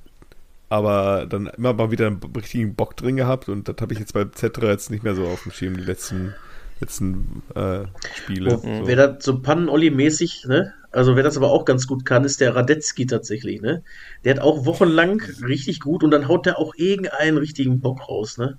aber 0.73 1.27
dann 1.27 1.47
immer 1.47 1.73
mal 1.73 1.91
wieder 1.91 2.07
einen 2.07 2.19
richtigen 2.35 2.73
Bock 2.75 2.97
drin 2.97 3.15
gehabt 3.15 3.47
und 3.47 3.67
das 3.67 3.75
habe 3.79 3.93
ich 3.93 3.99
jetzt 3.99 4.13
bei 4.13 4.25
Zetra 4.25 4.67
jetzt 4.71 4.89
nicht 4.89 5.03
mehr 5.03 5.13
so 5.15 5.25
auf 5.25 5.43
dem 5.43 5.51
Schirm, 5.51 5.77
die 5.77 5.83
letzten, 5.83 6.33
letzten 6.81 7.43
äh, 7.55 7.83
Spiele. 8.15 8.51
Wo- 8.53 8.57
So. 8.57 8.87
Wer 8.87 8.95
das 8.95 9.23
so 9.23 9.39
Pannen-Olli-mäßig, 9.39 10.45
ne? 10.47 10.73
Also 10.91 11.15
wer 11.15 11.23
das 11.23 11.37
aber 11.37 11.49
auch 11.51 11.65
ganz 11.65 11.87
gut 11.87 12.05
kann, 12.05 12.23
ist 12.23 12.39
der 12.39 12.55
Radetzky 12.55 13.05
tatsächlich, 13.07 13.61
ne? 13.61 13.83
Der 14.23 14.35
hat 14.35 14.41
auch 14.43 14.65
wochenlang 14.65 15.21
richtig 15.45 15.79
gut 15.79 16.03
und 16.03 16.11
dann 16.11 16.27
haut 16.27 16.45
der 16.45 16.57
auch 16.59 16.73
irgendeinen 16.75 17.37
richtigen 17.37 17.79
Bock 17.79 18.07
raus, 18.09 18.37
ne? 18.37 18.57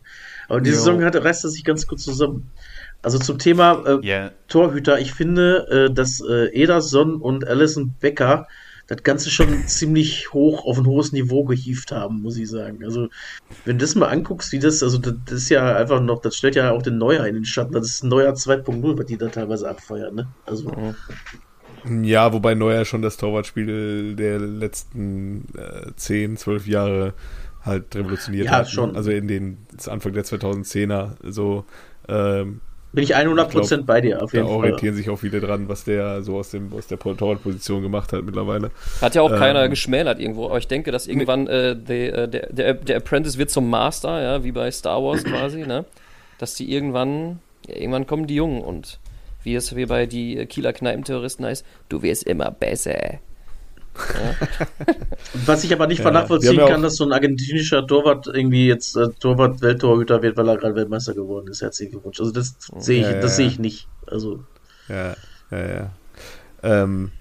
Aber 0.48 0.60
diese 0.60 0.76
Jo. 0.76 0.82
Saison 0.82 1.04
hat, 1.04 1.16
reißt 1.16 1.44
er 1.44 1.50
sich 1.50 1.64
ganz 1.64 1.86
gut 1.86 2.00
zusammen. 2.00 2.50
Also 3.02 3.18
zum 3.18 3.38
Thema 3.38 3.82
äh, 3.86 4.06
ja. 4.06 4.30
Torhüter, 4.48 4.98
ich 4.98 5.12
finde, 5.12 5.88
äh, 5.90 5.94
dass 5.94 6.20
äh, 6.20 6.46
Ederson 6.54 7.16
und 7.20 7.46
Alison 7.46 7.94
Becker 8.00 8.46
das 8.86 9.02
Ganze 9.02 9.30
schon 9.30 9.66
ziemlich 9.66 10.32
hoch 10.32 10.66
auf 10.66 10.78
ein 10.78 10.86
hohes 10.86 11.12
Niveau 11.12 11.44
gehievt 11.44 11.90
haben, 11.92 12.20
muss 12.22 12.36
ich 12.36 12.48
sagen. 12.50 12.84
Also, 12.84 13.08
wenn 13.64 13.78
du 13.78 13.84
das 13.84 13.94
mal 13.94 14.08
anguckst, 14.08 14.52
wie 14.52 14.58
das, 14.58 14.82
also 14.82 14.98
das, 14.98 15.14
ist 15.32 15.48
ja 15.48 15.76
einfach 15.76 16.00
noch, 16.00 16.20
das 16.20 16.36
stellt 16.36 16.54
ja 16.54 16.70
auch 16.72 16.82
den 16.82 16.98
Neuer 16.98 17.26
in 17.26 17.34
den 17.34 17.44
Schatten. 17.44 17.72
Das 17.72 17.86
ist 17.86 18.04
ein 18.04 18.08
Neuer 18.08 18.32
2.0, 18.34 18.98
was 18.98 19.06
die 19.06 19.16
da 19.16 19.28
teilweise 19.28 19.68
abfeuern, 19.68 20.14
ne? 20.14 20.28
Also, 20.44 20.94
Ja, 22.02 22.32
wobei 22.32 22.54
Neuer 22.54 22.84
schon 22.84 23.02
das 23.02 23.16
Torwartspiel 23.16 24.16
der 24.16 24.38
letzten 24.38 25.46
äh, 25.56 25.92
10, 25.96 26.36
12 26.36 26.66
Jahre 26.66 27.14
halt 27.62 27.94
revolutioniert 27.96 28.46
Ja, 28.46 28.52
hat. 28.52 28.70
schon. 28.70 28.96
Also 28.96 29.10
in 29.10 29.28
den 29.28 29.58
Anfang 29.86 30.12
der 30.12 30.24
2010er 30.24 31.16
so 31.22 31.64
ähm, 32.08 32.60
bin 32.94 33.04
ich 33.04 33.16
100% 33.16 33.60
Ich 33.60 33.68
glaub, 33.68 33.86
bei 33.86 34.00
dir, 34.00 34.22
auf 34.22 34.30
da 34.30 34.38
jeden 34.38 34.48
Fall. 34.48 34.56
orientieren 34.56 34.94
sich 34.94 35.10
auch 35.10 35.16
viele 35.16 35.40
dran, 35.40 35.68
was 35.68 35.84
der 35.84 36.22
so 36.22 36.36
aus 36.36 36.50
dem 36.50 36.72
aus 36.72 36.86
der 36.86 36.98
Torwartposition 36.98 37.82
gemacht 37.82 38.12
hat 38.12 38.24
mittlerweile. 38.24 38.70
Hat 39.00 39.14
ja 39.14 39.22
auch 39.22 39.30
keiner 39.30 39.64
Ähm, 39.64 39.70
geschmälert 39.70 40.20
irgendwo, 40.20 40.46
aber 40.46 40.58
ich 40.58 40.68
denke, 40.68 40.92
dass 40.92 41.06
irgendwann 41.06 41.46
äh, 41.46 41.70
äh, 41.72 42.28
der, 42.28 42.28
der, 42.28 42.74
der 42.74 42.96
Apprentice 42.96 43.38
wird 43.38 43.50
zum 43.50 43.68
Master, 43.68 44.22
ja, 44.22 44.44
wie 44.44 44.52
bei 44.52 44.70
Star 44.70 45.02
Wars 45.02 45.24
quasi, 45.24 45.66
ne? 45.66 45.84
Dass 46.38 46.54
die 46.54 46.72
irgendwann, 46.72 47.40
ja, 47.66 47.76
irgendwann 47.76 48.06
kommen 48.06 48.26
die 48.26 48.36
Jungen 48.36 48.62
und 48.62 48.98
wie 49.42 49.54
es 49.54 49.76
wie 49.76 49.86
bei 49.86 50.06
die 50.06 50.38
äh, 50.38 50.46
Kieler 50.46 50.72
Kneipenterroristen 50.72 51.44
heißt, 51.44 51.64
du 51.88 52.02
wirst 52.02 52.24
immer 52.24 52.50
besser. 52.50 53.18
Was 55.46 55.64
ich 55.64 55.72
aber 55.72 55.86
nicht 55.86 56.00
Ja, 56.00 56.04
ja 56.52 56.68
kann, 56.68 56.82
dass 56.82 56.96
so 56.96 57.04
ein 57.04 57.12
argentinischer 57.12 57.86
Torwart 57.86 58.26
irgendwie 58.26 58.66
jetzt 58.66 58.96
äh, 58.96 59.08
Torwart-Welttorhüter 59.20 60.22
wird, 60.22 60.36
weil 60.36 60.48
er 60.48 60.56
gerade 60.56 60.74
Weltmeister 60.74 61.14
geworden 61.14 61.48
ist. 61.48 61.62
Herzlichen 61.62 61.92
Glückwunsch. 61.92 62.20
Also 62.20 62.32
das 62.32 62.56
sehe 62.78 63.00
ich, 63.00 63.06
Ja, 63.06 63.20
das 63.20 63.32
ja. 63.32 63.36
sehe 63.36 63.46
ich 63.46 63.58
nicht. 63.58 63.88
Also 64.06 64.44
Ja, 64.88 65.14
ja, 65.50 65.68
ja. 65.68 65.90
Ähm, 66.62 67.12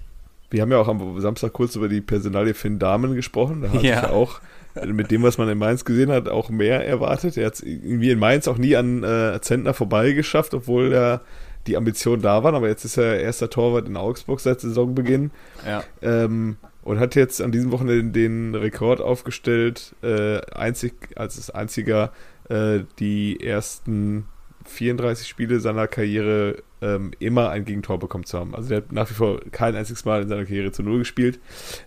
wir 0.49 0.61
haben 0.61 0.71
ja 0.71 0.77
auch 0.77 0.87
am 0.87 1.19
Samstag 1.19 1.53
kurz 1.53 1.75
über 1.75 1.89
die 1.89 2.01
Personalie 2.01 2.53
Finn 2.53 2.79
Dahmen 2.79 3.15
gesprochen. 3.15 3.61
Da 3.63 3.69
hatte 3.71 3.85
Ja. 3.85 3.97
ich 3.97 4.03
ja 4.03 4.09
auch 4.09 4.39
mit 4.85 5.11
dem, 5.11 5.21
was 5.23 5.37
man 5.37 5.49
in 5.49 5.57
Mainz 5.57 5.85
gesehen 5.85 6.11
hat, 6.11 6.27
auch 6.29 6.49
mehr 6.49 6.85
erwartet. 6.85 7.37
Er 7.37 7.47
hat 7.47 7.55
es 7.55 7.61
irgendwie 7.61 8.09
in 8.11 8.19
Mainz 8.19 8.47
auch 8.47 8.57
nie 8.57 8.75
an 8.75 9.03
äh, 9.03 9.39
Zentner 9.41 9.73
vorbeigeschafft, 9.73 10.53
obwohl 10.53 10.91
er 10.93 11.21
die 11.67 11.77
Ambitionen 11.77 12.21
da 12.21 12.43
waren. 12.43 12.55
Aber 12.55 12.67
jetzt 12.67 12.85
ist 12.85 12.97
er 12.97 13.19
erster 13.19 13.49
Torwart 13.49 13.87
in 13.87 13.97
Augsburg 13.97 14.39
seit 14.39 14.61
Saisonbeginn. 14.61 15.31
Ja. 15.65 15.83
Ähm, 16.01 16.57
und 16.83 16.99
hat 16.99 17.15
jetzt 17.15 17.41
an 17.41 17.51
diesem 17.51 17.71
Wochenende 17.71 18.11
den 18.11 18.55
Rekord 18.55 18.99
aufgestellt, 18.99 19.95
äh, 20.03 20.41
einzig, 20.51 20.93
als 21.15 21.37
das 21.37 21.49
einziger 21.49 22.11
äh, 22.49 22.81
die 22.99 23.39
ersten 23.41 24.25
34 24.65 25.27
Spiele 25.27 25.59
seiner 25.59 25.87
Karriere 25.87 26.63
ähm, 26.81 27.11
immer 27.19 27.49
ein 27.49 27.65
Gegentor 27.65 27.99
bekommen 27.99 28.25
zu 28.25 28.39
haben. 28.39 28.55
Also 28.55 28.69
der 28.69 28.77
hat 28.79 28.91
nach 28.91 29.09
wie 29.09 29.13
vor 29.13 29.39
kein 29.51 29.75
einziges 29.75 30.05
Mal 30.05 30.21
in 30.21 30.29
seiner 30.29 30.45
Karriere 30.45 30.71
zu 30.71 30.83
Null 30.83 30.99
gespielt 30.99 31.39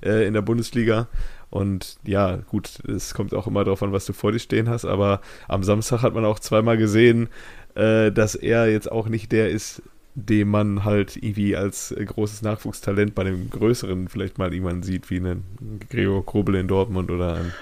äh, 0.02 0.26
in 0.26 0.34
der 0.34 0.42
Bundesliga. 0.42 1.08
Und 1.50 1.98
ja, 2.04 2.36
gut, 2.36 2.80
es 2.88 3.14
kommt 3.14 3.32
auch 3.34 3.46
immer 3.46 3.64
darauf 3.64 3.82
an, 3.82 3.92
was 3.92 4.06
du 4.06 4.12
vor 4.12 4.32
dir 4.32 4.38
stehen 4.38 4.68
hast, 4.68 4.84
aber 4.84 5.20
am 5.48 5.62
Samstag 5.62 6.02
hat 6.02 6.14
man 6.14 6.24
auch 6.24 6.40
zweimal 6.40 6.76
gesehen, 6.76 7.28
äh, 7.76 8.10
dass 8.10 8.34
er 8.34 8.70
jetzt 8.70 8.90
auch 8.90 9.08
nicht 9.08 9.32
der 9.32 9.50
ist, 9.50 9.82
den 10.14 10.48
man 10.48 10.84
halt 10.84 11.16
irgendwie 11.16 11.56
als 11.56 11.92
äh, 11.92 12.04
großes 12.04 12.42
Nachwuchstalent 12.42 13.14
bei 13.14 13.24
dem 13.24 13.50
Größeren 13.50 14.08
vielleicht 14.08 14.38
mal 14.38 14.52
irgendwann 14.52 14.82
sieht, 14.82 15.10
wie 15.10 15.16
einen 15.16 15.44
Gregor 15.90 16.24
Kobel 16.24 16.54
in 16.54 16.68
Dortmund 16.68 17.10
oder 17.10 17.36
ein 17.36 17.52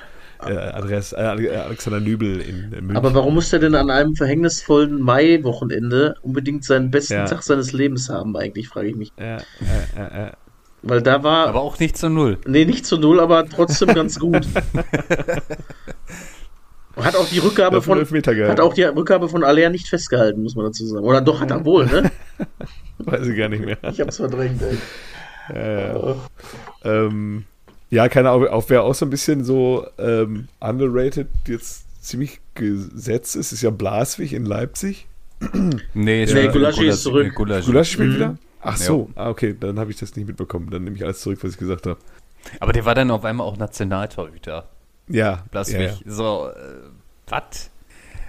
äh, 0.46 0.56
Andreas, 0.56 1.12
äh, 1.12 1.16
Alexander 1.16 2.00
Nübel 2.00 2.40
in, 2.40 2.64
in 2.64 2.70
München. 2.70 2.96
Aber 2.96 3.14
warum 3.14 3.34
muss 3.34 3.52
er 3.52 3.58
denn 3.58 3.74
an 3.74 3.90
einem 3.90 4.14
verhängnisvollen 4.14 5.00
Mai-Wochenende 5.00 6.16
unbedingt 6.22 6.64
seinen 6.64 6.90
besten 6.90 7.14
Ja. 7.14 7.24
Tag 7.24 7.42
seines 7.42 7.72
Lebens 7.72 8.08
haben, 8.08 8.36
eigentlich, 8.36 8.68
frage 8.68 8.88
ich 8.88 8.96
mich. 8.96 9.12
Ja, 9.18 9.38
äh, 9.38 9.42
äh, 9.96 10.26
äh. 10.28 10.32
Weil 10.86 11.00
da 11.00 11.22
war, 11.22 11.48
Aber 11.48 11.62
auch 11.62 11.78
nicht 11.78 11.96
zu 11.96 12.10
null. 12.10 12.36
nee, 12.46 12.66
nicht 12.66 12.84
zu 12.84 12.98
null, 12.98 13.18
aber 13.18 13.48
trotzdem 13.48 13.94
ganz 13.94 14.20
gut. 14.20 14.46
Hat 16.96 17.16
auch 17.16 17.28
die 17.28 17.38
Rückgabe 17.38 17.82
von, 17.82 17.98
hat 17.98 18.60
auch 18.60 18.72
die 18.74 18.82
Rückgabe 18.84 19.28
von 19.28 19.42
Aller 19.44 19.68
nicht 19.70 19.88
festgehalten, 19.88 20.42
muss 20.42 20.54
man 20.54 20.66
dazu 20.66 20.86
sagen. 20.86 21.04
Oder 21.04 21.20
doch, 21.20 21.40
hat 21.40 21.50
er 21.50 21.64
wohl, 21.64 21.86
ne? 21.86 22.10
Weiß 22.98 23.26
ich 23.26 23.36
gar 23.36 23.48
nicht 23.48 23.64
mehr. 23.64 23.78
Ich 23.90 24.00
hab's 24.00 24.16
verdrängt, 24.16 24.62
ey. 24.62 24.78
Ja, 25.54 25.96
ja. 25.98 26.16
Ähm, 26.84 27.44
ja, 27.90 28.08
keine 28.08 28.30
Ahnung, 28.30 28.48
auch 28.48 28.64
wer 28.68 28.82
auch 28.84 28.94
so 28.94 29.06
ein 29.06 29.10
bisschen 29.10 29.44
so 29.44 29.86
ähm, 29.98 30.48
underrated 30.60 31.28
jetzt 31.46 31.84
ziemlich 32.02 32.40
gesetzt 32.54 33.34
ist, 33.36 33.52
ist 33.52 33.62
ja 33.62 33.70
Blaswig 33.70 34.32
in 34.32 34.44
Leipzig. 34.46 35.06
Nee, 35.94 36.26
Nee, 36.26 36.48
Gulaschi 36.48 36.86
ist 36.86 37.02
zurück. 37.02 37.26
nee, 37.26 37.32
Gulaschi. 37.34 37.66
Gulaschi 37.66 37.92
spielt 37.92 38.10
Mhm. 38.10 38.14
wieder? 38.14 38.38
Ach 38.62 38.76
so, 38.78 39.10
ah, 39.14 39.28
okay, 39.28 39.54
dann 39.58 39.78
habe 39.78 39.90
ich 39.90 39.98
das 39.98 40.16
nicht 40.16 40.26
mitbekommen. 40.26 40.70
Dann 40.70 40.84
nehme 40.84 40.96
ich 40.96 41.04
alles 41.04 41.20
zurück, 41.20 41.38
was 41.42 41.52
ich 41.52 41.58
gesagt 41.58 41.86
habe. 41.86 41.98
Aber 42.60 42.72
der 42.72 42.84
war 42.86 42.94
dann 42.94 43.10
auf 43.10 43.24
einmal 43.24 43.46
auch 43.46 43.56
Nationaltorhüter. 43.58 44.68
Ja, 45.08 45.44
Blaswig. 45.50 45.80
ja, 45.80 45.86
ja. 45.86 45.96
So, 46.06 46.48
äh, 46.48 46.88
was? 47.28 47.70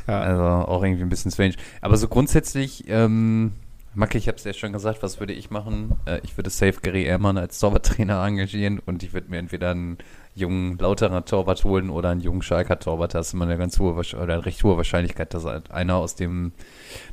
Ja. 0.08 0.22
Also 0.22 0.44
auch 0.44 0.84
irgendwie 0.84 1.04
ein 1.04 1.10
bisschen 1.10 1.32
strange. 1.32 1.56
Aber 1.82 1.98
so 1.98 2.08
grundsätzlich, 2.08 2.86
ähm, 2.88 3.54
Macke, 3.96 4.18
ich 4.18 4.28
habe 4.28 4.38
es 4.38 4.44
ja 4.44 4.54
schon 4.54 4.74
gesagt, 4.74 5.02
was 5.02 5.20
würde 5.20 5.34
ich 5.34 5.50
machen? 5.50 5.96
Äh, 6.06 6.20
ich 6.24 6.38
würde 6.38 6.50
safe 6.50 6.80
Gary 6.82 7.04
Ehrmann 7.06 7.38
als 7.38 7.60
Torwarttrainer 7.60 8.24
engagieren 8.26 8.80
und 8.86 9.04
ich 9.04 9.14
würde 9.14 9.30
mir 9.30 9.38
entweder 9.38 9.72
einen 9.72 9.98
jungen 10.36 10.78
Lauterer 10.78 11.24
Torwart 11.24 11.64
holen 11.64 11.90
oder 11.90 12.10
einen 12.10 12.22
jungen 12.22 12.42
Schalker 12.42 12.78
Torwart. 12.78 13.14
Da 13.14 13.20
ist 13.20 13.34
immer 13.34 13.46
eine 13.46 13.58
ganz 13.58 13.80
hohe 13.80 13.94
oder 13.94 14.22
eine 14.22 14.46
recht 14.46 14.64
hohe 14.64 14.76
Wahrscheinlichkeit, 14.76 15.34
dass 15.34 15.46
halt 15.46 15.72
einer 15.72 15.96
aus 15.96 16.16
dem, 16.16 16.52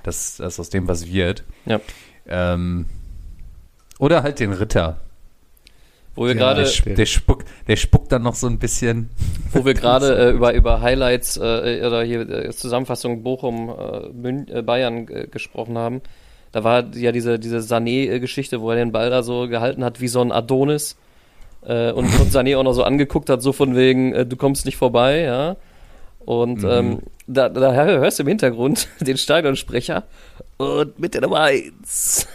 dass, 0.03 0.39
dass 0.39 0.59
aus 0.59 0.71
dem 0.71 0.89
was 0.89 1.07
wird. 1.07 1.45
Ja. 1.67 1.81
Ähm, 2.27 2.87
oder 3.99 4.25
halt 4.25 4.41
den 4.41 4.53
Ritter. 4.53 5.01
Wo 6.15 6.25
wir 6.27 6.35
Ja, 6.35 6.39
gerade 6.39 6.63
Der, 6.63 6.69
sp- 6.69 6.95
der, 6.95 7.07
spuckt, 7.07 7.49
der 7.69 7.77
spuckt 7.77 8.13
dann 8.13 8.23
noch 8.23 8.35
so 8.35 8.47
ein 8.47 8.59
bisschen. 8.59 9.09
wo 9.53 9.65
wir 9.65 9.75
gerade 9.83 10.17
äh, 10.17 10.31
über, 10.33 10.53
über 10.55 10.81
Highlights 10.83 11.37
äh, 11.39 11.83
oder 11.87 12.03
hier 12.03 12.29
äh, 12.29 12.51
Zusammenfassung 12.51 13.23
Bochum, 13.23 13.71
äh, 13.71 14.09
Mün 14.13 14.47
äh, 14.49 14.63
Bayern 14.63 15.09
äh, 15.09 15.27
gesprochen 15.27 15.79
haben, 15.79 16.03
da 16.53 16.65
war 16.65 16.85
ja 16.95 17.13
diese, 17.13 17.39
diese 17.39 17.59
Sané-Geschichte, 17.61 18.61
wo 18.61 18.71
er 18.71 18.77
den 18.77 18.93
Ball 18.93 19.09
da 19.09 19.23
so 19.23 19.49
gehalten 19.49 19.83
hat 19.85 20.01
wie 20.03 20.09
so 20.09 20.21
ein 20.21 20.33
Adonis 20.33 20.97
äh, 21.65 21.93
und, 21.93 22.05
und 22.21 22.31
Sané 22.31 22.59
auch 22.59 22.63
noch 22.63 22.75
so 22.75 22.85
angeguckt 22.85 23.31
hat, 23.31 23.41
so 23.41 23.53
von 23.55 23.75
wegen, 23.75 24.13
äh, 24.13 24.27
du 24.27 24.37
kommst 24.37 24.67
nicht 24.67 24.77
vorbei, 24.77 25.21
ja. 25.21 25.57
Und 26.25 26.63
ähm, 26.63 27.01
da, 27.27 27.49
da 27.49 27.73
hörst 27.73 28.19
du 28.19 28.23
im 28.25 28.29
Hintergrund 28.29 28.87
den 29.01 29.17
Stadionsprecher 29.17 30.05
und 30.59 30.99
mit 30.99 31.15
der 31.15 31.23
Nummer 31.23 31.41
1. 31.41 32.29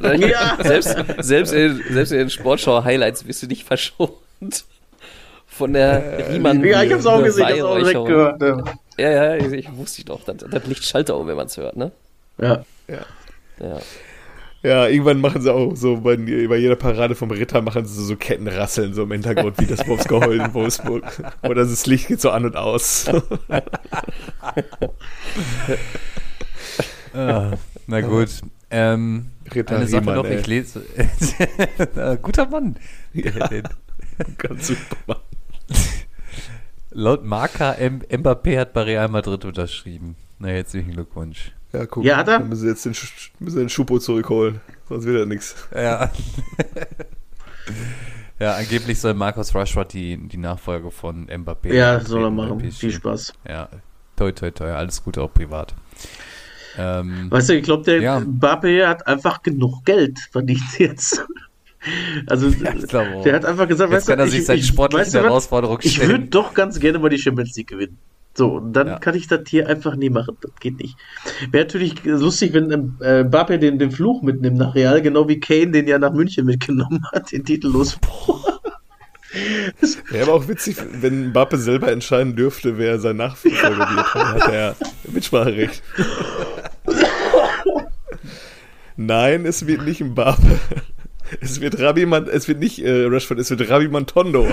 Ja. 0.00 0.58
selbst, 0.62 0.96
selbst, 1.18 1.52
in, 1.52 1.82
selbst 1.90 2.12
in 2.12 2.18
den 2.18 2.30
Sportschau-Highlights 2.30 3.24
bist 3.24 3.42
du 3.42 3.46
nicht 3.46 3.64
verschont. 3.64 4.12
Von 5.46 5.72
der 5.72 6.30
Riemann. 6.30 6.62
Ja, 6.64 6.82
ich 6.82 6.92
hab's 6.92 7.06
auch 7.06 7.22
gesehen, 7.22 7.46
ich 7.48 7.62
hab's 7.62 7.62
auch 7.62 7.78
direkt 7.78 8.04
gehört. 8.04 8.42
Ja. 8.42 8.64
Ja, 8.98 9.10
ja, 9.10 9.34
ich, 9.36 9.52
ich 9.52 9.76
wusste 9.76 10.04
doch, 10.04 10.22
das, 10.24 10.36
das 10.50 10.66
Licht 10.66 10.84
schaltet 10.84 11.14
auch, 11.14 11.26
wenn 11.26 11.36
man 11.36 11.46
es 11.46 11.56
hört, 11.56 11.76
ne? 11.76 11.92
ja. 12.38 12.64
Ja. 13.58 13.80
Ja, 14.62 14.88
irgendwann 14.88 15.20
machen 15.20 15.42
sie 15.42 15.52
auch 15.52 15.76
so 15.76 15.98
bei, 15.98 16.16
bei 16.16 16.56
jeder 16.56 16.74
Parade 16.74 17.14
vom 17.14 17.30
Ritter 17.30 17.62
machen 17.62 17.84
sie 17.86 18.04
so 18.04 18.16
Kettenrasseln 18.16 18.94
so 18.94 19.04
im 19.04 19.12
Hintergrund, 19.12 19.60
wie 19.60 19.66
das 19.66 19.86
Wolfsgeheul 19.86 20.40
in 20.40 20.54
Wolfsburg. 20.54 21.04
Oder 21.42 21.64
das 21.64 21.86
Licht 21.86 22.08
geht 22.08 22.20
so 22.20 22.30
an 22.30 22.44
und 22.44 22.56
aus. 22.56 23.06
Ah, 27.14 27.52
na 27.86 28.00
gut. 28.02 28.28
Ähm, 28.70 29.30
Ritter 29.54 29.76
eine 29.76 29.86
Sache 29.86 30.00
Riemann, 30.02 30.14
noch, 30.16 30.24
ey. 30.24 30.38
ich 30.40 30.46
lese. 30.46 30.82
Äh, 31.96 32.16
Guter 32.20 32.46
Mann. 32.46 32.76
Ja. 33.12 33.30
Ganz 34.38 34.66
super. 34.68 35.22
Laut 36.90 37.24
Marca 37.24 37.72
M 37.74 38.00
Mbappé 38.10 38.58
hat 38.58 38.72
bei 38.72 38.82
Real 38.82 39.08
Madrid 39.08 39.44
unterschrieben. 39.44 40.16
Na, 40.38 40.48
herzlichen 40.48 40.92
Glückwunsch. 40.92 41.52
Ja, 41.72 41.84
guck. 41.86 42.04
Ja, 42.04 42.16
hat 42.18 42.28
er? 42.28 42.38
Dann 42.38 42.48
müssen 42.48 42.62
sie 42.62 42.68
jetzt 42.68 42.84
den, 42.84 42.94
Sch- 42.94 43.30
müssen 43.38 43.58
den 43.58 43.68
Schupo 43.68 43.98
zurückholen. 43.98 44.60
Sonst 44.88 45.04
wird 45.04 45.20
das 45.20 45.26
nichts. 45.28 45.54
Ja. 45.74 46.10
ja, 48.38 48.54
angeblich 48.54 49.00
soll 49.00 49.14
Marcus 49.14 49.54
Rashford 49.54 49.92
die, 49.92 50.16
die 50.28 50.36
Nachfolge 50.36 50.90
von 50.90 51.26
Mbappé 51.28 51.72
Ja, 51.74 52.00
soll 52.00 52.24
er 52.24 52.30
machen. 52.30 52.60
Viel 52.70 52.92
Spaß. 52.92 53.32
Ja, 53.48 53.68
toi, 54.16 54.32
toi, 54.32 54.50
toi. 54.50 54.70
Alles 54.72 55.02
Gute 55.02 55.22
auch 55.22 55.32
privat. 55.32 55.74
Ähm, 56.78 57.30
Weißt 57.30 57.48
du, 57.48 57.54
ich 57.56 57.62
glaube, 57.64 57.84
der 57.84 58.00
Ja. 58.00 58.20
Mbappe 58.20 58.86
hat 58.88 59.06
einfach 59.06 59.42
genug 59.42 59.84
Geld 59.84 60.18
verdient 60.30 60.60
jetzt. 60.78 61.24
Also, 62.26 62.48
ich 62.48 62.94
auch. 62.94 63.22
der 63.22 63.34
hat 63.36 63.44
einfach 63.44 63.68
gesagt, 63.68 63.92
Jetzt 63.92 63.98
weißt 64.00 64.08
du, 64.08 64.12
kann 64.12 64.18
er 64.18 64.26
sich 64.28 64.40
ich, 64.40 64.46
seinen 64.46 64.58
ich, 64.58 64.66
sportlichen 64.66 65.04
weißt 65.04 65.14
du 65.14 65.18
was? 65.18 65.24
Herausforderungen 65.26 65.78
ich 65.82 65.94
stellen. 65.94 66.10
würde 66.10 66.24
doch 66.26 66.52
ganz 66.52 66.80
gerne 66.80 66.98
mal 66.98 67.08
die 67.10 67.18
Champions 67.18 67.54
League 67.56 67.68
gewinnen. 67.68 67.96
So, 68.34 68.56
und 68.56 68.72
dann 68.74 68.88
Ja. 68.88 68.98
kann 68.98 69.14
ich 69.14 69.28
das 69.28 69.40
hier 69.48 69.68
einfach 69.68 69.94
nie 69.96 70.10
machen. 70.10 70.36
Das 70.42 70.50
geht 70.60 70.78
nicht. 70.80 70.96
Wäre 71.52 71.64
natürlich 71.64 72.04
lustig, 72.04 72.52
wenn 72.54 72.70
ähm, 72.72 72.96
äh, 73.00 73.22
Mbappe 73.24 73.58
den, 73.58 73.78
den 73.78 73.90
Fluch 73.92 74.20
mitnimmt 74.22 74.58
nach 74.58 74.74
Real, 74.74 75.00
genau 75.00 75.28
wie 75.28 75.38
Kane 75.40 75.70
den 75.70 75.86
ja 75.86 75.98
nach 75.98 76.12
München 76.12 76.44
mitgenommen 76.44 77.02
hat, 77.14 77.30
den 77.32 77.44
titellos. 77.44 77.96
Wäre 80.10 80.24
aber 80.24 80.34
auch 80.34 80.48
witzig, 80.48 80.76
wenn 81.00 81.28
Mbappe 81.28 81.58
selber 81.58 81.92
entscheiden 81.92 82.36
dürfte, 82.36 82.78
wer 82.78 82.98
sein 82.98 83.16
Nachfolger 83.16 83.78
wird. 83.78 84.06
Dann 84.14 84.28
hat 84.34 84.48
er 84.52 84.76
Mitspracherecht. 85.12 85.82
Nein, 88.96 89.44
es 89.46 89.66
wird 89.66 89.84
nicht 89.84 90.00
Mbappe. 90.00 90.58
Es 91.40 91.60
wird 91.60 91.80
Rabi 91.80 92.06
Man, 92.06 92.28
es 92.28 92.46
wird 92.46 92.60
nicht 92.60 92.78
äh, 92.84 93.04
Rashford, 93.06 93.38
es 93.40 93.50
wird 93.50 93.68
Rabi 93.68 93.88
Mantondo. 93.88 94.46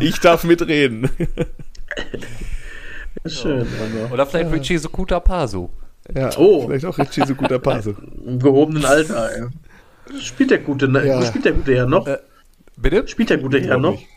ich 0.00 0.20
darf 0.20 0.44
mitreden. 0.44 1.10
Schön. 3.26 3.66
Oder 4.12 4.26
vielleicht 4.26 4.52
Richie 4.52 4.78
Sokuta 4.78 5.20
Paso. 5.20 5.70
Ja, 6.14 6.30
Oh. 6.36 6.66
vielleicht 6.66 6.84
auch 6.86 6.98
Richie 6.98 7.24
so 7.26 7.34
guter 7.34 7.58
Pase. 7.60 7.94
Im 8.26 8.38
gehobenen 8.40 8.84
Alter, 8.84 9.30
ey. 9.30 10.20
Spielt 10.20 10.50
der 10.50 10.58
gute, 10.58 10.88
ne? 10.88 11.06
Ja. 11.06 11.22
Spielt 11.24 11.44
der 11.44 11.52
gute 11.52 11.74
Herr 11.76 11.86
noch? 11.86 12.06
Äh, 12.06 12.18
Bitte? 12.76 13.06
Spielt 13.06 13.30
der 13.30 13.38
gute 13.38 13.60
Herr 13.60 13.78
noch? 13.78 13.92
nicht. 13.92 14.08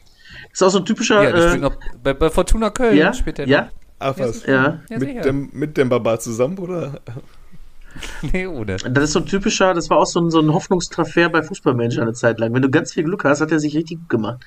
Ist 0.51 0.63
auch 0.63 0.69
so 0.69 0.79
ein 0.79 0.85
typischer. 0.85 1.21
Ja, 1.23 1.53
äh, 1.53 1.57
noch 1.57 1.75
bei, 2.01 2.13
bei 2.13 2.29
Fortuna 2.29 2.69
Köln. 2.71 2.97
ja, 2.97 3.13
spielt 3.13 3.37
der 3.37 3.47
ja, 3.47 3.69
Ach 3.99 4.15
was. 4.17 4.45
ja. 4.45 4.61
noch. 4.61 4.79
Ja, 4.89 4.97
Mit 4.99 5.25
dem, 5.25 5.49
mit 5.53 5.77
dem 5.77 5.89
Baba 5.89 6.19
zusammen, 6.19 6.57
oder? 6.57 6.99
Nee, 8.33 8.45
ohne. 8.47 8.75
Das 8.77 9.03
ist 9.05 9.13
so 9.13 9.19
ein 9.19 9.25
typischer, 9.25 9.73
das 9.73 9.89
war 9.89 9.97
auch 9.97 10.05
so 10.05 10.19
ein, 10.19 10.29
so 10.29 10.39
ein 10.41 10.53
Hoffnungstransfer 10.53 11.29
bei 11.29 11.41
Fußballmanager 11.43 12.01
eine 12.01 12.13
Zeit 12.13 12.39
lang. 12.39 12.53
Wenn 12.53 12.61
du 12.61 12.69
ganz 12.69 12.93
viel 12.93 13.03
Glück 13.03 13.23
hast, 13.23 13.41
hat 13.41 13.51
er 13.51 13.59
sich 13.59 13.75
richtig 13.75 13.99
gut 13.99 14.09
gemacht. 14.09 14.45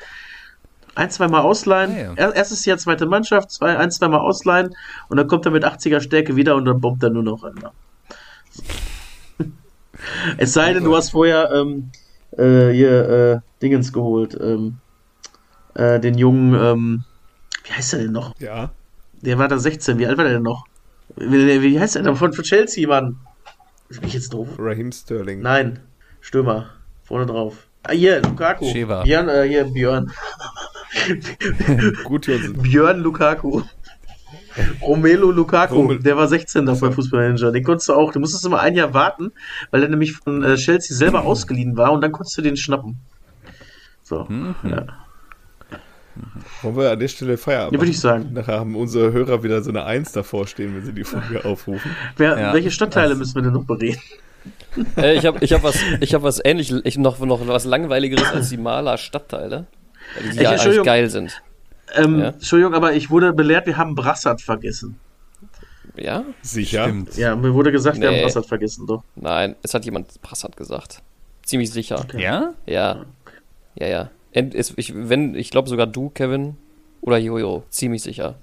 Ein, 0.94 1.10
zweimal 1.10 1.42
ausleihen, 1.42 1.92
Ah, 1.92 1.98
ja. 1.98 2.12
er- 2.16 2.34
erstes 2.36 2.64
Jahr 2.64 2.76
zweite 2.78 3.06
Mannschaft, 3.06 3.50
zwei, 3.52 3.76
ein, 3.78 3.90
zweimal 3.90 4.20
ausleihen 4.20 4.74
und 5.08 5.16
dann 5.16 5.28
kommt 5.28 5.46
er 5.46 5.52
mit 5.52 5.64
80er 5.64 6.00
Stärke 6.00 6.34
wieder 6.36 6.56
und 6.56 6.64
dann 6.64 6.80
bombt 6.80 7.02
er 7.04 7.10
nur 7.10 7.22
noch 7.22 7.44
an. 7.44 7.54
es 10.38 10.52
sei 10.52 10.72
denn, 10.72 10.84
du 10.84 10.94
hast 10.96 11.10
vorher 11.10 11.50
ähm, 11.52 11.90
äh, 12.36 12.70
hier 12.70 13.08
äh, 13.08 13.40
Dingens 13.62 13.92
geholt, 13.92 14.36
ähm, 14.40 14.78
äh, 15.74 16.00
den 16.00 16.18
jungen, 16.18 16.54
ähm, 16.54 17.04
wie 17.64 17.72
heißt 17.72 17.92
er 17.94 18.00
denn 18.00 18.12
noch? 18.12 18.34
Ja. 18.40 18.70
Der 19.22 19.38
war 19.38 19.48
da 19.48 19.58
16, 19.58 19.98
wie 19.98 20.06
alt 20.06 20.16
war 20.16 20.24
der 20.24 20.34
denn 20.34 20.42
noch? 20.42 20.64
Wie, 21.16 21.62
wie 21.62 21.78
heißt 21.80 21.94
der 21.96 22.02
denn? 22.02 22.16
Von, 22.16 22.32
von 22.32 22.44
Chelsea, 22.44 22.88
Mann. 22.88 23.16
Bin 23.88 24.04
ich 24.04 24.14
jetzt 24.14 24.32
doof? 24.32 24.48
Raheem 24.58 24.92
Sterling. 24.92 25.40
Nein, 25.40 25.80
Stürmer. 26.20 26.70
Vorne 27.04 27.26
drauf. 27.26 27.66
Ah, 27.84 27.92
hier, 27.92 28.20
Lukaku. 28.20 28.66
Sheva. 28.70 29.02
Björn, 29.04 29.28
äh, 29.28 29.44
hier, 29.48 29.64
Björn. 29.64 30.10
Gut. 32.04 32.26
Björn 32.62 33.00
Lukaku. 33.00 33.62
Romelu 34.82 35.30
Lukaku, 35.30 35.74
Romel- 35.76 36.02
der 36.02 36.16
war 36.16 36.26
16 36.26 36.66
da 36.66 36.74
bei 36.74 36.90
Fußballmanager. 36.90 37.52
Den 37.52 37.62
konntest 37.62 37.88
du 37.88 37.94
auch, 37.94 38.12
du 38.12 38.18
musstest 38.20 38.44
immer 38.44 38.60
ein 38.60 38.74
Jahr 38.74 38.92
warten, 38.92 39.30
weil 39.70 39.82
er 39.84 39.88
nämlich 39.88 40.12
von 40.16 40.42
äh, 40.42 40.56
Chelsea 40.56 40.96
selber 40.96 41.22
ausgeliehen 41.24 41.76
war 41.76 41.92
und 41.92 42.00
dann 42.00 42.10
konntest 42.12 42.36
du 42.36 42.42
den 42.42 42.56
schnappen. 42.56 42.98
So, 44.02 44.24
Mhm. 44.28 44.54
ja. 44.64 44.86
Wollen 46.62 46.76
wir 46.76 46.90
an 46.92 46.98
der 46.98 47.08
Stelle 47.08 47.36
Feierabend 47.36 47.74
Ja, 47.74 47.80
würde 47.80 47.90
ich 47.90 48.00
sagen. 48.00 48.30
Nachher 48.32 48.58
haben 48.60 48.74
unsere 48.76 49.12
Hörer 49.12 49.42
wieder 49.42 49.62
so 49.62 49.70
eine 49.70 49.84
Eins 49.84 50.12
davor 50.12 50.46
stehen, 50.46 50.74
wenn 50.74 50.84
sie 50.84 50.92
die 50.92 51.04
Folge 51.04 51.44
aufrufen. 51.44 51.90
Wer, 52.16 52.38
Ja. 52.38 52.52
welche 52.52 52.70
Stadtteile 52.70 53.14
müssen 53.14 53.34
wir 53.34 53.42
denn 53.42 53.52
noch 53.52 53.64
bereden? 53.64 54.00
Äh, 54.96 55.16
ich 55.16 55.26
habe 55.26 55.44
ich 55.44 55.52
hab 55.52 55.62
was, 55.62 55.76
ich 56.00 56.14
hab 56.14 56.22
was 56.22 56.40
ähnlich, 56.42 56.72
ich 56.84 56.96
noch, 56.96 57.18
noch 57.18 57.46
was 57.48 57.64
langweiligeres 57.64 58.30
als 58.32 58.48
die 58.48 58.56
Maler 58.56 58.96
Stadtteile. 58.96 59.66
Weil 60.14 60.22
die 60.22 60.28
Ich- 60.36 60.40
ja 60.42 60.50
eigentlich 60.50 60.82
geil 60.84 61.10
sind. 61.10 61.42
Ähm, 61.94 62.18
Ja. 62.20 62.28
Entschuldigung, 62.28 62.74
aber 62.74 62.92
ich 62.94 63.10
wurde 63.10 63.32
belehrt, 63.32 63.66
wir 63.66 63.76
haben 63.76 63.94
Brassard 63.94 64.40
vergessen. 64.40 64.98
Ja? 65.96 66.22
Sicher. 66.42 66.84
Stimmt. 66.84 67.16
Ja, 67.16 67.34
mir 67.36 67.52
wurde 67.52 67.72
gesagt, 67.72 67.98
wir 68.00 68.08
Nee. 68.08 68.16
haben 68.18 68.22
Brassard 68.22 68.46
vergessen, 68.46 68.86
doch. 68.86 69.02
Nein, 69.16 69.56
es 69.62 69.74
hat 69.74 69.84
jemand 69.84 70.20
Brassard 70.22 70.56
gesagt. 70.56 71.02
Ziemlich 71.44 71.70
sicher. 71.70 72.06
Ja? 72.16 72.54
Ja. 72.66 73.04
Ja, 73.74 73.86
ja. 73.86 74.10
Ich 74.76 74.92
wenn, 74.94 75.34
ich 75.34 75.50
glaube 75.50 75.68
sogar 75.68 75.86
du, 75.86 76.10
Kevin, 76.10 76.56
oder 77.00 77.18
Jojo, 77.18 77.64
ziemlich 77.70 78.02
sicher. 78.02 78.36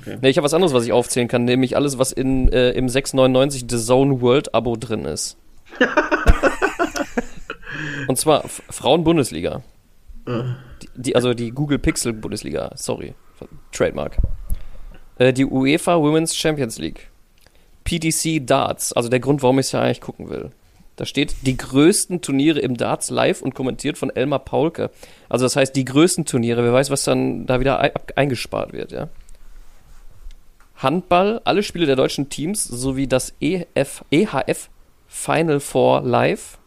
Okay. 0.00 0.18
Nee, 0.20 0.30
ich 0.30 0.36
habe 0.36 0.44
was 0.44 0.54
anderes, 0.54 0.74
was 0.74 0.84
ich 0.84 0.92
aufzählen 0.92 1.28
kann, 1.28 1.44
nämlich 1.44 1.76
alles, 1.76 1.98
was 1.98 2.12
in, 2.12 2.48
äh, 2.52 2.70
im 2.70 2.88
699 2.88 3.66
The 3.68 3.78
Zone 3.78 4.20
World 4.20 4.54
Abo 4.54 4.76
drin 4.76 5.04
ist. 5.04 5.36
Und 8.08 8.16
zwar 8.18 8.48
Frauen-Bundesliga. 8.48 9.62
Die, 10.26 10.88
die, 10.96 11.14
also 11.14 11.34
die 11.34 11.50
Google 11.52 11.78
Pixel 11.78 12.12
Bundesliga, 12.12 12.72
sorry, 12.74 13.14
Trademark. 13.70 14.16
Äh, 15.18 15.32
die 15.32 15.44
UEFA 15.44 16.00
Women's 16.00 16.36
Champions 16.36 16.78
League. 16.78 17.10
PDC 17.84 18.44
Darts, 18.44 18.92
also 18.92 19.08
der 19.08 19.20
Grund, 19.20 19.42
warum 19.42 19.60
ich 19.60 19.66
es 19.66 19.72
ja 19.72 19.82
eigentlich 19.82 20.00
gucken 20.00 20.28
will. 20.28 20.50
Da 20.96 21.04
steht 21.04 21.34
die 21.42 21.56
größten 21.56 22.22
Turniere 22.22 22.58
im 22.60 22.76
Darts 22.76 23.10
live 23.10 23.42
und 23.42 23.54
kommentiert 23.54 23.98
von 23.98 24.08
Elmar 24.10 24.38
Paulke. 24.40 24.90
Also 25.28 25.44
das 25.44 25.54
heißt 25.56 25.76
die 25.76 25.84
größten 25.84 26.24
Turniere, 26.24 26.64
wer 26.64 26.72
weiß, 26.72 26.90
was 26.90 27.04
dann 27.04 27.44
da 27.46 27.60
wieder 27.60 27.90
eingespart 28.16 28.72
wird, 28.72 28.92
ja. 28.92 29.08
Handball, 30.76 31.40
alle 31.44 31.62
Spiele 31.62 31.86
der 31.86 31.96
deutschen 31.96 32.28
Teams 32.28 32.64
sowie 32.64 33.06
das 33.06 33.32
EF, 33.40 34.04
EHF 34.10 34.68
Final 35.08 35.60
Four 35.60 36.02
live. 36.02 36.58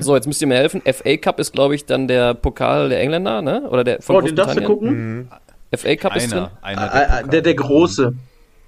So, 0.00 0.14
jetzt 0.14 0.26
müsst 0.26 0.40
ihr 0.42 0.48
mir 0.48 0.56
helfen. 0.56 0.82
FA 0.82 1.16
Cup 1.16 1.38
ist, 1.40 1.52
glaube 1.52 1.74
ich, 1.74 1.86
dann 1.86 2.06
der 2.06 2.34
Pokal 2.34 2.90
der 2.90 3.00
Engländer, 3.00 3.40
ne? 3.40 3.62
Oder 3.70 3.84
der 3.84 4.02
von 4.02 4.16
Oh, 4.16 4.20
den 4.20 4.36
darfst 4.36 4.56
du 4.58 4.62
gucken? 4.62 5.30
FA 5.74 5.96
Cup 5.96 6.16
ist 6.16 6.30
drin. 6.30 6.48
Einer. 6.60 6.82
einer 6.82 6.94
Ah, 6.94 7.06
ah, 7.08 7.22
der, 7.22 7.40
der 7.40 7.54
große. 7.54 8.12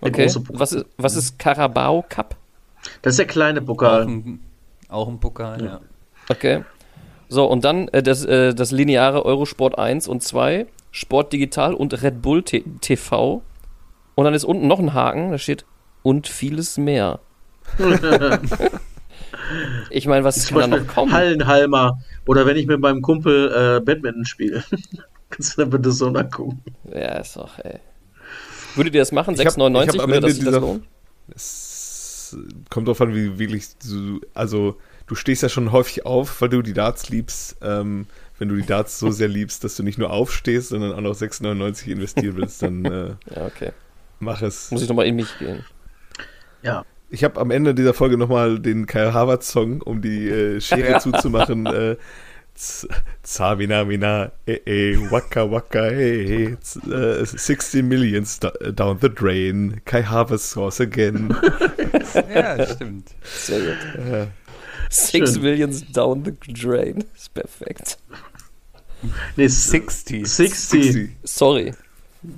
Der 0.00 0.08
Okay. 0.08 0.22
große 0.24 0.40
Pokal. 0.40 0.60
Was 0.60 0.72
ist, 0.72 0.86
was 0.96 1.16
ist 1.16 1.38
Carabao 1.38 2.04
Cup? 2.08 2.36
Das 3.02 3.12
ist 3.14 3.18
der 3.18 3.26
kleine 3.26 3.60
auch, 3.60 3.66
Pokal. 3.66 4.02
ein, 4.06 4.40
auch 4.88 5.08
ein 5.08 5.20
Pokal, 5.20 5.64
ja. 5.64 5.80
Okay. 6.28 6.64
So, 7.28 7.46
und 7.46 7.64
dann 7.64 7.88
äh, 7.88 8.02
das, 8.02 8.24
äh, 8.24 8.54
das 8.54 8.70
lineare 8.70 9.24
Eurosport 9.24 9.78
1 9.78 10.08
und 10.08 10.22
2, 10.22 10.66
Sport 10.90 11.32
Digital 11.32 11.74
und 11.74 12.02
Red 12.02 12.22
Bull 12.22 12.42
T 12.42 12.64
TV. 12.80 13.42
Und 14.14 14.24
dann 14.24 14.34
ist 14.34 14.44
unten 14.44 14.68
noch 14.68 14.78
ein 14.78 14.94
Haken, 14.94 15.32
da 15.32 15.38
steht 15.38 15.64
und 16.02 16.28
vieles 16.28 16.76
mehr. 16.78 17.18
ich 19.90 20.06
meine, 20.06 20.24
was 20.24 20.44
Zum 20.46 20.58
kann 20.58 20.70
da 20.70 20.76
Beispiel 20.76 20.86
noch 20.86 20.94
kommen? 20.94 21.12
Hallenhalmer. 21.12 21.98
Oder 22.26 22.46
wenn 22.46 22.56
ich 22.56 22.66
mit 22.66 22.80
meinem 22.80 23.02
Kumpel 23.02 23.50
äh, 23.50 23.80
Badminton 23.80 24.24
spiele. 24.24 24.62
Kannst 25.30 25.56
du 25.56 25.62
dann 25.62 25.70
bitte 25.70 25.90
so 25.90 26.10
nachgucken. 26.10 26.62
Ja, 26.92 27.18
ist 27.18 27.36
doch, 27.36 27.58
ey. 27.58 27.80
Würdet 28.76 28.94
ihr 28.94 29.00
das 29.00 29.10
machen? 29.10 29.34
Ich 29.34 29.40
hab- 29.40 29.54
6,99? 29.54 29.82
ich 29.82 29.88
hab 29.88 30.04
am 30.04 30.10
Würde 30.10 30.14
Ende 30.14 30.28
das 30.28 30.36
sich 30.36 30.44
das 30.44 31.73
kommt 32.70 32.88
drauf 32.88 33.00
an, 33.00 33.14
wie 33.14 33.38
wirklich 33.38 33.76
du, 33.78 34.20
also 34.34 34.76
du 35.06 35.14
stehst 35.14 35.42
ja 35.42 35.48
schon 35.48 35.72
häufig 35.72 36.06
auf, 36.06 36.40
weil 36.40 36.48
du 36.48 36.62
die 36.62 36.72
Darts 36.72 37.08
liebst. 37.08 37.56
Ähm, 37.62 38.06
wenn 38.38 38.48
du 38.48 38.56
die 38.56 38.66
Darts 38.66 38.98
so 38.98 39.10
sehr 39.10 39.28
liebst, 39.28 39.62
dass 39.62 39.76
du 39.76 39.82
nicht 39.82 39.98
nur 39.98 40.10
aufstehst, 40.10 40.70
sondern 40.70 40.92
auch 40.92 41.00
noch 41.00 41.14
6,99 41.14 41.86
investieren 41.88 42.36
willst, 42.36 42.62
dann 42.62 42.84
äh, 42.84 43.14
Ja, 43.34 43.46
okay. 43.46 43.72
mach 44.18 44.42
es. 44.42 44.70
Muss 44.70 44.82
ich 44.82 44.88
nochmal 44.88 45.06
in 45.06 45.16
mich 45.16 45.38
gehen. 45.38 45.64
Ja. 46.62 46.84
Ich 47.10 47.22
habe 47.22 47.40
am 47.40 47.52
Ende 47.52 47.74
dieser 47.74 47.94
Folge 47.94 48.16
nochmal 48.16 48.58
den 48.58 48.86
Kyle 48.86 49.12
Harvard 49.12 49.44
Song, 49.44 49.82
um 49.82 50.02
die 50.02 50.28
äh, 50.28 50.60
Schere 50.60 50.98
zuzumachen. 51.00 51.66
Äh, 51.66 51.96
Z- 52.56 52.86
Zamina 53.24 53.84
mina, 53.84 54.30
eh, 54.46 54.60
eh, 54.66 54.96
waka 55.10 55.50
waka, 55.50 55.88
eh, 55.90 56.52
eh, 56.52 56.56
z- 56.60 56.76
äh, 56.88 57.24
60 57.26 57.82
millions 57.82 58.38
do- 58.38 58.50
down 58.72 58.98
the 59.00 59.08
drain, 59.10 59.80
Kai 59.84 60.02
Harvard 60.04 60.40
scores 60.40 60.80
again. 60.80 61.34
Ja, 62.32 62.64
stimmt. 62.66 63.08
Sehr 63.24 63.60
gut. 63.60 64.04
Äh, 64.06 64.26
Six 64.88 65.32
Schön. 65.34 65.42
Millions 65.42 65.84
down 65.92 66.24
the 66.24 66.32
drain. 66.52 67.04
Ist 67.16 67.34
perfekt. 67.34 67.98
Nee, 69.36 69.46
s- 69.46 69.70
60. 69.70 70.24
60. 70.26 71.08
Sorry. 71.24 71.72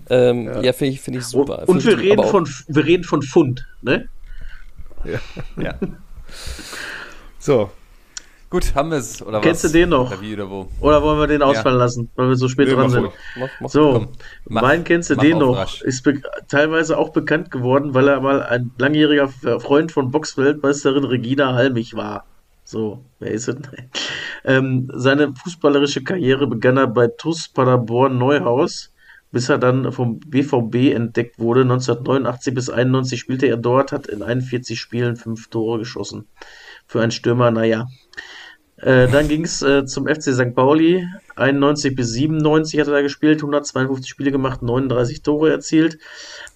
Ähm, 0.09 0.47
ja, 0.63 0.73
finde 0.73 0.95
ich, 0.95 1.01
find 1.03 1.19
ich 1.19 1.25
super. 1.25 1.69
Und 1.69 1.83
Find 1.83 1.99
wir 1.99 2.03
reden, 2.05 2.21
auch- 2.21 2.31
von, 2.31 2.49
wir 2.69 2.85
reden 2.85 3.05
von 3.05 3.23
Pfund, 3.23 3.67
ne? 3.83 4.09
Ja. 5.59 5.75
So, 7.39 7.71
Gut, 8.49 8.75
haben 8.77 8.91
wir 8.91 8.99
es, 8.99 9.21
oder 9.23 9.41
Kennst 9.41 9.65
was? 9.65 9.73
du 9.73 9.79
den 9.79 9.89
noch? 9.89 10.11
Oder 10.11 10.33
oder 10.33 10.51
wo? 10.51 10.69
Oder 10.81 11.03
wollen 11.03 11.19
wir 11.19 11.27
den 11.27 11.43
ausfallen 11.43 11.79
lassen, 11.79 12.11
weil 12.15 12.29
wir 12.29 12.37
so 12.37 12.49
spät 12.49 12.69
Nee, 12.69 12.75
dran 12.75 12.91
sind? 12.91 13.11
Mach, 13.37 13.49
mach. 13.61 13.69
So, 13.71 14.07
mach- 14.49 14.63
mein 14.63 14.85
kennst 14.85 15.11
du 15.11 15.17
den 15.17 15.39
noch? 15.39 15.57
rasch. 15.57 15.83
Ist 15.83 16.09
teilweise 16.49 16.97
auch 16.97 17.11
bekannt 17.11 17.51
geworden, 17.51 17.93
weil 17.95 18.07
er 18.07 18.21
mal 18.21 18.43
ein 18.45 18.71
langjähriger 18.79 19.29
Freund 19.29 19.91
von 19.91 20.11
Boxweltmeisterin 20.13 21.05
Regina 21.05 21.55
Halmich 21.55 21.95
war. 21.95 22.25
So, 22.65 23.05
wer 23.19 23.31
ist 23.31 23.49
es? 23.49 23.57
ähm, 24.45 24.91
seine 24.95 25.35
fußballerische 25.35 26.03
Karriere 26.05 26.47
begann 26.47 26.77
er 26.77 26.87
bei 26.87 27.09
TuS 27.09 27.49
Paderborn 27.49 28.19
Neuhaus, 28.19 28.93
bis 29.33 29.49
er 29.49 29.59
dann 29.59 29.93
vom 29.93 30.19
BVB 30.21 30.93
entdeckt 30.95 31.39
wurde. 31.39 31.63
1989 31.63 32.55
bis 32.55 32.71
91 32.71 33.21
spielte 33.21 33.47
er 33.47 33.57
dort, 33.57 33.93
hat 33.93 34.07
in 34.07 34.23
41 34.23 34.79
Spielen 34.79 35.17
fünf 35.17 35.49
Tore 35.49 35.79
geschossen. 35.79 36.27
Für 36.89 37.01
einen 37.03 37.11
Stürmer, 37.11 37.51
naja. 37.51 37.87
Äh, 38.87 39.09
dann 39.09 39.27
ging 39.27 39.43
es 39.43 39.63
äh, 39.63 39.85
zum 39.85 40.07
FC 40.07 40.33
St. 40.33 40.55
Pauli. 40.55 41.05
91 41.35 41.97
bis 41.97 42.13
97 42.13 42.79
hat 42.79 42.87
er 42.87 42.93
da 42.95 43.03
gespielt, 43.03 43.39
152 43.41 44.09
Spiele 44.09 44.31
gemacht, 44.31 44.63
39 44.63 45.23
Tore 45.23 45.51
erzielt. 45.51 45.99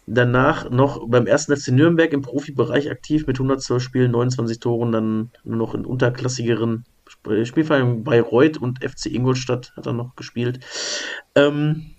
Danach 0.07 0.71
noch 0.71 1.09
beim 1.09 1.27
ersten 1.27 1.57
FC 1.57 1.73
Nürnberg 1.73 2.13
im 2.13 2.23
Profibereich 2.23 2.89
aktiv 2.89 3.27
mit 3.27 3.37
112 3.37 3.83
Spielen, 3.83 4.13
29 4.13 4.61
Toren, 4.61 4.93
dann 4.93 5.31
nur 5.43 5.57
noch 5.57 5.75
in 5.75 5.85
unterklassigeren 5.85 6.85
Sp- 7.11 7.43
Spielvereinen 7.45 8.05
bei 8.05 8.21
Reuth 8.21 8.59
und 8.59 8.79
FC 8.85 9.07
Ingolstadt 9.07 9.73
hat 9.77 9.87
er 9.87 9.93
noch 9.93 10.15
gespielt. 10.15 10.61
Ähm, 11.35 11.97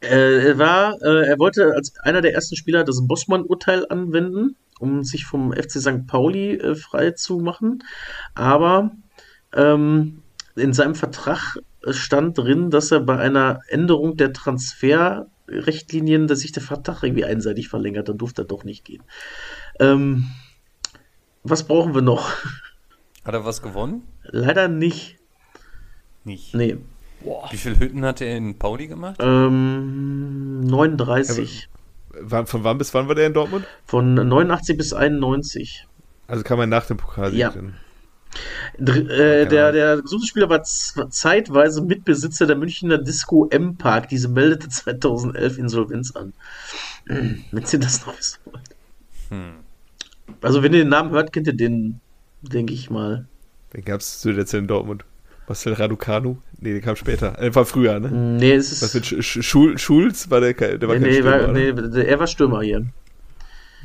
äh, 0.00 0.48
er 0.48 0.58
war, 0.58 0.94
äh, 1.02 1.26
er 1.28 1.38
wollte 1.38 1.74
als 1.74 1.92
einer 2.02 2.22
der 2.22 2.32
ersten 2.32 2.56
Spieler 2.56 2.82
das 2.82 3.06
Bossmann-Urteil 3.06 3.84
anwenden, 3.90 4.56
um 4.80 5.04
sich 5.04 5.26
vom 5.26 5.52
FC 5.52 5.72
St. 5.72 6.06
Pauli 6.06 6.54
äh, 6.54 6.74
frei 6.76 7.10
zu 7.10 7.40
machen. 7.40 7.84
Aber 8.34 8.92
ähm, 9.56 10.22
in 10.54 10.72
seinem 10.72 10.94
Vertrag 10.94 11.56
stand 11.90 12.38
drin, 12.38 12.70
dass 12.70 12.90
er 12.90 13.00
bei 13.00 13.18
einer 13.18 13.60
Änderung 13.68 14.16
der 14.16 14.32
Transferrichtlinien, 14.32 16.26
dass 16.26 16.40
sich 16.40 16.52
der 16.52 16.62
Vertrag 16.62 17.02
irgendwie 17.02 17.24
einseitig 17.24 17.68
verlängert, 17.68 18.08
dann 18.08 18.18
durfte 18.18 18.42
er 18.42 18.46
doch 18.46 18.64
nicht 18.64 18.84
gehen. 18.84 19.02
Ähm, 19.78 20.28
was 21.42 21.64
brauchen 21.64 21.94
wir 21.94 22.02
noch? 22.02 22.30
Hat 23.24 23.34
er 23.34 23.44
was 23.44 23.62
gewonnen? 23.62 24.02
Leider 24.24 24.68
nicht. 24.68 25.18
Nicht. 26.24 26.54
Nee. 26.54 26.78
Boah. 27.22 27.48
Wie 27.50 27.56
viele 27.56 27.78
Hütten 27.78 28.04
hat 28.04 28.20
er 28.20 28.36
in 28.36 28.58
Pauli 28.58 28.88
gemacht? 28.88 29.16
Ähm, 29.20 30.60
39. 30.60 31.68
wann, 32.20 32.46
von 32.46 32.64
wann 32.64 32.78
bis 32.78 32.92
wann 32.94 33.08
war 33.08 33.14
der 33.14 33.26
in 33.28 33.34
Dortmund? 33.34 33.66
Von 33.86 34.14
89 34.14 34.76
bis 34.76 34.92
91. 34.92 35.86
Also 36.26 36.42
kann 36.42 36.58
man 36.58 36.68
nach 36.68 36.86
dem 36.86 36.96
Pokal 36.96 37.34
Ja. 37.34 37.52
sehen. 37.52 37.76
Dr 38.78 39.10
äh, 39.10 39.46
der, 39.46 39.72
der 39.72 40.02
Gesuchsspieler 40.02 40.48
war 40.48 40.62
z- 40.62 40.94
zeitweise 41.10 41.82
Mitbesitzer 41.82 42.46
der 42.46 42.56
Münchner 42.56 42.98
Disco 42.98 43.46
M-Park. 43.48 44.08
Diese 44.08 44.28
meldete 44.28 44.68
2011 44.70 45.58
Insolvenz 45.58 46.14
an. 46.14 46.32
Wenn 47.06 47.64
ihr 47.72 47.78
das 47.78 48.04
noch 48.06 48.18
wissen 48.18 48.38
wollt. 48.44 48.68
Hm. 49.30 49.54
Also, 50.42 50.62
wenn 50.62 50.72
ihr 50.72 50.80
den 50.80 50.88
Namen 50.88 51.10
hört, 51.12 51.32
kennt 51.32 51.46
ihr 51.46 51.52
den, 51.52 52.00
denke 52.42 52.74
ich 52.74 52.90
mal. 52.90 53.26
Den 53.72 53.84
gab 53.84 54.00
es 54.00 54.20
zu 54.20 54.32
der 54.32 54.44
Zeit 54.46 54.60
in 54.60 54.66
Dortmund. 54.66 55.04
Marcel 55.48 55.72
Raducanu? 55.74 56.38
Nee, 56.58 56.72
der 56.72 56.80
kam 56.80 56.96
später. 56.96 57.40
Äh, 57.40 57.54
war 57.54 57.64
früher, 57.64 58.00
ne? 58.00 58.10
Nee, 58.10 58.52
es 58.54 58.72
ist. 58.72 58.82
Was 58.82 58.94
mit 58.94 59.06
Sch 59.06 59.22
Sch 59.22 59.42
Schul 59.44 59.78
Schulz? 59.78 60.28
War 60.30 60.40
der, 60.40 60.52
der 60.54 60.80
war 60.88 60.96
nee, 60.96 61.00
kein 61.00 61.02
nee, 61.10 61.12
Stürmer, 61.18 61.42
war, 61.46 61.52
nee, 61.52 61.72
der- 61.72 62.08
er 62.08 62.18
war 62.18 62.26
Stürmer 62.26 62.62
hier. 62.62 62.84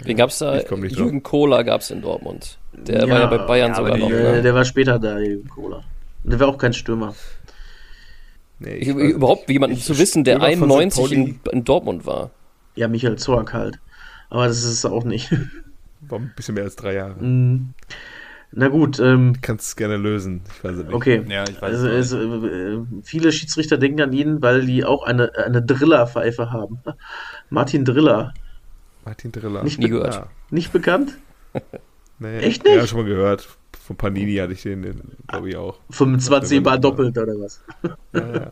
Wen 0.03 0.17
gab's 0.17 0.39
da? 0.39 0.61
Komm 0.67 0.81
nicht 0.81 0.95
drauf. 0.95 1.05
Jürgen 1.05 1.21
Kohler 1.23 1.63
gab's 1.63 1.91
in 1.91 2.01
Dortmund. 2.01 2.57
Der 2.73 3.05
Ja, 3.05 3.09
war 3.09 3.19
ja 3.19 3.25
bei 3.27 3.37
Bayern 3.39 3.71
ja, 3.71 3.75
sogar 3.75 3.97
noch. 3.97 4.07
die- 4.07 4.13
Äh, 4.13 4.31
Ne? 4.37 4.41
der 4.41 4.53
war 4.55 4.65
später 4.65 4.97
da, 4.99 5.19
Jürgen 5.19 5.47
Kohler. 5.49 5.83
Der 6.23 6.39
war 6.39 6.47
auch 6.47 6.57
kein 6.57 6.73
Stürmer. 6.73 7.13
Nee, 8.59 8.75
Ich, 8.75 8.87
ich 8.89 8.95
überhaupt 8.95 9.49
jemanden 9.49 9.75
Ich- 9.77 9.85
zu 9.85 9.97
wissen, 9.97 10.23
der 10.23 10.35
Stürmer 10.37 10.57
von 10.57 10.69
St. 10.69 10.99
91 10.99 11.01
Pauli 11.03 11.15
in, 11.15 11.39
in 11.51 11.63
Dortmund 11.63 12.05
war. 12.05 12.31
Ja, 12.75 12.87
Michael 12.87 13.17
Zorc 13.17 13.53
halt. 13.53 13.79
Aber 14.29 14.47
das 14.47 14.59
ist 14.59 14.65
es 14.65 14.85
auch 14.85 15.03
nicht. 15.03 15.31
War 16.07 16.19
ein 16.19 16.31
bisschen 16.35 16.55
mehr 16.55 16.63
als 16.63 16.75
drei 16.75 16.93
Jahre. 16.95 17.13
Mm. 17.23 17.73
Na 18.53 18.67
gut, 18.69 18.99
ähm, 18.99 19.33
Kannst 19.41 19.67
es 19.67 19.75
gerne 19.75 19.97
lösen. 19.97 20.41
Ich 20.57 20.63
weiß 20.63 20.77
es 20.77 20.83
nicht. 20.85 20.93
okay. 20.93 21.23
Ja, 21.29 21.43
ich 21.43 21.61
weiß 21.61 21.73
Also, 21.75 21.87
es 21.87 22.11
es, 22.11 22.13
äh, 22.13 22.79
viele 23.03 23.31
Schiedsrichter 23.31 23.77
denken 23.77 24.01
an 24.01 24.11
ihn, 24.13 24.41
weil 24.41 24.65
die 24.65 24.83
auch 24.83 25.03
eine, 25.03 25.31
eine 25.37 25.61
Driller-Pfeife 25.61 26.51
haben. 26.51 26.79
Martin 27.49 27.85
Driller. 27.85 28.33
Martin 29.05 29.31
Driller. 29.31 29.63
Nicht 29.63 29.79
Nie 29.79 29.89
gehört. 29.89 30.15
Ja. 30.15 30.27
Nicht 30.49 30.73
bekannt? 30.73 31.17
Nee. 32.19 32.39
Echt 32.39 32.63
nicht? 32.65 32.75
Ja, 32.75 32.85
schon 32.85 32.99
mal 32.99 33.05
gehört. 33.05 33.47
Von 33.79 33.95
Panini 33.95 34.35
hatte 34.35 34.53
ich 34.53 34.61
den, 34.63 34.81
den 34.81 35.01
glaube 35.27 35.49
ich 35.49 35.55
auch. 35.55 35.79
25 35.89 36.61
Mal 36.61 36.79
doppelt 36.79 37.17
oder 37.17 37.33
was? 37.39 37.61
Ja, 38.13 38.33
ja. 38.33 38.51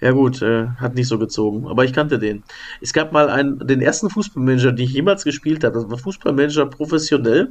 Ja 0.00 0.12
gut, 0.12 0.42
äh, 0.42 0.68
hat 0.76 0.94
nicht 0.94 1.08
so 1.08 1.18
gezogen, 1.18 1.66
aber 1.66 1.84
ich 1.84 1.92
kannte 1.92 2.20
den. 2.20 2.44
Es 2.80 2.92
gab 2.92 3.12
mal 3.12 3.28
einen, 3.28 3.58
den 3.66 3.80
ersten 3.80 4.10
Fußballmanager, 4.10 4.70
den 4.70 4.84
ich 4.84 4.92
jemals 4.92 5.24
gespielt 5.24 5.64
habe. 5.64 5.74
Das 5.74 5.90
war 5.90 5.98
Fußballmanager 5.98 6.66
professionell. 6.66 7.50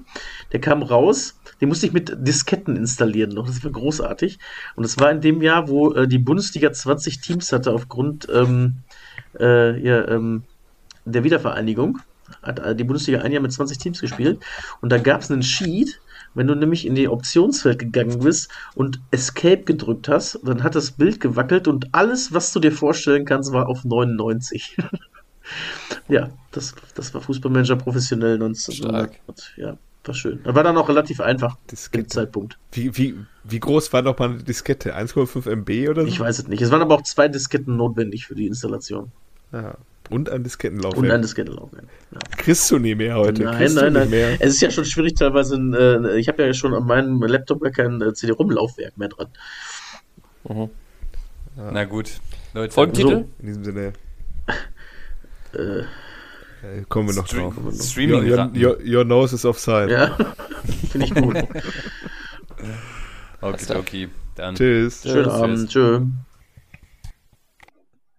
Der 0.53 0.61
kam 0.61 0.81
raus, 0.81 1.37
den 1.59 1.67
musste 1.67 1.87
ich 1.87 1.93
mit 1.93 2.15
Disketten 2.25 2.77
installieren 2.77 3.31
noch. 3.31 3.47
Das 3.47 3.63
war 3.65 3.71
großartig. 3.71 4.39
Und 4.77 4.85
es 4.85 4.97
war 4.97 5.11
in 5.11 5.19
dem 5.19 5.41
Jahr, 5.41 5.67
wo 5.67 5.93
äh, 5.93 6.07
die 6.07 6.19
Bundesliga 6.19 6.71
20 6.71 7.19
Teams 7.19 7.51
hatte 7.51 7.73
aufgrund 7.73 8.27
ähm, 8.33 8.75
äh, 9.37 9.77
ja, 9.81 10.07
ähm, 10.07 10.43
der 11.11 11.23
Wiedervereinigung. 11.23 11.99
Hat 12.43 12.79
die 12.79 12.83
Bundesliga 12.83 13.21
ein 13.21 13.31
Jahr 13.31 13.41
mit 13.41 13.53
20 13.53 13.77
Teams 13.77 14.01
gespielt. 14.01 14.39
Und 14.81 14.91
da 14.91 14.97
gab 14.97 15.21
es 15.21 15.31
einen 15.31 15.43
Sheet, 15.43 15.99
wenn 16.37 16.45
du 16.45 16.55
nämlich 16.55 16.85
in 16.85 16.93
die 16.93 17.07
Optionsfeld 17.07 17.79
gegangen 17.79 18.19
bist 18.19 18.51
und 18.75 18.99
Escape 19.09 19.63
gedrückt 19.63 20.07
hast, 20.07 20.39
dann 20.43 20.61
hat 20.61 20.75
das 20.75 20.91
Bild 20.91 21.19
gewackelt 21.19 21.67
und 21.67 21.93
alles, 21.93 22.31
was 22.31 22.51
du 22.51 22.59
dir 22.59 22.71
vorstellen 22.71 23.25
kannst, 23.25 23.51
war 23.53 23.67
auf 23.67 23.83
99. 23.83 24.77
ja, 26.07 26.29
das, 26.51 26.75
das 26.93 27.13
war 27.13 27.21
Fußballmanager 27.21 27.77
professionell 27.77 28.35
1900. 28.35 29.17
Ja, 29.55 29.77
war 30.03 30.13
schön. 30.13 30.39
Das 30.43 30.53
war 30.53 30.63
dann 30.63 30.77
auch 30.77 30.89
relativ 30.89 31.21
einfach 31.21 31.57
Diskette. 31.71 32.07
Zeitpunkt. 32.07 32.59
Wie, 32.71 32.95
wie, 32.95 33.15
wie 33.43 33.59
groß 33.59 33.91
war 33.93 34.03
noch 34.03 34.19
mal 34.19 34.29
eine 34.29 34.43
Diskette? 34.43 34.95
1,5 34.95 35.49
MB 35.49 35.89
oder 35.89 36.03
so? 36.03 36.07
Ich 36.07 36.19
weiß 36.19 36.37
es 36.37 36.47
nicht. 36.47 36.61
Es 36.61 36.69
waren 36.69 36.83
aber 36.83 36.93
auch 36.93 37.03
zwei 37.03 37.27
Disketten 37.27 37.75
notwendig 37.75 38.27
für 38.27 38.35
die 38.35 38.45
Installation. 38.45 39.11
Ja. 39.51 39.75
Und 40.09 40.29
ein 40.29 40.43
Diskettenlaufwerk. 40.43 41.03
Und 41.03 41.11
ein 41.11 41.21
Diskettenlaufwerk. 41.21 41.85
Ja. 42.11 42.19
Kriegst 42.37 42.69
du 42.71 42.79
nie 42.79 42.95
mehr 42.95 43.15
heute. 43.15 43.43
Nein, 43.43 43.57
Kriegst 43.57 43.75
nein, 43.75 43.93
nein. 43.93 44.09
Mehr. 44.09 44.35
Es 44.39 44.53
ist 44.55 44.61
ja 44.61 44.71
schon 44.71 44.85
schwierig 44.85 45.15
teilweise. 45.15 45.55
Ein, 45.55 45.73
äh, 45.73 46.17
ich 46.17 46.27
habe 46.27 46.43
ja 46.45 46.53
schon 46.53 46.73
an 46.73 46.85
meinem 46.85 47.21
Laptop 47.21 47.61
gar 47.61 47.71
kein 47.71 48.01
äh, 48.01 48.13
CD-ROM-Laufwerk 48.13 48.97
mehr 48.97 49.09
dran. 49.09 49.27
Mhm. 50.47 50.69
Na 51.55 51.85
gut, 51.85 52.11
Leute. 52.53 52.73
Folgentitel? 52.73 53.25
In 53.39 53.45
diesem 53.47 53.63
Sinne 53.63 53.93
Äh, 56.63 56.81
kommen 56.89 57.07
wir 57.09 57.15
noch 57.15 57.27
Stream- 57.27 57.43
drauf. 57.53 57.57
Your, 57.63 57.71
Streaming 57.73 58.29
your, 58.31 58.51
your, 58.55 58.77
your 58.83 59.03
nose 59.05 59.33
is 59.35 59.45
offside. 59.45 59.91
ja, 59.91 60.17
finde 60.91 61.05
ich 61.07 61.13
gut. 61.15 61.35
Okay, 63.39 63.75
okay. 63.75 64.09
Dann 64.35 64.55
Tschüss. 64.55 65.03
Schönen 65.03 65.23
Tschüss. 65.25 65.33
Abend. 65.33 65.69
Tschö. 65.69 66.01